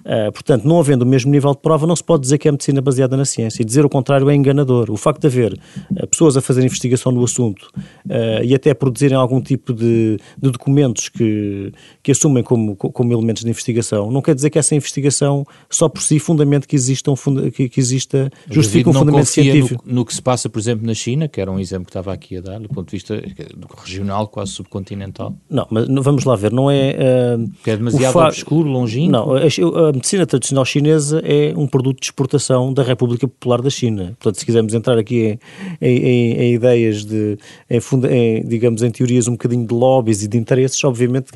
Uh, 0.09 0.31
portanto, 0.31 0.67
não 0.67 0.79
havendo 0.79 1.03
o 1.03 1.05
mesmo 1.05 1.31
nível 1.31 1.51
de 1.51 1.59
prova, 1.59 1.85
não 1.85 1.95
se 1.95 2.03
pode 2.03 2.23
dizer 2.23 2.39
que 2.39 2.47
é 2.47 2.51
medicina 2.51 2.81
baseada 2.81 3.15
na 3.15 3.25
ciência. 3.25 3.61
E 3.61 3.65
dizer 3.65 3.85
o 3.85 3.89
contrário 3.89 4.27
é 4.27 4.33
enganador. 4.33 4.89
O 4.89 4.97
facto 4.97 5.21
de 5.21 5.27
haver 5.27 5.53
uh, 5.53 6.07
pessoas 6.07 6.35
a 6.35 6.41
fazer 6.41 6.63
investigação 6.63 7.11
no 7.11 7.23
assunto 7.23 7.69
uh, 8.07 8.43
e 8.43 8.55
até 8.55 8.73
produzirem 8.73 9.15
algum 9.15 9.39
tipo 9.39 9.71
de, 9.71 10.17
de 10.35 10.49
documentos 10.49 11.09
que, 11.09 11.71
que 12.01 12.11
assumem 12.11 12.41
como, 12.41 12.75
como 12.75 13.13
elementos 13.13 13.43
de 13.43 13.49
investigação, 13.49 14.09
não 14.09 14.19
quer 14.19 14.33
dizer 14.33 14.49
que 14.49 14.57
essa 14.57 14.73
investigação 14.73 15.45
só 15.69 15.87
por 15.87 16.01
si 16.01 16.17
fundamente 16.17 16.67
que 16.67 16.75
exista, 16.75 17.11
um 17.11 17.15
funda, 17.15 17.51
que, 17.51 17.69
que 17.69 17.79
exista 17.79 18.31
justifique 18.49 18.89
um 18.89 18.93
fundamento 18.93 19.27
científico. 19.27 19.83
No, 19.85 19.93
no, 19.93 20.05
que 20.05 20.15
se 20.15 20.21
passa, 20.23 20.49
por 20.49 20.57
exemplo, 20.57 20.87
na 20.87 20.95
China, 20.95 21.27
que 21.27 21.39
era 21.39 21.51
um 21.51 21.59
exemplo 21.59 21.85
que 21.85 21.91
estava 21.91 22.11
aqui 22.11 22.37
a 22.37 22.41
dar, 22.41 22.59
do 22.59 22.67
ponto 22.69 22.89
de 22.89 22.95
vista 22.95 23.21
regional, 23.77 24.27
quase 24.27 24.53
subcontinental. 24.53 25.35
Não, 25.47 25.67
mas 25.69 25.85
vamos 26.03 26.23
lá 26.23 26.35
ver, 26.35 26.51
não 26.51 26.71
é... 26.71 27.37
que 27.63 27.69
é 27.69 27.77
demasiado 27.77 28.17
obscuro, 28.17 28.67
longínquo? 28.67 29.11
Não, 29.11 29.35
a, 29.35 29.41
a 29.41 29.98
medicina 29.99 30.25
tradicional 30.25 30.65
chinesa 30.65 31.21
é 31.23 31.53
um 31.55 31.67
produto 31.67 31.99
de 31.99 32.05
exportação 32.05 32.73
da 32.73 32.81
República 32.81 33.27
Popular 33.27 33.61
da 33.61 33.69
China. 33.69 34.15
Portanto, 34.19 34.39
se 34.39 34.45
quisermos 34.45 34.73
entrar 34.73 34.97
aqui 34.97 35.37
em, 35.79 35.89
em, 35.89 36.33
em 36.33 36.53
ideias 36.53 37.05
de, 37.05 37.37
em, 37.69 37.79
em, 38.09 38.47
digamos, 38.47 38.81
em 38.81 38.89
teorias 38.89 39.27
um 39.27 39.33
bocadinho 39.33 39.67
de 39.67 39.73
lobbies 39.73 40.23
e 40.23 40.27
de 40.27 40.37
interesses, 40.37 40.81
obviamente 40.83 41.31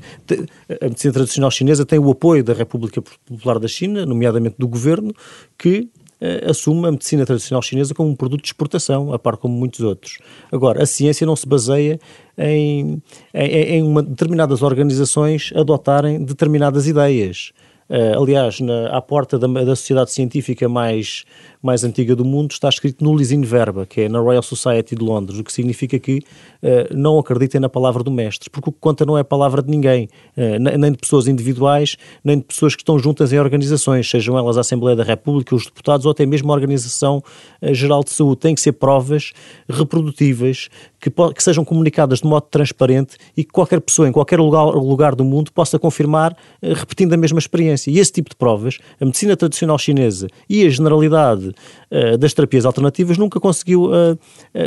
a 0.82 0.86
medicina 0.86 1.14
tradicional 1.14 1.52
chinesa 1.52 1.86
tem 1.86 2.00
o 2.00 2.10
apoio 2.10 2.44
da 2.44 2.54
República 2.54 3.02
Popular 3.02 3.60
da 3.60 3.68
China, 3.68 4.06
nomeadamente 4.06 4.56
do 4.58 4.68
governo, 4.68 5.14
que 5.58 5.90
uh, 6.22 6.50
assume 6.50 6.88
a 6.88 6.92
medicina 6.92 7.26
tradicional 7.26 7.62
chinesa 7.62 7.94
como 7.94 8.10
um 8.10 8.16
produto 8.16 8.42
de 8.42 8.48
exportação, 8.48 9.14
a 9.14 9.20
par 9.20 9.38
como 9.38 9.54
muitos 9.54 9.82
outros. 9.82 10.20
Agora, 10.52 10.82
a 10.82 10.86
ciência 10.86 11.28
não 11.28 11.36
se 11.36 11.48
baseia 11.48 12.00
em, 12.38 13.02
em, 13.34 13.78
em 13.78 14.04
determinadas 14.04 14.62
organizações 14.62 15.52
adotarem 15.54 16.24
determinadas 16.24 16.88
ideias. 16.88 17.52
Uh, 17.94 18.20
aliás, 18.20 18.60
na, 18.60 18.88
à 18.88 19.00
porta 19.00 19.38
da, 19.38 19.46
da, 19.46 19.76
sociedade 19.76 20.10
científica 20.10 20.68
mais, 20.68 21.26
mais 21.64 21.86
antiga 21.86 22.14
do 22.14 22.26
mundo 22.26 22.52
está 22.52 22.68
escrito 22.68 23.02
Nullis 23.02 23.32
in 23.32 23.42
Verba, 23.42 23.86
que 23.86 24.02
é 24.02 24.10
na 24.10 24.20
Royal 24.20 24.44
Society 24.44 24.96
de 24.96 25.04
Londres, 25.04 25.40
o 25.40 25.44
que 25.46 25.52
significa 25.52 25.98
que 25.98 26.18
uh, 26.18 26.94
não 26.94 27.18
acreditem 27.18 27.62
na 27.62 27.70
palavra 27.70 28.04
do 28.04 28.12
mestre, 28.12 28.50
porque 28.50 28.70
o 28.70 28.74
que 28.74 28.80
conta 28.82 29.06
não 29.06 29.18
é 29.18 29.22
a 29.22 29.24
palavra 29.24 29.64
de 29.64 29.72
ninguém, 29.72 30.10
uh, 30.36 30.60
nem 30.60 30.92
de 30.92 30.98
pessoas 30.98 31.26
individuais, 31.26 31.96
nem 32.22 32.38
de 32.38 32.44
pessoas 32.44 32.76
que 32.76 32.82
estão 32.82 33.00
juntas 33.00 33.32
em 33.32 33.40
organizações, 33.40 34.10
sejam 34.10 34.38
elas 34.38 34.58
a 34.58 34.60
Assembleia 34.60 34.98
da 34.98 35.06
República, 35.06 35.56
os 35.56 35.64
deputados 35.64 36.06
ou 36.06 36.12
até 36.12 36.26
mesmo 36.26 36.52
a 36.52 36.56
Organização 36.56 37.24
Geral 37.72 38.04
de 38.04 38.10
Saúde. 38.10 38.42
Tem 38.42 38.56
que 38.56 38.62
ser 38.62 38.74
provas 38.74 39.32
reprodutíveis, 39.70 40.70
que, 41.00 41.10
que 41.10 41.44
sejam 41.44 41.64
comunicadas 41.64 42.20
de 42.20 42.28
modo 42.28 42.46
transparente 42.50 43.16
e 43.38 43.44
que 43.44 43.52
qualquer 43.52 43.80
pessoa 43.80 44.08
em 44.08 44.12
qualquer 44.12 44.40
lugar, 44.40 44.66
lugar 44.66 45.16
do 45.16 45.24
mundo 45.24 45.52
possa 45.52 45.80
confirmar 45.80 46.36
repetindo 46.62 47.14
a 47.14 47.18
mesma 47.18 47.40
experiência. 47.40 47.90
E 47.90 48.00
esse 48.00 48.12
tipo 48.12 48.30
de 48.30 48.36
provas, 48.36 48.80
a 49.00 49.06
medicina 49.06 49.38
tradicional 49.38 49.78
chinesa 49.78 50.28
e 50.50 50.66
a 50.66 50.70
generalidade 50.70 51.53
uh, 51.92 52.18
das 52.18 52.34
terapias 52.34 52.66
alternativas 52.66 53.18
nunca 53.18 53.40
conseguiu, 53.40 53.86
uh, 53.86 54.18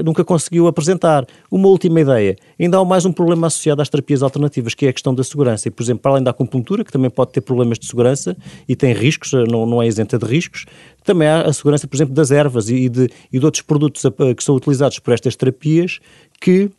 nunca 0.05 0.25
conseguiu 0.25 0.67
apresentar. 0.67 1.27
Uma 1.51 1.69
última 1.69 2.01
ideia, 2.01 2.37
ainda 2.59 2.79
há 2.79 2.85
mais 2.85 3.05
um 3.05 3.13
problema 3.13 3.47
associado 3.47 3.83
às 3.83 3.89
terapias 3.89 4.23
alternativas, 4.23 4.75
que 4.75 4.87
é 4.87 4.89
a 4.89 4.93
questão 4.93 5.15
da 5.15 5.25
segurança. 5.25 5.69
E, 5.69 5.71
por 5.71 5.83
exemplo, 5.83 6.03
para 6.03 6.13
além 6.13 6.23
da 6.25 6.31
acupuntura, 6.31 6.85
que 6.85 6.93
também 6.93 7.11
pode 7.11 7.33
ter 7.33 7.41
problemas 7.41 7.79
de 7.79 7.87
segurança 7.87 8.37
e 8.69 8.75
tem 8.75 8.93
riscos, 8.93 9.33
não, 9.49 9.67
não 9.67 9.83
é 9.83 9.87
isenta 9.87 10.19
de 10.19 10.25
riscos, 10.25 10.67
também 11.05 11.29
há 11.29 11.43
a 11.43 11.53
segurança, 11.53 11.87
por 11.87 11.97
exemplo, 11.97 12.15
das 12.15 12.31
ervas 12.31 12.69
e 12.69 12.89
de, 12.89 13.09
e 13.33 13.39
de 13.39 13.45
outros 13.45 13.63
produtos 13.63 14.03
que 14.37 14.43
são 14.43 14.57
utilizados 14.57 14.99
por 14.99 15.15
estas 15.15 15.37
terapias 15.37 16.01
que 16.41 16.71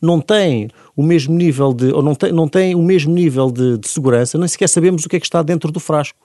não 0.00 0.20
tem 0.20 0.68
o 0.96 1.02
mesmo 1.02 1.34
nível 1.34 1.72
de, 1.72 1.92
ou 1.92 2.02
não 2.02 2.14
tem, 2.14 2.32
não 2.32 2.48
tem 2.48 2.74
o 2.74 2.82
mesmo 2.82 3.14
nível 3.14 3.50
de, 3.50 3.78
de 3.78 3.88
segurança, 3.88 4.36
nem 4.36 4.48
sequer 4.48 4.68
sabemos 4.68 5.04
o 5.04 5.08
que 5.08 5.16
é 5.16 5.20
que 5.20 5.26
está 5.26 5.42
dentro 5.42 5.70
do 5.70 5.80
frasco. 5.80 6.18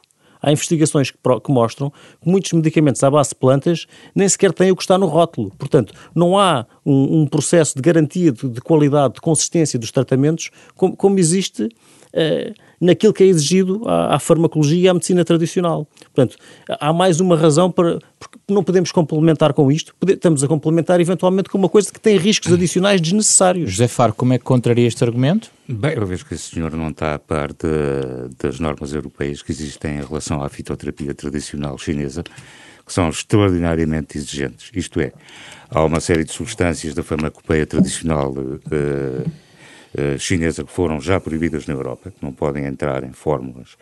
Há 0.43 0.51
investigações 0.51 1.09
que, 1.09 1.17
que, 1.17 1.51
mostram 1.51 1.89
que 1.89 2.29
muitos 2.29 2.51
medicamentos 2.51 3.01
à 3.01 3.09
base 3.09 3.29
de 3.29 3.35
plantas 3.35 3.87
nem 4.13 4.27
sequer 4.27 4.51
têm 4.51 4.71
o 4.71 4.75
que 4.75 4.83
está 4.83 4.97
no 4.97 5.05
rótulo. 5.05 5.51
Portanto, 5.57 5.93
não 6.13 6.37
há 6.37 6.65
um, 6.85 7.21
um 7.21 7.25
processo 7.25 7.75
de 7.75 7.81
garantia 7.81 8.31
de, 8.33 8.49
de, 8.49 8.59
qualidade, 8.59 9.13
de 9.15 9.21
consistência 9.21 9.79
dos 9.79 9.89
tratamentos 9.89 10.51
como, 10.75 10.97
como 10.97 11.17
existe 11.17 11.63
uh, 11.63 12.53
naquilo 12.83 13.13
que 13.13 13.23
é 13.23 13.27
exigido 13.27 13.87
à, 13.87 14.15
à, 14.15 14.19
farmacologia 14.19 14.77
e 14.77 14.87
à 14.89 14.93
medicina 14.93 15.23
tradicional. 15.23 15.87
Portanto, 16.13 16.37
há 16.67 16.91
mais 16.91 17.19
uma 17.19 17.37
razão 17.37 17.71
para. 17.71 17.99
Porque 18.19 18.37
não 18.49 18.63
podemos 18.63 18.91
complementar 18.91 19.53
com 19.53 19.71
isto, 19.71 19.93
estamos 20.07 20.43
a 20.43 20.47
complementar 20.47 20.99
eventualmente 20.99 21.49
com 21.49 21.57
uma 21.57 21.69
coisa 21.69 21.91
que 21.91 21.99
tem 21.99 22.17
riscos 22.17 22.51
adicionais 22.53 23.01
desnecessários. 23.01 23.71
José 23.71 23.87
Faro, 23.87 24.13
como 24.13 24.33
é 24.33 24.37
que 24.37 24.45
contraria 24.45 24.87
este 24.87 25.03
argumento? 25.03 25.49
Bem, 25.67 25.93
eu 25.93 26.05
vejo 26.05 26.25
que 26.25 26.33
esse 26.33 26.55
senhor 26.55 26.71
não 26.73 26.89
está 26.89 27.15
a 27.15 27.19
par 27.19 27.49
de, 27.49 28.35
das 28.41 28.59
normas 28.59 28.93
europeias 28.93 29.41
que 29.41 29.51
existem 29.51 29.97
em 29.97 30.03
relação 30.03 30.41
à 30.41 30.49
fitoterapia 30.49 31.13
tradicional 31.13 31.77
chinesa, 31.77 32.23
que 32.85 32.93
são 32.93 33.09
extraordinariamente 33.09 34.17
exigentes. 34.17 34.69
Isto 34.73 35.01
é, 35.01 35.11
há 35.69 35.83
uma 35.83 35.99
série 35.99 36.23
de 36.23 36.31
substâncias 36.31 36.93
da 36.93 37.03
farmacopeia 37.03 37.65
tradicional 37.65 38.31
uh, 38.31 39.29
chinesa 40.19 40.63
que 40.63 40.71
foram 40.71 40.99
já 40.99 41.19
proibidas 41.19 41.67
na 41.67 41.73
Europa, 41.73 42.11
que 42.11 42.23
não 42.23 42.31
podem 42.31 42.65
entrar 42.65 43.03
em 43.03 43.11
fórmulas 43.11 43.77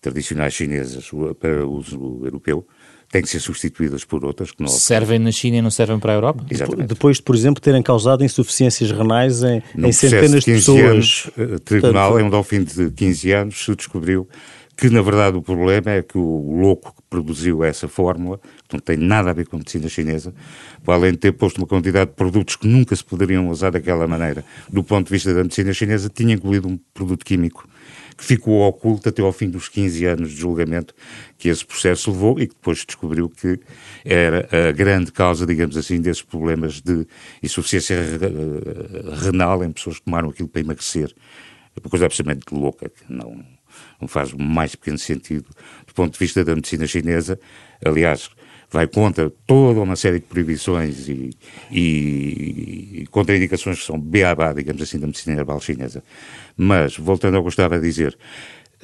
tradicionais 0.00 0.52
chinesas 0.52 1.10
para 1.38 1.66
uso 1.66 2.22
europeu, 2.24 2.66
têm 3.12 3.20
que 3.20 3.28
ser 3.28 3.40
substituídas 3.40 4.04
por 4.04 4.24
outras 4.24 4.50
que 4.50 4.62
não 4.62 4.68
servem 4.68 5.18
na 5.18 5.30
China 5.30 5.58
e 5.58 5.62
não 5.62 5.70
servem 5.70 5.98
para 5.98 6.12
a 6.12 6.14
Europa. 6.16 6.44
Exatamente. 6.50 6.88
Depois 6.88 7.18
de, 7.18 7.22
por 7.22 7.36
exemplo, 7.36 7.60
terem 7.60 7.82
causado 7.82 8.24
insuficiências 8.24 8.90
renais 8.90 9.42
em, 9.42 9.62
em 9.76 9.92
centenas 9.92 10.42
de, 10.42 10.52
de 10.52 10.58
pessoas. 10.58 10.82
Anos, 10.82 11.30
o 11.36 11.60
tribunal, 11.60 12.12
Portanto, 12.12 12.34
em 12.34 12.38
um 12.38 12.42
fim 12.42 12.64
de 12.64 12.90
15 12.90 13.32
anos, 13.32 13.64
se 13.64 13.76
descobriu 13.76 14.26
que 14.76 14.88
na 14.88 15.02
verdade 15.02 15.36
o 15.36 15.42
problema 15.42 15.90
é 15.90 16.02
que 16.02 16.18
o 16.18 16.60
louco 16.60 16.94
que 16.94 17.02
produziu 17.08 17.62
essa 17.62 17.86
fórmula, 17.86 18.40
que 18.68 18.74
não 18.74 18.80
tem 18.80 18.96
nada 18.96 19.30
a 19.30 19.32
ver 19.32 19.46
com 19.46 19.56
a 19.56 19.58
medicina 19.58 19.88
chinesa, 19.88 20.34
para 20.84 20.94
além 20.94 21.12
de 21.12 21.18
ter 21.18 21.32
posto 21.32 21.58
uma 21.58 21.66
quantidade 21.66 22.10
de 22.10 22.16
produtos 22.16 22.56
que 22.56 22.66
nunca 22.66 22.96
se 22.96 23.04
poderiam 23.04 23.48
usar 23.48 23.70
daquela 23.70 24.06
maneira, 24.06 24.44
do 24.68 24.82
ponto 24.82 25.06
de 25.06 25.12
vista 25.12 25.32
da 25.34 25.42
medicina 25.42 25.72
chinesa, 25.72 26.08
tinha 26.08 26.34
incluído 26.34 26.68
um 26.68 26.78
produto 26.94 27.24
químico 27.24 27.68
que 28.16 28.24
ficou 28.24 28.60
oculto 28.68 29.08
até 29.08 29.22
ao 29.22 29.32
fim 29.32 29.48
dos 29.48 29.68
15 29.68 30.04
anos 30.04 30.30
de 30.30 30.36
julgamento 30.36 30.94
que 31.38 31.48
esse 31.48 31.64
processo 31.64 32.10
levou 32.10 32.38
e 32.38 32.46
que 32.46 32.54
depois 32.54 32.84
descobriu 32.84 33.28
que 33.28 33.58
era 34.04 34.48
a 34.68 34.72
grande 34.72 35.10
causa, 35.10 35.46
digamos 35.46 35.76
assim, 35.76 36.00
desses 36.00 36.22
problemas 36.22 36.80
de 36.80 37.06
insuficiência 37.42 37.96
renal 39.22 39.64
em 39.64 39.72
pessoas 39.72 39.98
que 39.98 40.04
tomaram 40.04 40.30
aquilo 40.30 40.48
para 40.48 40.60
emagrecer. 40.60 41.12
É 41.74 41.80
uma 41.82 41.90
coisa 41.90 42.04
absolutamente 42.04 42.44
louca, 42.52 42.88
que 42.88 43.10
não 43.10 43.42
não 44.02 44.08
faz 44.08 44.32
mais 44.32 44.74
pequeno 44.74 44.98
sentido 44.98 45.46
do 45.86 45.94
ponto 45.94 46.12
de 46.12 46.18
vista 46.18 46.44
da 46.44 46.54
medicina 46.54 46.86
chinesa. 46.86 47.38
Aliás, 47.84 48.30
vai 48.70 48.86
contra 48.86 49.30
toda 49.46 49.80
uma 49.80 49.96
série 49.96 50.18
de 50.18 50.26
proibições 50.26 51.08
e, 51.08 51.30
e, 51.70 53.02
e 53.02 53.06
contraindicações 53.10 53.78
que 53.78 53.86
são 53.86 54.00
beabá, 54.00 54.52
digamos 54.52 54.82
assim, 54.82 54.98
da 54.98 55.06
medicina 55.06 55.38
herbal 55.38 55.60
chinesa. 55.60 56.02
Mas, 56.56 56.96
voltando 56.96 57.36
ao 57.36 57.42
que 57.42 57.46
eu 57.46 57.50
estava 57.50 57.76
a 57.76 57.80
dizer, 57.80 58.16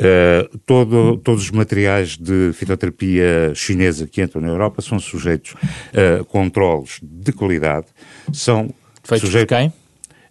Uh, 0.00 0.56
todo, 0.58 1.18
todos 1.18 1.42
os 1.42 1.50
materiais 1.50 2.16
de 2.16 2.52
fitoterapia 2.52 3.52
chinesa 3.52 4.06
que 4.06 4.22
entram 4.22 4.40
na 4.40 4.46
Europa 4.46 4.80
são 4.80 4.96
sujeitos 5.00 5.54
a 5.92 6.22
controles 6.22 7.00
de 7.02 7.32
qualidade, 7.32 7.86
são 8.32 8.72
feitos 9.02 9.28
sujeitos, 9.28 9.56
por 9.56 9.58
quem? 9.58 9.72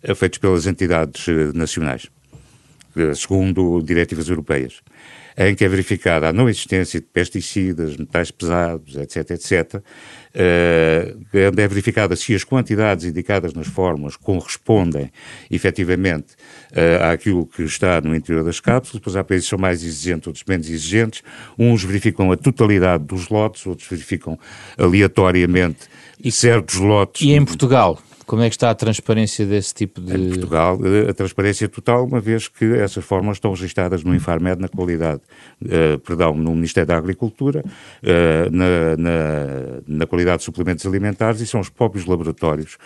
Uh, 0.09 0.15
feitos 0.15 0.39
pelas 0.39 0.67
entidades 0.67 1.25
nacionais, 1.53 2.07
segundo 3.15 3.81
diretivas 3.81 4.29
europeias 4.29 4.81
em 5.37 5.53
que 5.53 5.63
é 5.63 5.69
verificada 5.69 6.29
a 6.29 6.33
não 6.33 6.49
existência 6.49 6.99
de 6.99 7.05
pesticidas, 7.05 7.95
metais 7.95 8.31
pesados, 8.31 8.95
etc., 8.95 9.31
etc., 9.31 9.75
uh, 9.75 9.79
é 11.31 11.67
verificada 11.67 12.15
se 12.15 12.33
as 12.33 12.43
quantidades 12.43 13.05
indicadas 13.05 13.53
nas 13.53 13.67
fórmulas 13.67 14.15
correspondem 14.15 15.11
efetivamente 15.51 16.33
uh, 16.71 17.11
àquilo 17.11 17.45
que 17.45 17.61
está 17.61 18.01
no 18.01 18.15
interior 18.15 18.43
das 18.43 18.59
cápsulas, 18.59 18.99
depois 18.99 19.15
há 19.15 19.23
países 19.23 19.45
que 19.45 19.51
são 19.51 19.59
mais 19.59 19.83
exigentes, 19.83 20.25
outros 20.25 20.43
menos 20.47 20.67
exigentes, 20.67 21.21
uns 21.57 21.83
verificam 21.83 22.31
a 22.31 22.37
totalidade 22.37 23.03
dos 23.03 23.29
lotes, 23.29 23.63
outros 23.67 23.87
verificam 23.87 24.39
aleatoriamente 24.75 25.87
e, 26.23 26.31
certos 26.31 26.77
lotes. 26.77 27.21
E 27.21 27.33
em 27.33 27.45
Portugal? 27.45 28.01
Como 28.27 28.41
é 28.41 28.49
que 28.49 28.55
está 28.55 28.69
a 28.69 28.75
transparência 28.75 29.45
desse 29.45 29.73
tipo 29.73 30.01
de... 30.01 30.13
Em 30.13 30.29
Portugal, 30.31 30.77
eh, 30.83 31.09
a 31.09 31.13
transparência 31.13 31.69
total, 31.69 32.05
uma 32.05 32.19
vez 32.19 32.49
que 32.49 32.65
essas 32.75 33.05
fórmulas 33.05 33.37
estão 33.37 33.51
registadas 33.51 34.03
no 34.03 34.13
Infarmed 34.13 34.61
na 34.61 34.67
qualidade, 34.67 35.21
uh, 35.63 35.97
perdão, 35.99 36.35
no 36.35 36.53
Ministério 36.53 36.87
da 36.87 36.97
Agricultura, 36.97 37.63
uh, 37.63 38.51
na, 38.51 38.97
na, 38.97 39.81
na, 39.87 40.05
qualidade 40.05 40.39
de 40.39 40.43
suplementos 40.43 40.85
alimentares 40.85 41.39
e 41.39 41.47
são 41.47 41.61
os 41.61 41.69
próprios 41.69 42.05
laboratórios 42.05 42.77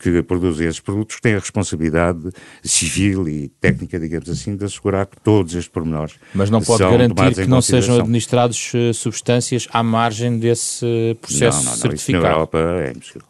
que 0.00 0.20
produzem 0.20 0.66
esses 0.66 0.80
produtos 0.80 1.14
que 1.14 1.22
têm 1.22 1.34
a 1.34 1.38
responsabilidade 1.38 2.30
civil 2.64 3.28
e 3.28 3.48
técnica, 3.60 4.00
digamos 4.00 4.28
assim, 4.28 4.56
de 4.56 4.64
assegurar 4.64 5.06
que 5.06 5.20
todos 5.20 5.54
estes 5.54 5.68
pormenores 5.68 6.16
Mas 6.34 6.50
não 6.50 6.60
pode 6.60 6.82
garantir 6.82 7.34
que 7.36 7.46
não 7.46 7.62
sejam 7.62 8.00
administrados 8.00 8.72
substâncias 8.94 9.68
à 9.72 9.80
margem 9.80 10.40
desse 10.40 11.16
processo 11.20 11.58
não, 11.58 11.64
não, 11.64 11.70
não, 11.70 11.78
certificado? 11.78 12.18
Isso 12.18 12.26
na 12.26 12.30
Europa 12.30 12.58
é 12.58 12.90
impossível. 12.90 13.27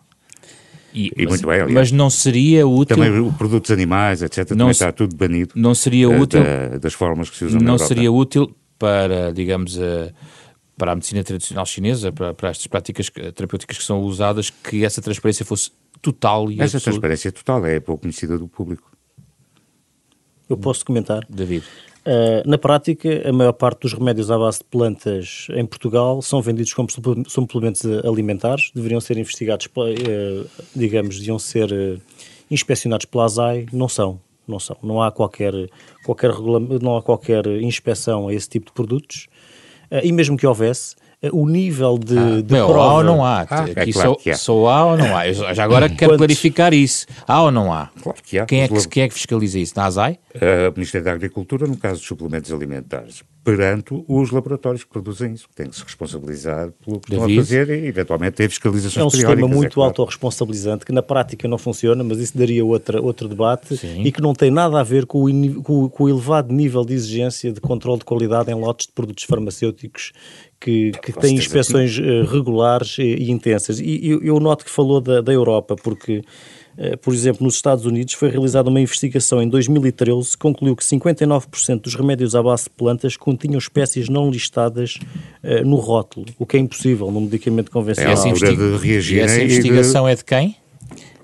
E, 0.93 1.07
e 1.07 1.13
mas, 1.19 1.29
muito 1.29 1.47
bem, 1.47 1.57
aliás. 1.57 1.75
Mas 1.75 1.93
não 1.93 2.11
seria 2.11 2.67
útil... 2.67 2.97
Também 2.97 3.21
o 3.21 3.33
produtos 3.33 3.71
animais, 3.71 4.23
etc., 4.23 4.51
não 4.51 4.57
também 4.57 4.71
está 4.71 4.91
tudo 4.91 5.15
banido. 5.15 5.53
Não 5.55 5.75
seria 5.75 6.09
uh, 6.09 6.21
útil... 6.21 6.43
Da, 6.43 6.79
das 6.79 6.95
formas 6.95 7.29
que 7.29 7.37
se 7.37 7.45
usam 7.45 7.61
Não 7.61 7.77
na 7.77 7.79
seria 7.79 8.11
útil 8.11 8.55
para, 8.79 9.33
digamos, 9.33 9.77
uh, 9.77 10.13
para 10.77 10.93
a 10.93 10.95
medicina 10.95 11.23
tradicional 11.23 11.67
chinesa, 11.67 12.13
para, 12.13 12.33
para 12.33 12.51
estas 12.51 12.67
práticas 12.67 13.11
terapêuticas 13.35 13.77
que 13.77 13.85
são 13.85 14.01
usadas, 14.01 14.51
que 14.51 14.85
essa 14.85 15.03
transparência 15.03 15.45
fosse 15.45 15.71
total 16.01 16.51
e 16.51 16.61
Essa 16.61 16.81
transparência 16.81 17.33
total 17.33 17.67
é 17.67 17.81
pouco 17.81 18.03
conhecida 18.03 18.39
do 18.39 18.49
público. 18.49 18.91
Eu 20.49 20.57
posso 20.57 20.85
comentar? 20.85 21.27
David. 21.29 21.65
Uh, 22.09 22.49
na 22.49 22.57
prática, 22.57 23.29
a 23.29 23.31
maior 23.31 23.53
parte 23.53 23.83
dos 23.83 23.93
remédios 23.93 24.31
à 24.31 24.39
base 24.39 24.61
de 24.61 24.65
plantas 24.65 25.47
em 25.51 25.67
Portugal 25.67 26.23
são 26.23 26.41
vendidos 26.41 26.73
como 26.73 26.89
suplementos 27.29 27.85
alimentares, 28.03 28.71
deveriam 28.75 28.99
ser 28.99 29.19
investigados, 29.19 29.67
uh, 29.67 30.49
digamos, 30.75 31.19
deviam 31.19 31.39
ser 31.39 31.71
uh, 31.71 32.01
inspecionados 32.51 33.05
pela 33.05 33.27
ASAI, 33.27 33.67
não 33.75 33.91
são, 33.91 34.19
não 34.47 34.59
são. 34.59 34.79
Não 34.83 35.03
há 35.03 35.13
qualquer, 35.13 35.53
qualquer, 36.03 36.31
não 36.81 36.97
há 36.97 37.03
qualquer 37.03 37.47
inspeção 37.61 38.29
a 38.29 38.33
esse 38.33 38.49
tipo 38.49 38.69
de 38.69 38.73
produtos, 38.73 39.29
e 40.03 40.11
mesmo 40.11 40.35
que 40.35 40.47
houvesse, 40.47 40.97
o 41.33 41.49
nível 41.49 41.99
de, 41.99 42.17
ah, 42.17 42.43
de 42.43 42.53
meu, 42.53 42.67
prova... 42.67 42.91
Há 42.91 42.95
ou 42.95 43.05
não 43.05 43.25
há? 43.25 43.47
Ah, 43.51 43.65
Aqui 43.65 43.91
é 43.91 43.93
claro 43.93 44.17
só, 44.23 44.35
só 44.35 44.67
há 44.69 44.87
ou 44.87 44.97
não 44.97 45.17
há? 45.17 45.27
Eu 45.27 45.35
já 45.35 45.65
agora 45.65 45.89
quero 45.89 46.17
clarificar 46.17 46.73
isso. 46.73 47.07
Há 47.27 47.43
ou 47.43 47.51
não 47.51 47.73
há? 47.73 47.91
Claro 48.01 48.19
que 48.23 48.39
há. 48.39 48.47
Quem 48.47 48.63
é 48.63 48.69
que, 48.69 48.89
quem 48.89 49.03
é 49.03 49.09
que 49.09 49.15
fiscaliza 49.15 49.59
isso? 49.59 49.75
Na 49.77 49.87
ASAI? 49.87 50.19
Uh, 50.35 50.71
o 50.71 50.73
Ministério 50.75 51.05
da 51.05 51.13
Agricultura, 51.13 51.67
no 51.67 51.77
caso 51.77 51.97
dos 51.97 52.07
suplementos 52.07 52.53
alimentares, 52.53 53.25
perante 53.43 54.05
os 54.07 54.31
laboratórios 54.31 54.85
que 54.85 54.91
produzem 54.91 55.33
isso, 55.33 55.49
que 55.49 55.55
têm 55.55 55.69
que 55.69 55.75
se 55.75 55.83
responsabilizar 55.83 56.71
pelo 56.85 57.01
que 57.01 57.11
David. 57.11 57.41
estão 57.41 57.43
a 57.43 57.65
fazer 57.65 57.83
e, 57.83 57.87
eventualmente, 57.87 58.33
ter 58.37 58.49
fiscalizações 58.51 59.03
É 59.03 59.07
um 59.07 59.11
sistema 59.11 59.33
é 59.33 59.49
muito 59.49 59.67
é 59.67 59.71
claro. 59.71 59.89
autorresponsabilizante, 59.89 60.85
que 60.85 60.93
na 60.93 61.03
prática 61.03 61.49
não 61.49 61.57
funciona, 61.57 62.05
mas 62.05 62.19
isso 62.19 62.37
daria 62.37 62.65
outra, 62.65 63.01
outro 63.01 63.27
debate 63.27 63.77
Sim. 63.77 64.03
e 64.03 64.13
que 64.13 64.21
não 64.21 64.35
tem 64.35 64.51
nada 64.51 64.79
a 64.79 64.83
ver 64.83 65.07
com 65.07 65.25
o, 65.25 65.63
com, 65.63 65.89
com 65.89 66.05
o 66.05 66.09
elevado 66.09 66.53
nível 66.53 66.85
de 66.85 66.93
exigência 66.93 67.51
de 67.51 67.61
controle 67.61 68.01
de 68.01 68.05
qualidade 68.05 68.51
em 68.53 68.55
lotes 68.55 68.87
de 68.87 68.93
produtos 68.93 69.25
farmacêuticos 69.25 70.13
que, 70.61 70.93
que 71.03 71.13
têm 71.13 71.37
inspeções 71.37 71.99
uh, 71.99 72.25
regulares 72.25 72.99
e, 72.99 73.03
e, 73.03 73.31
intensas. 73.31 73.81
E 73.81 74.01
eu, 74.03 74.23
eu 74.23 74.41
noto 74.41 74.65
que 74.65 74.71
falou 74.71 75.01
da, 75.01 75.21
da 75.21 75.33
Europa, 75.33 75.77
porque, 75.77 76.23
uh, 76.77 76.97
por 76.99 77.15
exemplo, 77.15 77.45
nos 77.45 77.55
Estados 77.55 77.87
Unidos 77.87 78.15
foi 78.15 78.29
realizada 78.29 78.69
uma 78.69 78.81
investigação 78.81 79.41
em 79.41 79.49
2013 79.49 80.33
que 80.33 80.39
concluiu 80.39 80.75
que 80.75 80.85
59% 80.85 81.81
dos 81.81 81.95
remédios 81.95 82.35
à 82.35 82.43
base 82.43 82.65
de 82.65 82.71
plantas 82.71 83.17
continham 83.17 83.59
espécies 83.59 84.09
não 84.09 84.31
listadas 84.31 84.99
uh, 85.45 85.65
no 85.65 85.77
rótulo, 85.77 86.27
o 86.39 86.45
que 86.45 86.57
é 86.57 86.61
impossível 86.61 87.11
num 87.11 87.23
medicamento 87.23 87.71
convencional. 87.71 88.11
É 88.11 88.15
essa, 88.15 88.29
investi 88.29 89.15
e 89.15 89.21
essa 89.21 89.43
investigação 89.43 90.05
de... 90.07 90.13
é 90.13 90.15
de 90.17 90.25
quem? 90.25 90.57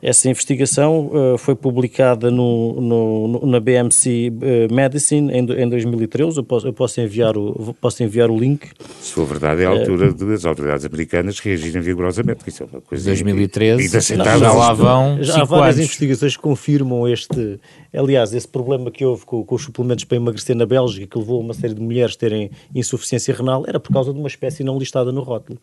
Essa 0.05 0.29
investigação 0.29 1.07
uh, 1.07 1.39
foi 1.39 1.55
publicada 1.55 2.31
no, 2.31 2.79
no, 2.79 3.47
na 3.47 3.59
BMC 3.59 4.31
eh, 4.43 4.69
Medicine 4.71 5.33
em, 5.33 5.39
em 5.63 5.67
2013. 5.67 6.37
Eu 6.37 6.45
posso, 6.45 6.67
eu 6.67 6.75
posso, 6.75 7.01
enviar 7.01 7.39
o, 7.39 7.75
posso 7.81 8.03
enviar 8.03 8.31
o 8.31 8.39
link. 8.39 8.69
Se 9.01 9.15
for 9.15 9.25
verdade, 9.25 9.63
é 9.63 9.65
a 9.65 9.71
altura 9.71 10.11
uh, 10.11 10.13
das 10.13 10.45
autoridades 10.45 10.85
americanas 10.85 11.39
reagirem 11.39 11.81
vigorosamente, 11.81 12.47
isso 12.47 12.65
é 12.65 12.67
uma 12.67 12.83
coisa 12.83 13.03
2013, 13.03 13.89
já 13.89 14.53
lá 14.53 14.75
vão 14.75 15.23
Já 15.23 15.41
há 15.41 15.45
várias 15.45 15.77
anos. 15.77 15.87
investigações 15.87 16.37
que 16.37 16.43
confirmam 16.43 17.09
este... 17.09 17.59
Aliás, 17.91 18.35
esse 18.35 18.47
problema 18.47 18.91
que 18.91 19.07
houve 19.07 19.25
com, 19.25 19.43
com 19.43 19.55
os 19.55 19.63
suplementos 19.63 20.05
para 20.05 20.19
emagrecer 20.19 20.55
na 20.55 20.67
Bélgica, 20.67 21.07
que 21.07 21.19
levou 21.19 21.41
uma 21.41 21.55
série 21.55 21.73
de 21.73 21.81
mulheres 21.81 22.15
a 22.15 22.19
terem 22.19 22.51
insuficiência 22.75 23.35
renal, 23.35 23.65
era 23.67 23.81
por 23.81 23.91
causa 23.91 24.13
de 24.13 24.19
uma 24.19 24.29
espécie 24.29 24.63
não 24.63 24.79
listada 24.79 25.11
no 25.11 25.23
rótulo 25.23 25.59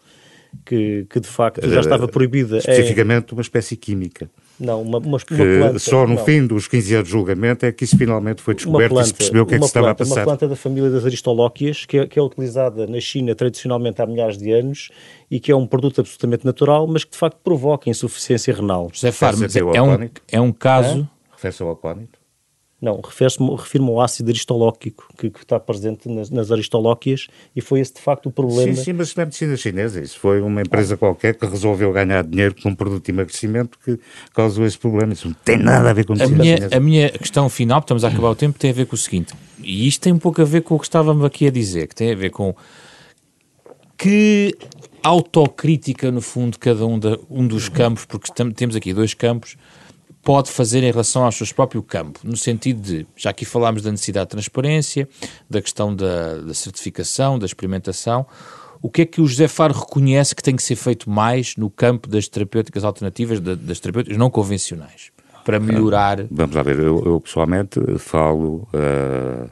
que, 0.65 1.05
que 1.09 1.19
de 1.19 1.27
facto 1.27 1.67
já 1.69 1.79
estava 1.79 2.07
proibida. 2.07 2.57
Especificamente 2.57 3.31
é... 3.31 3.33
uma 3.33 3.41
espécie 3.41 3.75
química. 3.75 4.29
Não, 4.59 4.81
uma, 4.81 4.99
uma, 4.99 5.19
que 5.19 5.33
uma 5.33 5.43
planta. 5.43 5.79
Só 5.79 6.05
no 6.05 6.15
não. 6.15 6.23
fim 6.23 6.45
dos 6.45 6.67
15 6.67 6.95
anos 6.95 7.07
de 7.07 7.11
julgamento 7.11 7.65
é 7.65 7.71
que 7.71 7.83
isso 7.83 7.97
finalmente 7.97 8.43
foi 8.43 8.53
descoberto 8.53 8.91
planta, 8.91 9.05
e 9.05 9.07
se 9.07 9.13
percebeu 9.15 9.43
o 9.43 9.45
que 9.45 9.55
é 9.55 9.57
que 9.57 9.63
se 9.63 9.69
estava 9.69 9.89
a 9.89 9.95
passar. 9.95 10.19
Uma 10.19 10.23
planta 10.23 10.47
da 10.47 10.55
família 10.55 10.89
das 10.89 11.03
aristolóquias, 11.03 11.85
que 11.85 11.97
é, 11.97 12.07
que 12.07 12.19
é 12.19 12.21
utilizada 12.21 12.85
na 12.85 12.99
China 12.99 13.33
tradicionalmente 13.33 14.01
há 14.01 14.05
milhares 14.05 14.37
de 14.37 14.51
anos 14.51 14.89
e 15.31 15.39
que 15.39 15.51
é 15.51 15.55
um 15.55 15.65
produto 15.65 16.01
absolutamente 16.01 16.45
natural, 16.45 16.85
mas 16.85 17.03
que 17.03 17.11
de 17.11 17.17
facto 17.17 17.37
provoca 17.43 17.89
insuficiência 17.89 18.53
renal. 18.53 18.89
José 18.93 19.11
Faro, 19.11 19.37
é, 19.73 19.81
um, 19.81 20.09
é 20.31 20.41
um 20.41 20.51
caso... 20.51 21.09
É? 21.11 21.21
Refere-se 21.35 21.63
ao 21.63 21.71
acónito? 21.71 22.20
Não, 22.81 22.99
refere-me 22.99 23.89
ao 23.89 24.01
ácido 24.01 24.31
aristolóquico 24.31 25.07
que, 25.15 25.29
que, 25.29 25.41
está 25.41 25.59
presente 25.59 26.09
nas, 26.09 26.31
nas 26.31 26.51
aristolóquias 26.51 27.27
e 27.55 27.61
foi 27.61 27.79
esse 27.79 27.93
de 27.93 28.01
facto 28.01 28.25
o 28.25 28.31
problema. 28.31 28.73
Sim, 28.73 28.83
sim, 28.83 28.93
mas 28.93 29.09
isso 29.09 29.17
não 29.17 29.21
é 29.21 29.25
medicina 29.25 29.55
chinesa, 29.55 30.01
isso 30.01 30.19
foi 30.19 30.41
uma 30.41 30.61
empresa 30.61 30.95
ah. 30.95 30.97
qualquer 30.97 31.35
que 31.35 31.45
resolveu 31.45 31.93
ganhar 31.93 32.23
dinheiro 32.23 32.55
com 32.59 32.69
um 32.69 32.75
produto 32.75 33.05
de 33.05 33.11
emagrecimento 33.11 33.77
que 33.85 33.99
causou 34.33 34.65
esse 34.65 34.79
problema. 34.79 35.13
Isso 35.13 35.27
não 35.27 35.35
tem 35.45 35.59
nada 35.59 35.91
a 35.91 35.93
ver 35.93 36.05
com 36.05 36.13
medicina 36.13 36.35
a 36.35 36.41
minha, 36.41 36.55
chinesa. 36.55 36.75
A 36.75 36.79
minha 36.79 37.09
questão 37.11 37.49
final, 37.49 37.79
estamos 37.81 38.03
a 38.03 38.07
acabar 38.07 38.31
o 38.31 38.35
tempo, 38.35 38.57
tem 38.57 38.71
a 38.71 38.73
ver 38.73 38.87
com 38.87 38.95
o 38.95 38.97
seguinte, 38.97 39.31
e 39.59 39.87
isto 39.87 40.01
tem 40.01 40.11
um 40.11 40.19
pouco 40.19 40.41
a 40.41 40.45
ver 40.45 40.61
com 40.61 40.73
o 40.73 40.79
que 40.79 40.85
estávamos 40.85 41.23
aqui 41.23 41.45
a 41.45 41.51
dizer, 41.51 41.87
que 41.87 41.93
tem 41.93 42.11
a 42.11 42.15
ver 42.15 42.31
com 42.31 42.55
que 43.95 44.57
autocrítica, 45.03 46.11
no 46.11 46.21
fundo, 46.21 46.57
cada 46.57 46.83
um, 46.83 46.97
da, 46.97 47.17
um 47.29 47.45
dos 47.45 47.69
campos, 47.69 48.05
porque 48.05 48.31
temos 48.55 48.75
aqui 48.75 48.91
dois 48.91 49.13
campos 49.13 49.55
pode 50.23 50.51
fazer 50.51 50.83
em 50.83 50.91
relação 50.91 51.25
ao 51.25 51.31
seu 51.31 51.47
próprio 51.55 51.81
campo, 51.81 52.19
no 52.23 52.37
sentido 52.37 52.81
de, 52.81 53.07
já 53.15 53.31
aqui 53.31 53.45
falámos 53.45 53.81
da 53.81 53.91
necessidade 53.91 54.27
de 54.27 54.31
transparência, 54.31 55.09
da 55.49 55.61
questão 55.61 55.95
da, 55.95 56.37
da 56.37 56.53
certificação, 56.53 57.39
da 57.39 57.45
experimentação, 57.45 58.25
o 58.81 58.89
que 58.89 59.03
é 59.03 59.05
que 59.05 59.21
o 59.21 59.27
José 59.27 59.47
Faro 59.47 59.73
reconhece 59.73 60.35
que 60.35 60.41
tem 60.41 60.55
que 60.55 60.63
ser 60.63 60.75
feito 60.75 61.09
mais 61.09 61.55
no 61.55 61.69
campo 61.69 62.07
das 62.07 62.27
terapêuticas 62.27 62.83
alternativas, 62.83 63.39
das 63.39 63.79
terapêuticas 63.79 64.17
não 64.17 64.29
convencionais, 64.29 65.11
para 65.45 65.59
melhorar... 65.59 66.25
Vamos 66.29 66.55
lá 66.55 66.63
ver, 66.63 66.79
eu, 66.79 67.03
eu 67.05 67.19
pessoalmente 67.19 67.79
falo 67.97 68.67
uh, 68.73 69.49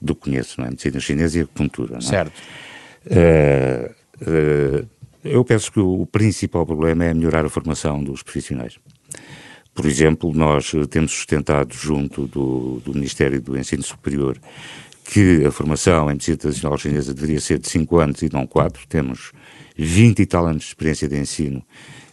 do 0.00 0.14
que 0.14 0.22
conheço, 0.22 0.60
não 0.60 0.66
é? 0.66 0.70
Medicina 0.70 1.00
chinesa 1.00 1.38
e 1.38 1.42
acupuntura, 1.42 1.96
é? 1.96 2.00
Certo. 2.00 2.32
Uh, 3.06 3.90
uh, 4.22 4.88
eu 5.22 5.44
penso 5.44 5.70
que 5.70 5.80
o 5.80 6.06
principal 6.06 6.64
problema 6.64 7.04
é 7.04 7.12
melhorar 7.12 7.44
a 7.44 7.50
formação 7.50 8.02
dos 8.02 8.22
profissionais. 8.22 8.78
Por 9.80 9.88
exemplo, 9.88 10.30
nós 10.34 10.74
eh, 10.74 10.84
temos 10.86 11.10
sustentado 11.10 11.72
junto 11.72 12.26
do, 12.26 12.82
do 12.84 12.92
Ministério 12.92 13.40
do 13.40 13.58
Ensino 13.58 13.82
Superior 13.82 14.38
que 15.06 15.42
a 15.46 15.50
formação 15.50 16.04
em 16.10 16.12
medicina 16.12 16.36
tradicional 16.36 16.76
chinesa 16.76 17.14
deveria 17.14 17.40
ser 17.40 17.58
de 17.58 17.66
5 17.66 17.98
anos 17.98 18.20
e 18.20 18.28
não 18.30 18.46
4. 18.46 18.86
Temos 18.86 19.32
20 19.78 20.20
e 20.20 20.26
tal 20.26 20.44
anos 20.44 20.64
de 20.64 20.68
experiência 20.68 21.08
de 21.08 21.18
ensino 21.18 21.62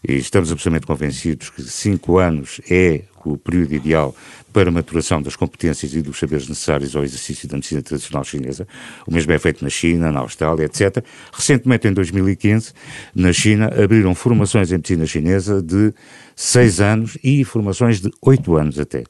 e 0.02 0.14
estamos 0.14 0.50
absolutamente 0.50 0.88
convencidos 0.88 1.50
que 1.50 1.62
5 1.62 2.18
anos 2.18 2.62
é 2.72 3.02
o 3.34 3.38
período 3.38 3.74
ideal 3.74 4.16
para 4.52 4.70
a 4.70 4.72
maturação 4.72 5.22
das 5.22 5.36
competências 5.36 5.94
e 5.94 6.02
dos 6.02 6.18
saberes 6.18 6.48
necessários 6.48 6.96
ao 6.96 7.04
exercício 7.04 7.48
da 7.48 7.56
medicina 7.58 7.82
tradicional 7.82 8.24
chinesa. 8.24 8.68
O 9.06 9.14
mesmo 9.14 9.32
é 9.32 9.40
feito 9.40 9.64
na 9.64 9.70
China, 9.70 10.12
na 10.12 10.20
Austrália, 10.20 10.66
etc. 10.66 11.04
Recentemente, 11.32 11.88
em 11.88 11.94
2015, 11.94 12.74
na 13.14 13.32
China, 13.32 13.68
abriram 13.68 14.16
formações 14.16 14.72
em 14.72 14.76
medicina 14.76 15.06
chinesa 15.06 15.62
de 15.62 15.94
6 16.36 16.82
anos 16.82 17.18
e 17.24 17.44
formações 17.44 18.02
de 18.02 18.12
8 18.22 18.56
anos 18.56 18.80
até. 18.80 19.04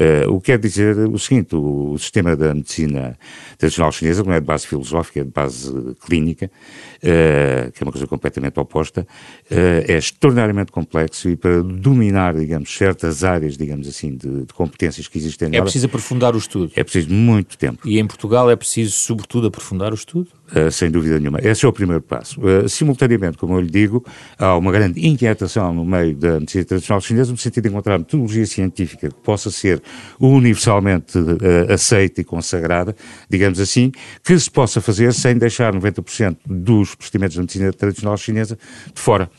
Uh, 0.00 0.32
o 0.32 0.40
que 0.40 0.46
quer 0.46 0.58
dizer 0.58 0.96
o 0.96 1.18
seguinte: 1.18 1.54
o, 1.54 1.92
o, 1.92 1.98
sistema 1.98 2.34
da 2.34 2.54
medicina 2.54 3.18
tradicional 3.58 3.92
chinesa 3.92 4.22
não 4.24 4.32
é 4.32 4.40
de 4.40 4.46
base 4.46 4.66
filosófica, 4.66 5.20
é 5.20 5.24
de 5.24 5.30
base 5.30 5.70
clínica, 6.06 6.46
uh, 6.46 7.70
que 7.70 7.82
é 7.82 7.84
uma 7.84 7.92
coisa 7.92 8.06
completamente 8.06 8.58
oposta, 8.58 9.02
uh, 9.50 9.54
é 9.86 9.98
extraordinariamente 9.98 10.72
complexo 10.72 11.28
e 11.28 11.36
para 11.36 11.62
dominar, 11.62 12.34
digamos, 12.34 12.74
certas 12.74 13.22
áreas, 13.22 13.58
digamos 13.58 13.86
assim, 13.86 14.16
de, 14.16 14.46
de 14.46 14.54
competências 14.54 15.06
que 15.06 15.18
existem 15.18 15.54
É 15.54 15.60
preciso 15.60 15.84
aprofundar 15.84 16.34
o 16.34 16.38
estudo. 16.38 16.72
É 16.74 16.82
preciso 16.82 17.12
muito 17.12 17.58
tempo. 17.58 17.86
E 17.86 17.98
em 17.98 18.06
Portugal 18.06 18.50
é 18.50 18.56
preciso, 18.56 18.92
sobretudo, 18.92 19.48
aprofundar 19.48 19.92
o 19.92 19.94
estudo? 19.94 20.28
sem 20.72 20.90
dúvida 20.90 21.16
nenhuma. 21.16 21.38
Esse 21.40 21.64
é 21.64 21.68
o 21.68 21.72
primeiro 21.72 22.02
passo. 22.02 22.40
simultaneamente, 22.68 23.38
como 23.38 23.54
eu 23.54 23.60
lhe 23.60 23.70
digo, 23.70 24.04
há 24.36 24.56
uma 24.56 24.72
grande 24.72 25.06
inquietação 25.06 25.72
no 25.72 25.84
meio 25.84 26.16
da 26.16 26.40
medicina 26.40 26.64
tradicional 26.64 27.00
chinesa 27.00 27.30
no 27.30 27.38
sentido 27.38 27.62
de 27.62 27.68
encontrar 27.68 27.96
metodologia 27.98 28.44
científica 28.44 29.08
que 29.08 29.14
possa 29.14 29.48
ser 29.48 29.80
universalmente 30.18 31.18
uh, 31.18 31.72
aceita 31.72 32.20
e 32.20 32.24
consagrada, 32.24 32.94
digamos 33.28 33.60
assim, 33.60 33.92
que 34.22 34.38
se 34.38 34.50
possa 34.50 34.80
fazer 34.80 35.12
sem 35.14 35.36
deixar 35.36 35.74
90% 35.74 36.36
dos 36.46 36.94
procedimentos 36.94 37.36
da 37.36 37.42
medicina 37.42 37.72
tradicional 37.72 38.16
chinesa 38.16 38.58
de 38.94 39.00
fora. 39.00 39.30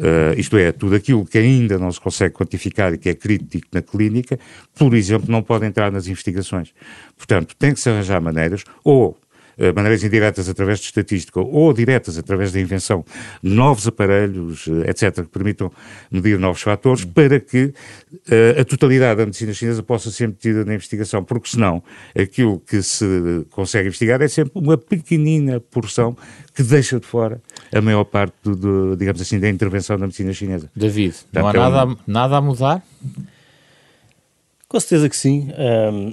Uh, 0.00 0.32
isto 0.38 0.56
é, 0.56 0.72
tudo 0.72 0.94
aquilo 0.94 1.26
que 1.26 1.36
ainda 1.36 1.78
não 1.78 1.92
se 1.92 2.00
consegue 2.00 2.34
quantificar 2.34 2.94
e 2.94 2.96
que 2.96 3.10
é 3.10 3.14
crítico 3.14 3.66
na 3.70 3.82
clínica, 3.82 4.38
por 4.74 4.94
exemplo, 4.94 5.30
não 5.30 5.42
pode 5.42 5.66
entrar 5.66 5.92
nas 5.92 6.06
investigações. 6.06 6.72
Portanto, 7.18 7.54
tem 7.58 7.74
que 7.74 7.80
se 7.80 7.90
arranjar 7.90 8.18
maneiras, 8.18 8.64
ou 8.82 9.19
eh, 9.60 9.72
maneiras 9.74 10.02
indiretas 10.02 10.48
através 10.48 10.78
de 10.78 10.86
estatística 10.86 11.38
ou 11.38 11.70
diretas 11.74 12.16
através 12.16 12.50
da 12.50 12.58
invenção 12.58 13.04
de 13.42 13.50
novos 13.50 13.86
aparelhos, 13.86 14.66
eh, 14.66 14.88
etc., 14.90 15.22
que 15.22 15.30
permitam 15.30 15.70
medir 16.10 16.38
novos 16.38 16.62
fatores, 16.62 17.04
para 17.04 17.38
que 17.38 17.64
uh, 17.66 18.60
a 18.60 18.64
totalidade 18.64 19.18
da 19.18 19.26
medicina 19.26 19.52
chinesa 19.52 19.82
possa 19.82 20.10
ser 20.10 20.28
metida 20.28 20.64
na 20.64 20.74
investigação, 20.74 21.22
porque 21.22 21.50
senão 21.50 21.82
aquilo 22.18 22.58
que 22.60 22.80
se 22.82 23.04
consegue 23.50 23.88
investigar 23.88 24.22
é 24.22 24.28
sempre 24.28 24.52
uma 24.54 24.78
pequenina 24.78 25.60
porção 25.60 26.16
que 26.54 26.62
deixa 26.62 26.98
de 26.98 27.06
fora 27.06 27.38
a 27.70 27.82
maior 27.82 28.04
parte, 28.04 28.34
do, 28.42 28.56
do 28.56 28.96
digamos 28.96 29.20
assim, 29.20 29.38
da 29.38 29.48
intervenção 29.48 29.98
da 29.98 30.06
medicina 30.06 30.32
chinesa. 30.32 30.70
David, 30.74 31.14
Portanto, 31.32 31.54
não 31.54 31.62
há 31.62 31.66
é 31.66 31.68
um... 31.68 31.70
nada, 31.70 32.00
nada 32.06 32.36
a 32.38 32.40
mudar? 32.40 32.82
Com 34.66 34.80
certeza 34.80 35.08
que 35.08 35.16
sim. 35.16 35.50
Um... 35.58 36.12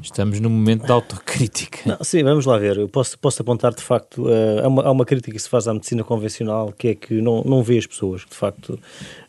Estamos 0.00 0.38
num 0.38 0.48
momento 0.48 0.86
de 0.86 0.92
autocrítica. 0.92 1.78
Não, 1.86 1.98
sim, 2.02 2.22
vamos 2.22 2.46
lá 2.46 2.56
ver. 2.56 2.76
Eu 2.76 2.88
posso, 2.88 3.18
posso 3.18 3.42
apontar, 3.42 3.74
de 3.74 3.82
facto, 3.82 4.22
uh, 4.22 4.64
há, 4.64 4.68
uma, 4.68 4.82
há 4.84 4.90
uma 4.90 5.04
crítica 5.04 5.32
que 5.32 5.38
se 5.38 5.48
faz 5.48 5.66
à 5.66 5.74
medicina 5.74 6.04
convencional, 6.04 6.72
que 6.76 6.88
é 6.88 6.94
que 6.94 7.20
não, 7.20 7.42
não 7.42 7.62
vê 7.62 7.78
as 7.78 7.86
pessoas. 7.86 8.22
De 8.28 8.34
facto, 8.34 8.78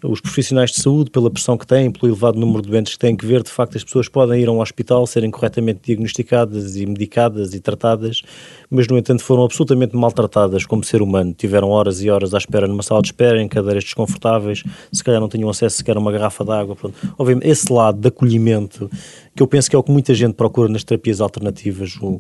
os 0.04 0.22
profissionais 0.22 0.72
de 0.72 0.82
saúde, 0.82 1.10
pela 1.10 1.30
pressão 1.30 1.58
que 1.58 1.66
têm, 1.66 1.92
pelo 1.92 2.12
elevado 2.12 2.40
número 2.40 2.62
de 2.62 2.70
doentes 2.70 2.94
que 2.94 3.00
têm 3.00 3.16
que 3.16 3.26
ver, 3.26 3.42
de 3.42 3.50
facto, 3.50 3.78
as 3.78 3.84
pessoas 3.84 4.08
podem 4.08 4.42
ir 4.42 4.48
a 4.48 4.52
um 4.52 4.62
hospital, 4.62 5.08
serem 5.08 5.32
corretamente 5.32 5.80
diagnosticadas 5.84 6.76
e 6.76 6.86
medicadas 6.86 7.54
e 7.54 7.60
tratadas, 7.60 8.22
mas, 8.70 8.88
no 8.88 8.98
entanto, 8.98 9.24
foram 9.24 9.44
absolutamente 9.44 9.96
maltratadas 9.96 10.66
como 10.66 10.84
ser 10.84 11.02
humano. 11.02 11.34
Tiveram 11.34 11.70
horas 11.70 12.02
e 12.02 12.10
horas 12.12 12.34
à 12.34 12.38
espera 12.38 12.68
numa 12.68 12.84
sala 12.84 13.02
de 13.02 13.08
espera, 13.08 13.42
em 13.42 13.48
cadeiras 13.48 13.84
desconfortáveis, 13.84 14.64
se 14.92 15.04
calhar 15.04 15.20
não 15.20 15.30
tinham 15.30 15.50
acesso 15.50 15.78
sequer 15.78 15.98
a 15.98 16.00
uma 16.00 16.12
garrafa 16.12 16.44
de 16.46 16.52
água. 16.52 16.78
Obviamente, 17.18 17.48
esse 17.48 17.72
lado 17.72 18.00
de 18.00 18.08
acolhimento 18.08 18.90
que 19.36 19.42
eu 19.42 19.48
penso 19.48 19.70
que 19.70 19.76
é 19.76 19.80
o 19.80 19.84
que 19.84 19.92
muita 19.92 20.14
gente 20.14 20.36
procura 20.44 20.68
nas 20.68 20.84
terapias 20.84 21.22
alternativas, 21.22 21.98
um, 22.02 22.18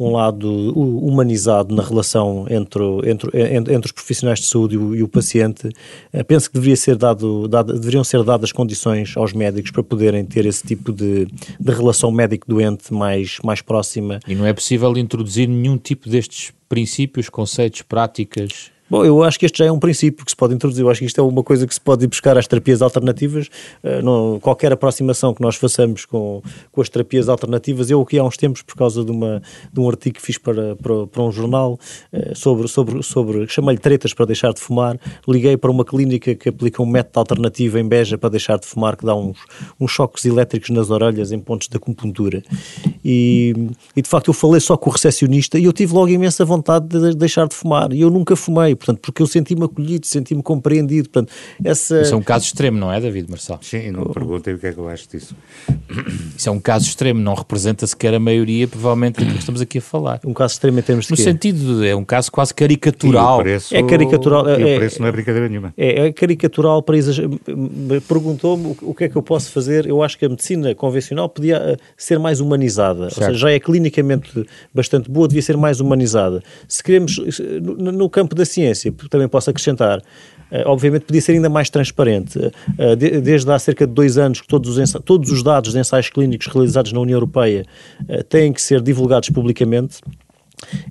um 0.00 0.12
lado 0.12 0.72
humanizado 0.72 1.74
na 1.74 1.82
relação 1.82 2.46
entre, 2.48 2.82
entre, 3.04 3.30
entre, 3.74 3.86
os 3.86 3.92
profissionais 3.92 4.38
de 4.38 4.46
saúde 4.46 4.76
e 4.76 4.78
o, 4.78 4.96
e 4.96 5.02
o 5.02 5.08
paciente. 5.08 5.68
Uh, 6.12 6.24
penso 6.24 6.48
que 6.48 6.54
deveria 6.54 6.76
ser 6.76 6.96
dado, 6.96 7.46
dado, 7.46 7.78
deveriam 7.78 8.02
ser 8.02 8.24
dadas 8.24 8.50
condições 8.50 9.14
aos 9.14 9.34
médicos 9.34 9.70
para 9.70 9.82
poderem 9.82 10.24
ter 10.24 10.46
esse 10.46 10.66
tipo 10.66 10.90
de, 10.90 11.26
de 11.26 11.72
relação 11.72 12.10
médico-doente 12.10 12.94
mais, 12.94 13.36
mais 13.44 13.60
próxima. 13.60 14.20
E 14.26 14.34
não 14.34 14.46
é 14.46 14.54
possível 14.54 14.96
introduzir 14.96 15.46
nenhum 15.46 15.76
tipo 15.76 16.08
destes 16.08 16.54
princípios, 16.70 17.28
conceitos, 17.28 17.82
práticas 17.82 18.70
Bom, 18.88 19.04
eu 19.04 19.24
acho 19.24 19.36
que 19.36 19.44
este 19.44 19.58
já 19.58 19.64
é 19.64 19.72
um 19.72 19.80
princípio 19.80 20.24
que 20.24 20.30
se 20.30 20.36
pode 20.36 20.54
introduzir. 20.54 20.84
Eu 20.84 20.90
acho 20.90 21.00
que 21.00 21.06
isto 21.06 21.20
é 21.20 21.24
uma 21.24 21.42
coisa 21.42 21.66
que 21.66 21.74
se 21.74 21.80
pode 21.80 22.04
ir 22.04 22.06
buscar 22.06 22.38
às 22.38 22.46
terapias 22.46 22.80
alternativas. 22.80 23.48
Uh, 23.82 24.00
não, 24.00 24.38
qualquer 24.38 24.72
aproximação 24.72 25.34
que 25.34 25.42
nós 25.42 25.56
façamos 25.56 26.04
com, 26.04 26.40
com 26.70 26.80
as 26.80 26.88
terapias 26.88 27.28
alternativas, 27.28 27.90
eu 27.90 28.00
aqui 28.00 28.16
há 28.16 28.22
uns 28.22 28.36
tempos, 28.36 28.62
por 28.62 28.76
causa 28.76 29.04
de, 29.04 29.10
uma, 29.10 29.42
de 29.72 29.80
um 29.80 29.88
artigo 29.88 30.16
que 30.16 30.22
fiz 30.22 30.38
para, 30.38 30.76
para, 30.76 31.06
para 31.08 31.22
um 31.22 31.32
jornal 31.32 31.78
uh, 32.12 32.36
sobre, 32.36 32.68
sobre, 32.68 33.02
sobre 33.02 33.48
chamei-lhe 33.48 33.80
tretas 33.80 34.14
para 34.14 34.24
deixar 34.24 34.52
de 34.52 34.60
fumar, 34.60 34.96
liguei 35.26 35.56
para 35.56 35.70
uma 35.70 35.84
clínica 35.84 36.36
que 36.36 36.48
aplica 36.48 36.80
um 36.80 36.86
método 36.86 37.18
alternativo 37.18 37.78
em 37.78 37.88
Beja 37.88 38.16
para 38.16 38.28
deixar 38.28 38.56
de 38.56 38.66
fumar, 38.66 38.96
que 38.96 39.04
dá 39.04 39.16
uns, 39.16 39.36
uns 39.80 39.90
choques 39.90 40.24
elétricos 40.24 40.70
nas 40.70 40.90
orelhas 40.90 41.32
em 41.32 41.40
pontos 41.40 41.66
de 41.66 41.76
acupuntura. 41.76 42.40
E, 43.04 43.52
e 43.96 44.02
de 44.02 44.08
facto 44.08 44.28
eu 44.28 44.34
falei 44.34 44.60
só 44.60 44.76
com 44.76 44.90
o 44.90 44.92
recepcionista 44.92 45.58
e 45.58 45.64
eu 45.64 45.72
tive 45.72 45.92
logo 45.92 46.08
imensa 46.08 46.44
vontade 46.44 46.86
de 46.86 47.16
deixar 47.16 47.48
de 47.48 47.54
fumar. 47.54 47.92
E 47.92 48.00
eu 48.00 48.10
nunca 48.10 48.36
fumei 48.36 48.75
portanto, 48.76 49.00
porque 49.00 49.22
eu 49.22 49.26
senti-me 49.26 49.64
acolhido, 49.64 50.06
senti-me 50.06 50.42
compreendido, 50.42 51.08
portanto, 51.08 51.32
essa... 51.64 52.00
Isso 52.02 52.14
é 52.14 52.16
um 52.16 52.22
caso 52.22 52.44
extremo, 52.44 52.78
não 52.78 52.92
é, 52.92 53.00
David 53.00 53.30
Marçal? 53.30 53.58
Sim, 53.62 53.90
não 53.90 54.04
perguntei 54.04 54.54
o 54.54 54.58
que 54.58 54.66
é 54.66 54.72
que 54.72 54.78
eu 54.78 54.88
acho 54.88 55.08
disso. 55.08 55.34
Isso 56.36 56.48
é 56.48 56.52
um 56.52 56.60
caso 56.60 56.86
extremo, 56.86 57.20
não 57.20 57.34
representa 57.34 57.86
sequer 57.86 58.14
a 58.14 58.20
maioria, 58.20 58.66
provavelmente, 58.68 59.24
do 59.24 59.32
que 59.32 59.38
estamos 59.38 59.60
aqui 59.60 59.78
a 59.78 59.82
falar. 59.82 60.20
Um 60.24 60.34
caso 60.34 60.54
extremo 60.54 60.78
em 60.78 60.82
termos 60.82 61.06
de 61.06 61.10
No 61.12 61.16
quê? 61.16 61.22
sentido, 61.22 61.80
de, 61.80 61.88
é 61.88 61.96
um 61.96 62.04
caso 62.04 62.30
quase 62.30 62.52
caricatural. 62.54 63.38
Preço, 63.38 63.74
é 63.74 63.82
caricatural. 63.82 64.48
E 64.48 64.74
o 64.74 64.78
preço 64.78 64.96
é, 64.96 65.00
não 65.00 65.08
é 65.08 65.12
brincadeira 65.12 65.48
nenhuma. 65.48 65.74
É, 65.76 66.06
é 66.06 66.12
caricatural 66.12 66.82
para 66.82 66.96
exagerar. 66.96 67.30
Perguntou-me 68.08 68.76
o 68.82 68.94
que 68.94 69.04
é 69.04 69.08
que 69.08 69.16
eu 69.16 69.22
posso 69.22 69.50
fazer. 69.50 69.86
Eu 69.86 70.02
acho 70.02 70.18
que 70.18 70.24
a 70.24 70.28
medicina 70.28 70.74
convencional 70.74 71.28
podia 71.28 71.56
eh, 71.56 71.76
ser 71.96 72.18
mais 72.18 72.40
humanizada. 72.40 73.10
Certo. 73.10 73.20
Ou 73.20 73.26
seja, 73.26 73.38
já 73.38 73.50
é 73.50 73.58
clinicamente 73.58 74.46
bastante 74.74 75.10
boa, 75.10 75.28
devia 75.28 75.42
ser 75.42 75.56
mais 75.56 75.80
humanizada. 75.80 76.42
Se 76.68 76.82
queremos, 76.82 77.20
no 77.60 78.08
campo 78.10 78.34
da 78.34 78.44
ciência, 78.44 78.65
ciência, 78.74 78.92
também 79.10 79.28
posso 79.28 79.50
acrescentar, 79.50 80.02
Uh, 80.48 80.62
obviamente 80.66 81.04
podia 81.04 81.20
ser 81.20 81.32
ainda 81.32 81.48
mais 81.48 81.68
transparente. 81.68 82.38
Uh, 82.38 82.94
de, 82.94 83.20
desde 83.20 83.50
há 83.50 83.58
cerca 83.58 83.84
de 83.84 83.92
dois 83.92 84.16
anos 84.16 84.40
que 84.40 84.46
todos 84.46 84.78
os, 84.78 84.92
todos 85.04 85.32
os 85.32 85.42
dados 85.42 85.72
de 85.72 85.80
ensaios 85.80 86.08
clínicos 86.08 86.46
realizados 86.46 86.92
na 86.92 87.00
União 87.00 87.16
Europeia 87.16 87.64
têm 88.28 88.52
que 88.52 88.62
ser 88.62 88.80
divulgados 88.80 89.28
publicamente. 89.30 89.98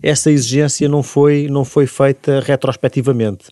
Essa 0.02 0.30
exigência 0.32 0.88
não 0.88 1.02
foi, 1.02 1.48
não 1.50 1.66
foi 1.66 1.88
feita 1.88 2.40
retrospectivamente. 2.40 3.46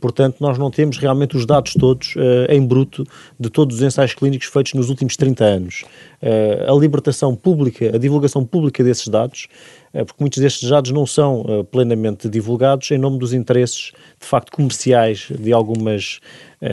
Portanto, 0.00 0.36
nós 0.40 0.56
não 0.56 0.70
temos 0.70 0.96
realmente 0.96 1.36
os 1.36 1.44
dados 1.44 1.74
todos 1.74 2.14
em 2.48 2.64
bruto 2.64 3.04
de 3.38 3.50
todos 3.50 3.76
os 3.76 3.82
ensaios 3.82 4.14
clínicos 4.14 4.46
feitos 4.46 4.74
nos 4.74 4.88
últimos 4.88 5.16
30 5.16 5.44
anos. 5.44 5.84
a 6.68 6.72
libertação 6.78 7.34
pública, 7.34 7.96
a 7.96 7.98
divulgação 7.98 8.44
pública 8.44 8.82
desses 8.84 9.08
dados 9.08 9.48
eh, 9.92 10.04
porque 10.04 10.22
muitos 10.22 10.38
destes 10.38 10.68
dados 10.68 10.90
não 10.90 11.06
são 11.06 11.66
plenamente 11.70 12.28
divulgados 12.28 12.90
em 12.90 12.98
nome 12.98 13.18
dos 13.18 13.32
interesses, 13.32 13.92
de 14.20 14.26
facto, 14.26 14.52
comerciais 14.52 15.28
de 15.30 15.52
algumas, 15.52 16.20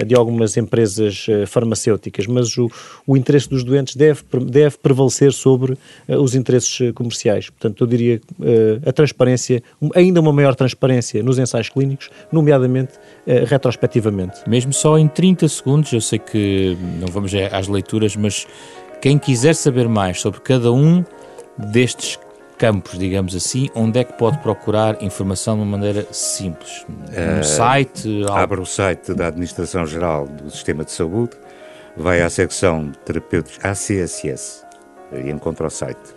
de 0.05 0.15
algumas 0.15 0.57
empresas 0.57 1.27
farmacêuticas, 1.47 2.25
mas 2.27 2.57
o, 2.57 2.69
o 3.05 3.15
interesse 3.15 3.49
dos 3.49 3.63
doentes 3.63 3.95
deve, 3.95 4.21
deve 4.45 4.77
prevalecer 4.77 5.31
sobre 5.31 5.77
os 6.07 6.33
interesses 6.33 6.91
comerciais. 6.93 7.49
Portanto, 7.49 7.83
eu 7.83 7.87
diria 7.87 8.21
a 8.85 8.91
transparência, 8.91 9.61
ainda 9.93 10.19
uma 10.19 10.33
maior 10.33 10.55
transparência 10.55 11.21
nos 11.21 11.37
ensaios 11.37 11.69
clínicos, 11.69 12.09
nomeadamente 12.31 12.93
retrospectivamente. 13.47 14.47
Mesmo 14.47 14.73
só 14.73 14.97
em 14.97 15.07
30 15.07 15.47
segundos, 15.47 15.93
eu 15.93 16.01
sei 16.01 16.19
que 16.19 16.77
não 16.99 17.07
vamos 17.07 17.31
às 17.51 17.67
leituras, 17.67 18.15
mas 18.15 18.47
quem 19.01 19.17
quiser 19.19 19.53
saber 19.53 19.87
mais 19.87 20.19
sobre 20.19 20.39
cada 20.41 20.71
um 20.71 21.03
destes 21.57 22.17
campos, 22.57 22.97
digamos 22.97 23.35
assim, 23.35 23.69
onde 23.75 23.99
é 23.99 24.03
que 24.03 24.13
pode 24.13 24.37
procurar 24.39 25.01
informação 25.01 25.55
de 25.55 25.61
uma 25.61 25.77
maneira 25.77 26.07
simples? 26.11 26.85
No 26.87 27.41
uh, 27.41 27.43
site? 27.43 28.23
Algo... 28.23 28.33
Abre 28.33 28.61
o 28.61 28.65
site 28.65 29.13
da 29.13 29.27
Administração-Geral 29.27 30.27
do 30.27 30.49
Sistema 30.49 30.83
de 30.83 30.91
Saúde, 30.91 31.31
vai 31.95 32.21
à 32.21 32.29
secção 32.29 32.91
terapêuticos 33.05 33.63
ACSS 33.63 34.63
e 35.13 35.29
encontra 35.29 35.67
o 35.67 35.69
site. 35.69 36.15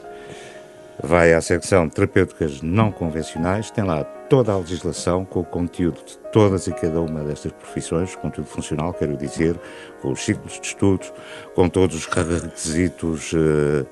Vai 1.03 1.33
à 1.33 1.41
secção 1.41 1.89
terapêuticas 1.89 2.61
não 2.63 2.91
convencionais, 2.91 3.71
tem 3.71 3.85
lá 3.85 4.05
toda 4.29 4.53
a 4.53 4.59
legislação 4.59 5.25
com 5.25 5.41
o 5.41 5.45
conteúdo 5.45 5.99
de 6.05 6.19
todas 6.33 6.67
e 6.67 6.73
cada 6.73 7.01
uma 7.01 7.25
destas 7.25 7.53
profissões, 7.53 8.15
conteúdo 8.15 8.49
funcional, 8.49 8.93
quero 8.93 9.17
dizer, 9.17 9.59
com 10.03 10.13
os 10.13 10.21
ciclos 10.21 10.61
de 10.61 10.67
estudos, 10.67 11.11
com 11.55 11.67
todos 11.69 11.97
os 11.97 12.07
requisitos 12.07 13.33
uh, 13.33 13.87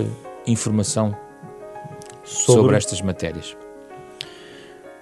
informação 0.46 1.16
sobre, 2.24 2.62
sobre 2.62 2.76
estas 2.76 3.00
matérias. 3.02 3.56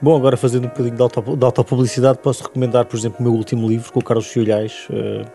Bom, 0.01 0.17
agora 0.17 0.37
fazendo 0.37 0.67
um 0.67 0.69
bocadinho 0.69 0.95
de, 0.95 1.03
auto, 1.03 1.37
de 1.37 1.45
autopublicidade, 1.45 2.19
posso 2.19 2.45
recomendar, 2.45 2.85
por 2.85 2.97
exemplo, 2.97 3.19
o 3.19 3.23
meu 3.23 3.33
último 3.33 3.67
livro 3.69 3.93
com 3.93 3.99
o 3.99 4.05
Carlos 4.05 4.29
Fiolhais, 4.29 4.87
uh, 4.91 5.29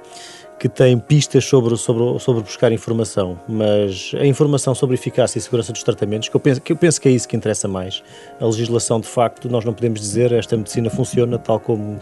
que 0.57 0.69
tem 0.69 0.97
pistas 0.97 1.43
sobre, 1.43 1.75
sobre, 1.75 2.17
sobre 2.19 2.41
buscar 2.41 2.71
informação, 2.71 3.37
mas 3.49 4.13
a 4.17 4.25
informação 4.25 4.73
sobre 4.73 4.95
eficácia 4.95 5.37
e 5.37 5.41
segurança 5.41 5.73
dos 5.73 5.83
tratamentos, 5.83 6.29
que 6.29 6.35
eu, 6.37 6.39
penso, 6.39 6.61
que 6.61 6.71
eu 6.71 6.77
penso 6.77 7.01
que 7.01 7.09
é 7.09 7.11
isso 7.11 7.27
que 7.27 7.35
interessa 7.35 7.67
mais. 7.67 8.01
A 8.39 8.45
legislação, 8.45 9.01
de 9.01 9.07
facto, 9.07 9.49
nós 9.49 9.65
não 9.65 9.73
podemos 9.73 9.99
dizer 9.99 10.31
esta 10.31 10.55
medicina 10.55 10.89
funciona 10.89 11.37
tal 11.37 11.59
como 11.59 11.99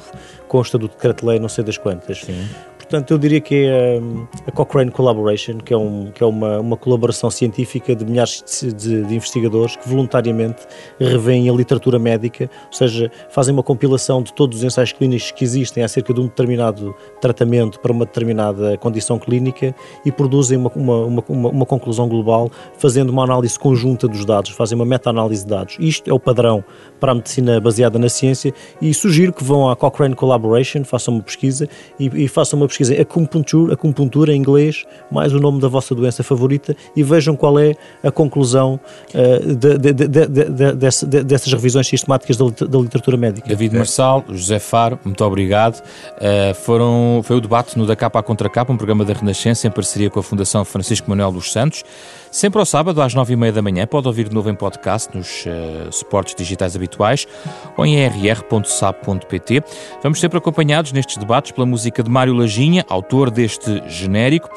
consta 0.48 0.78
do 0.78 0.88
decreto-lei 0.88 1.40
não 1.40 1.50
sei 1.50 1.64
das 1.64 1.80
quantas. 1.80 2.20
Sim. 2.20 2.48
Portanto, 2.92 3.12
eu 3.12 3.18
diria 3.18 3.40
que 3.40 3.56
é 3.56 4.02
hum, 4.04 4.28
a 4.46 4.52
Cochrane 4.52 4.92
Collaboration, 4.92 5.60
que 5.60 5.74
é, 5.74 5.78
um, 5.78 6.12
que 6.12 6.22
é 6.22 6.26
uma, 6.26 6.60
uma 6.60 6.76
colaboração 6.76 7.32
científica 7.32 7.96
de 7.96 8.04
milhares 8.04 8.44
de, 8.78 9.02
de, 9.06 9.16
investigadores 9.16 9.78
que 9.78 9.88
voluntariamente 9.88 10.68
revêem 11.00 11.50
a 11.50 11.54
literatura 11.54 11.98
médica, 11.98 12.50
ou 12.66 12.74
seja, 12.74 13.10
fazem 13.30 13.54
uma 13.54 13.64
compilação 13.64 14.22
de 14.22 14.34
todos 14.34 14.58
os 14.58 14.64
ensaios 14.66 14.92
clínicos 14.92 15.32
que 15.32 15.42
existem 15.42 15.86
acerca 15.86 16.14
de 16.14 16.20
um 16.20 16.26
determinado 16.26 16.94
tratamento 17.22 17.80
para 17.80 17.94
uma 17.94 18.04
determinada 18.04 18.78
condição 18.78 19.18
clínica 19.18 19.74
e 20.06 20.12
produzem 20.12 20.58
uma, 20.58 20.70
uma, 20.76 21.24
uma, 21.30 21.50
uma 21.50 21.66
conclusão 21.66 22.10
global, 22.10 22.52
fazendo 22.78 23.10
uma 23.10 23.24
análise 23.24 23.58
conjunta 23.58 24.06
dos 24.06 24.26
dados, 24.26 24.52
fazem 24.52 24.76
uma 24.76 24.86
meta-análise 24.86 25.46
de 25.46 25.50
dados. 25.50 25.78
Isto 25.80 26.10
é 26.10 26.14
o 26.14 26.20
padrão 26.20 26.62
para 27.00 27.14
a 27.14 27.16
medicina 27.16 27.58
baseada 27.62 27.98
na 27.98 28.10
ciência 28.10 28.54
e 28.82 28.94
sugiro 28.94 29.32
que 29.32 29.46
vão 29.46 29.70
à 29.70 29.78
Cochrane 29.78 30.14
Collaboration, 30.14 30.84
façam 30.84 31.14
uma 31.14 31.24
pesquisa 31.24 31.70
e, 31.98 32.26
e 32.26 32.28
façam 32.28 32.60
uma 32.60 32.68
pesquisa 32.68 32.81
pesquisem 32.82 33.00
acupuntura, 33.00 33.74
acupuntura 33.74 34.34
em 34.34 34.38
inglês, 34.38 34.86
mais 35.12 35.34
o 35.34 35.40
nome 35.40 35.62
da 35.62 35.68
vossa 35.68 35.94
doença 35.94 36.24
favorita 36.24 36.76
e 36.96 37.04
vejam 37.04 37.36
qual 37.36 37.60
é 37.60 37.74
a 38.04 38.12
conclusão 38.12 38.80
uh, 39.14 39.56
de, 39.56 39.78
de, 39.78 40.74
dessas, 40.74 41.08
dessas 41.08 41.54
revisões 41.54 41.88
sistemáticas 41.88 42.38
da, 42.38 42.46
da, 42.46 42.80
literatura 42.80 43.18
médica. 43.18 43.48
David 43.48 43.76
Marçal, 43.76 44.24
José 44.30 44.60
Faro, 44.60 45.00
muito 45.06 45.24
obrigado. 45.24 45.82
Uh, 45.82 46.54
foram, 46.56 47.22
foi 47.24 47.38
o 47.38 47.42
debate 47.42 47.78
no 47.78 47.86
Da 47.86 47.96
Capa 47.96 48.20
à 48.20 48.24
Contra 48.24 48.50
Capa, 48.50 48.74
um 48.74 48.78
programa 48.78 49.06
da 49.06 49.14
Renascença 49.14 49.68
em 49.68 49.72
parceria 49.72 50.10
com 50.10 50.20
a 50.20 50.24
Fundação 50.24 50.66
Francisco 50.66 51.10
Manuel 51.10 51.32
dos 51.32 51.52
Santos. 51.52 51.84
Sempre 52.32 52.60
ao 52.60 52.66
sábado, 52.66 53.02
às 53.02 53.14
nove 53.14 53.34
e 53.34 53.36
meia 53.36 53.52
da 53.52 53.62
manhã, 53.62 53.86
pode 53.86 54.08
ouvir 54.08 54.30
de 54.30 54.34
novo 54.34 54.50
em 54.50 54.56
podcast 54.56 55.16
nos 55.16 55.46
uh, 55.46 55.92
suportes 55.92 56.34
digitais 56.34 56.78
habituais 56.78 57.28
ou 57.76 57.86
em 57.86 57.98
rr.sap.pt. 58.08 59.64
Vamos 60.02 60.20
sempre 60.20 60.38
acompanhados 60.38 60.94
nestes 60.94 61.18
debates 61.18 61.52
pela 61.52 61.68
música 61.68 62.02
de 62.02 62.10
Mário 62.10 62.34
Lajinha, 62.34 62.86
autor 62.88 63.30
deste 63.30 63.84
genérico. 63.86 64.50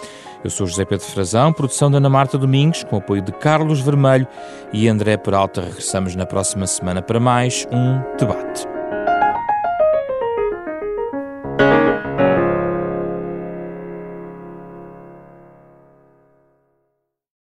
Eu 0.45 0.51
sou 0.51 0.67
José 0.67 0.85
Pedro 0.85 1.07
Frazão, 1.07 1.53
produção 1.53 1.91
da 1.91 1.97
Ana 1.97 2.11
Marta 2.11 2.39
Domingos, 2.39 2.85
com 2.85 2.97
apoio 2.97 3.23
de 3.23 3.33
Carlos 3.33 3.81
Vermelho 3.81 4.29
e 4.73 4.87
André 4.87 5.17
Peralta. 5.17 5.63
Regressamos 5.63 6.15
na 6.15 6.27
próxima 6.27 6.67
semana 6.67 7.03
para 7.03 7.19
mais 7.19 7.67
um 7.73 7.99
debate. 8.19 8.74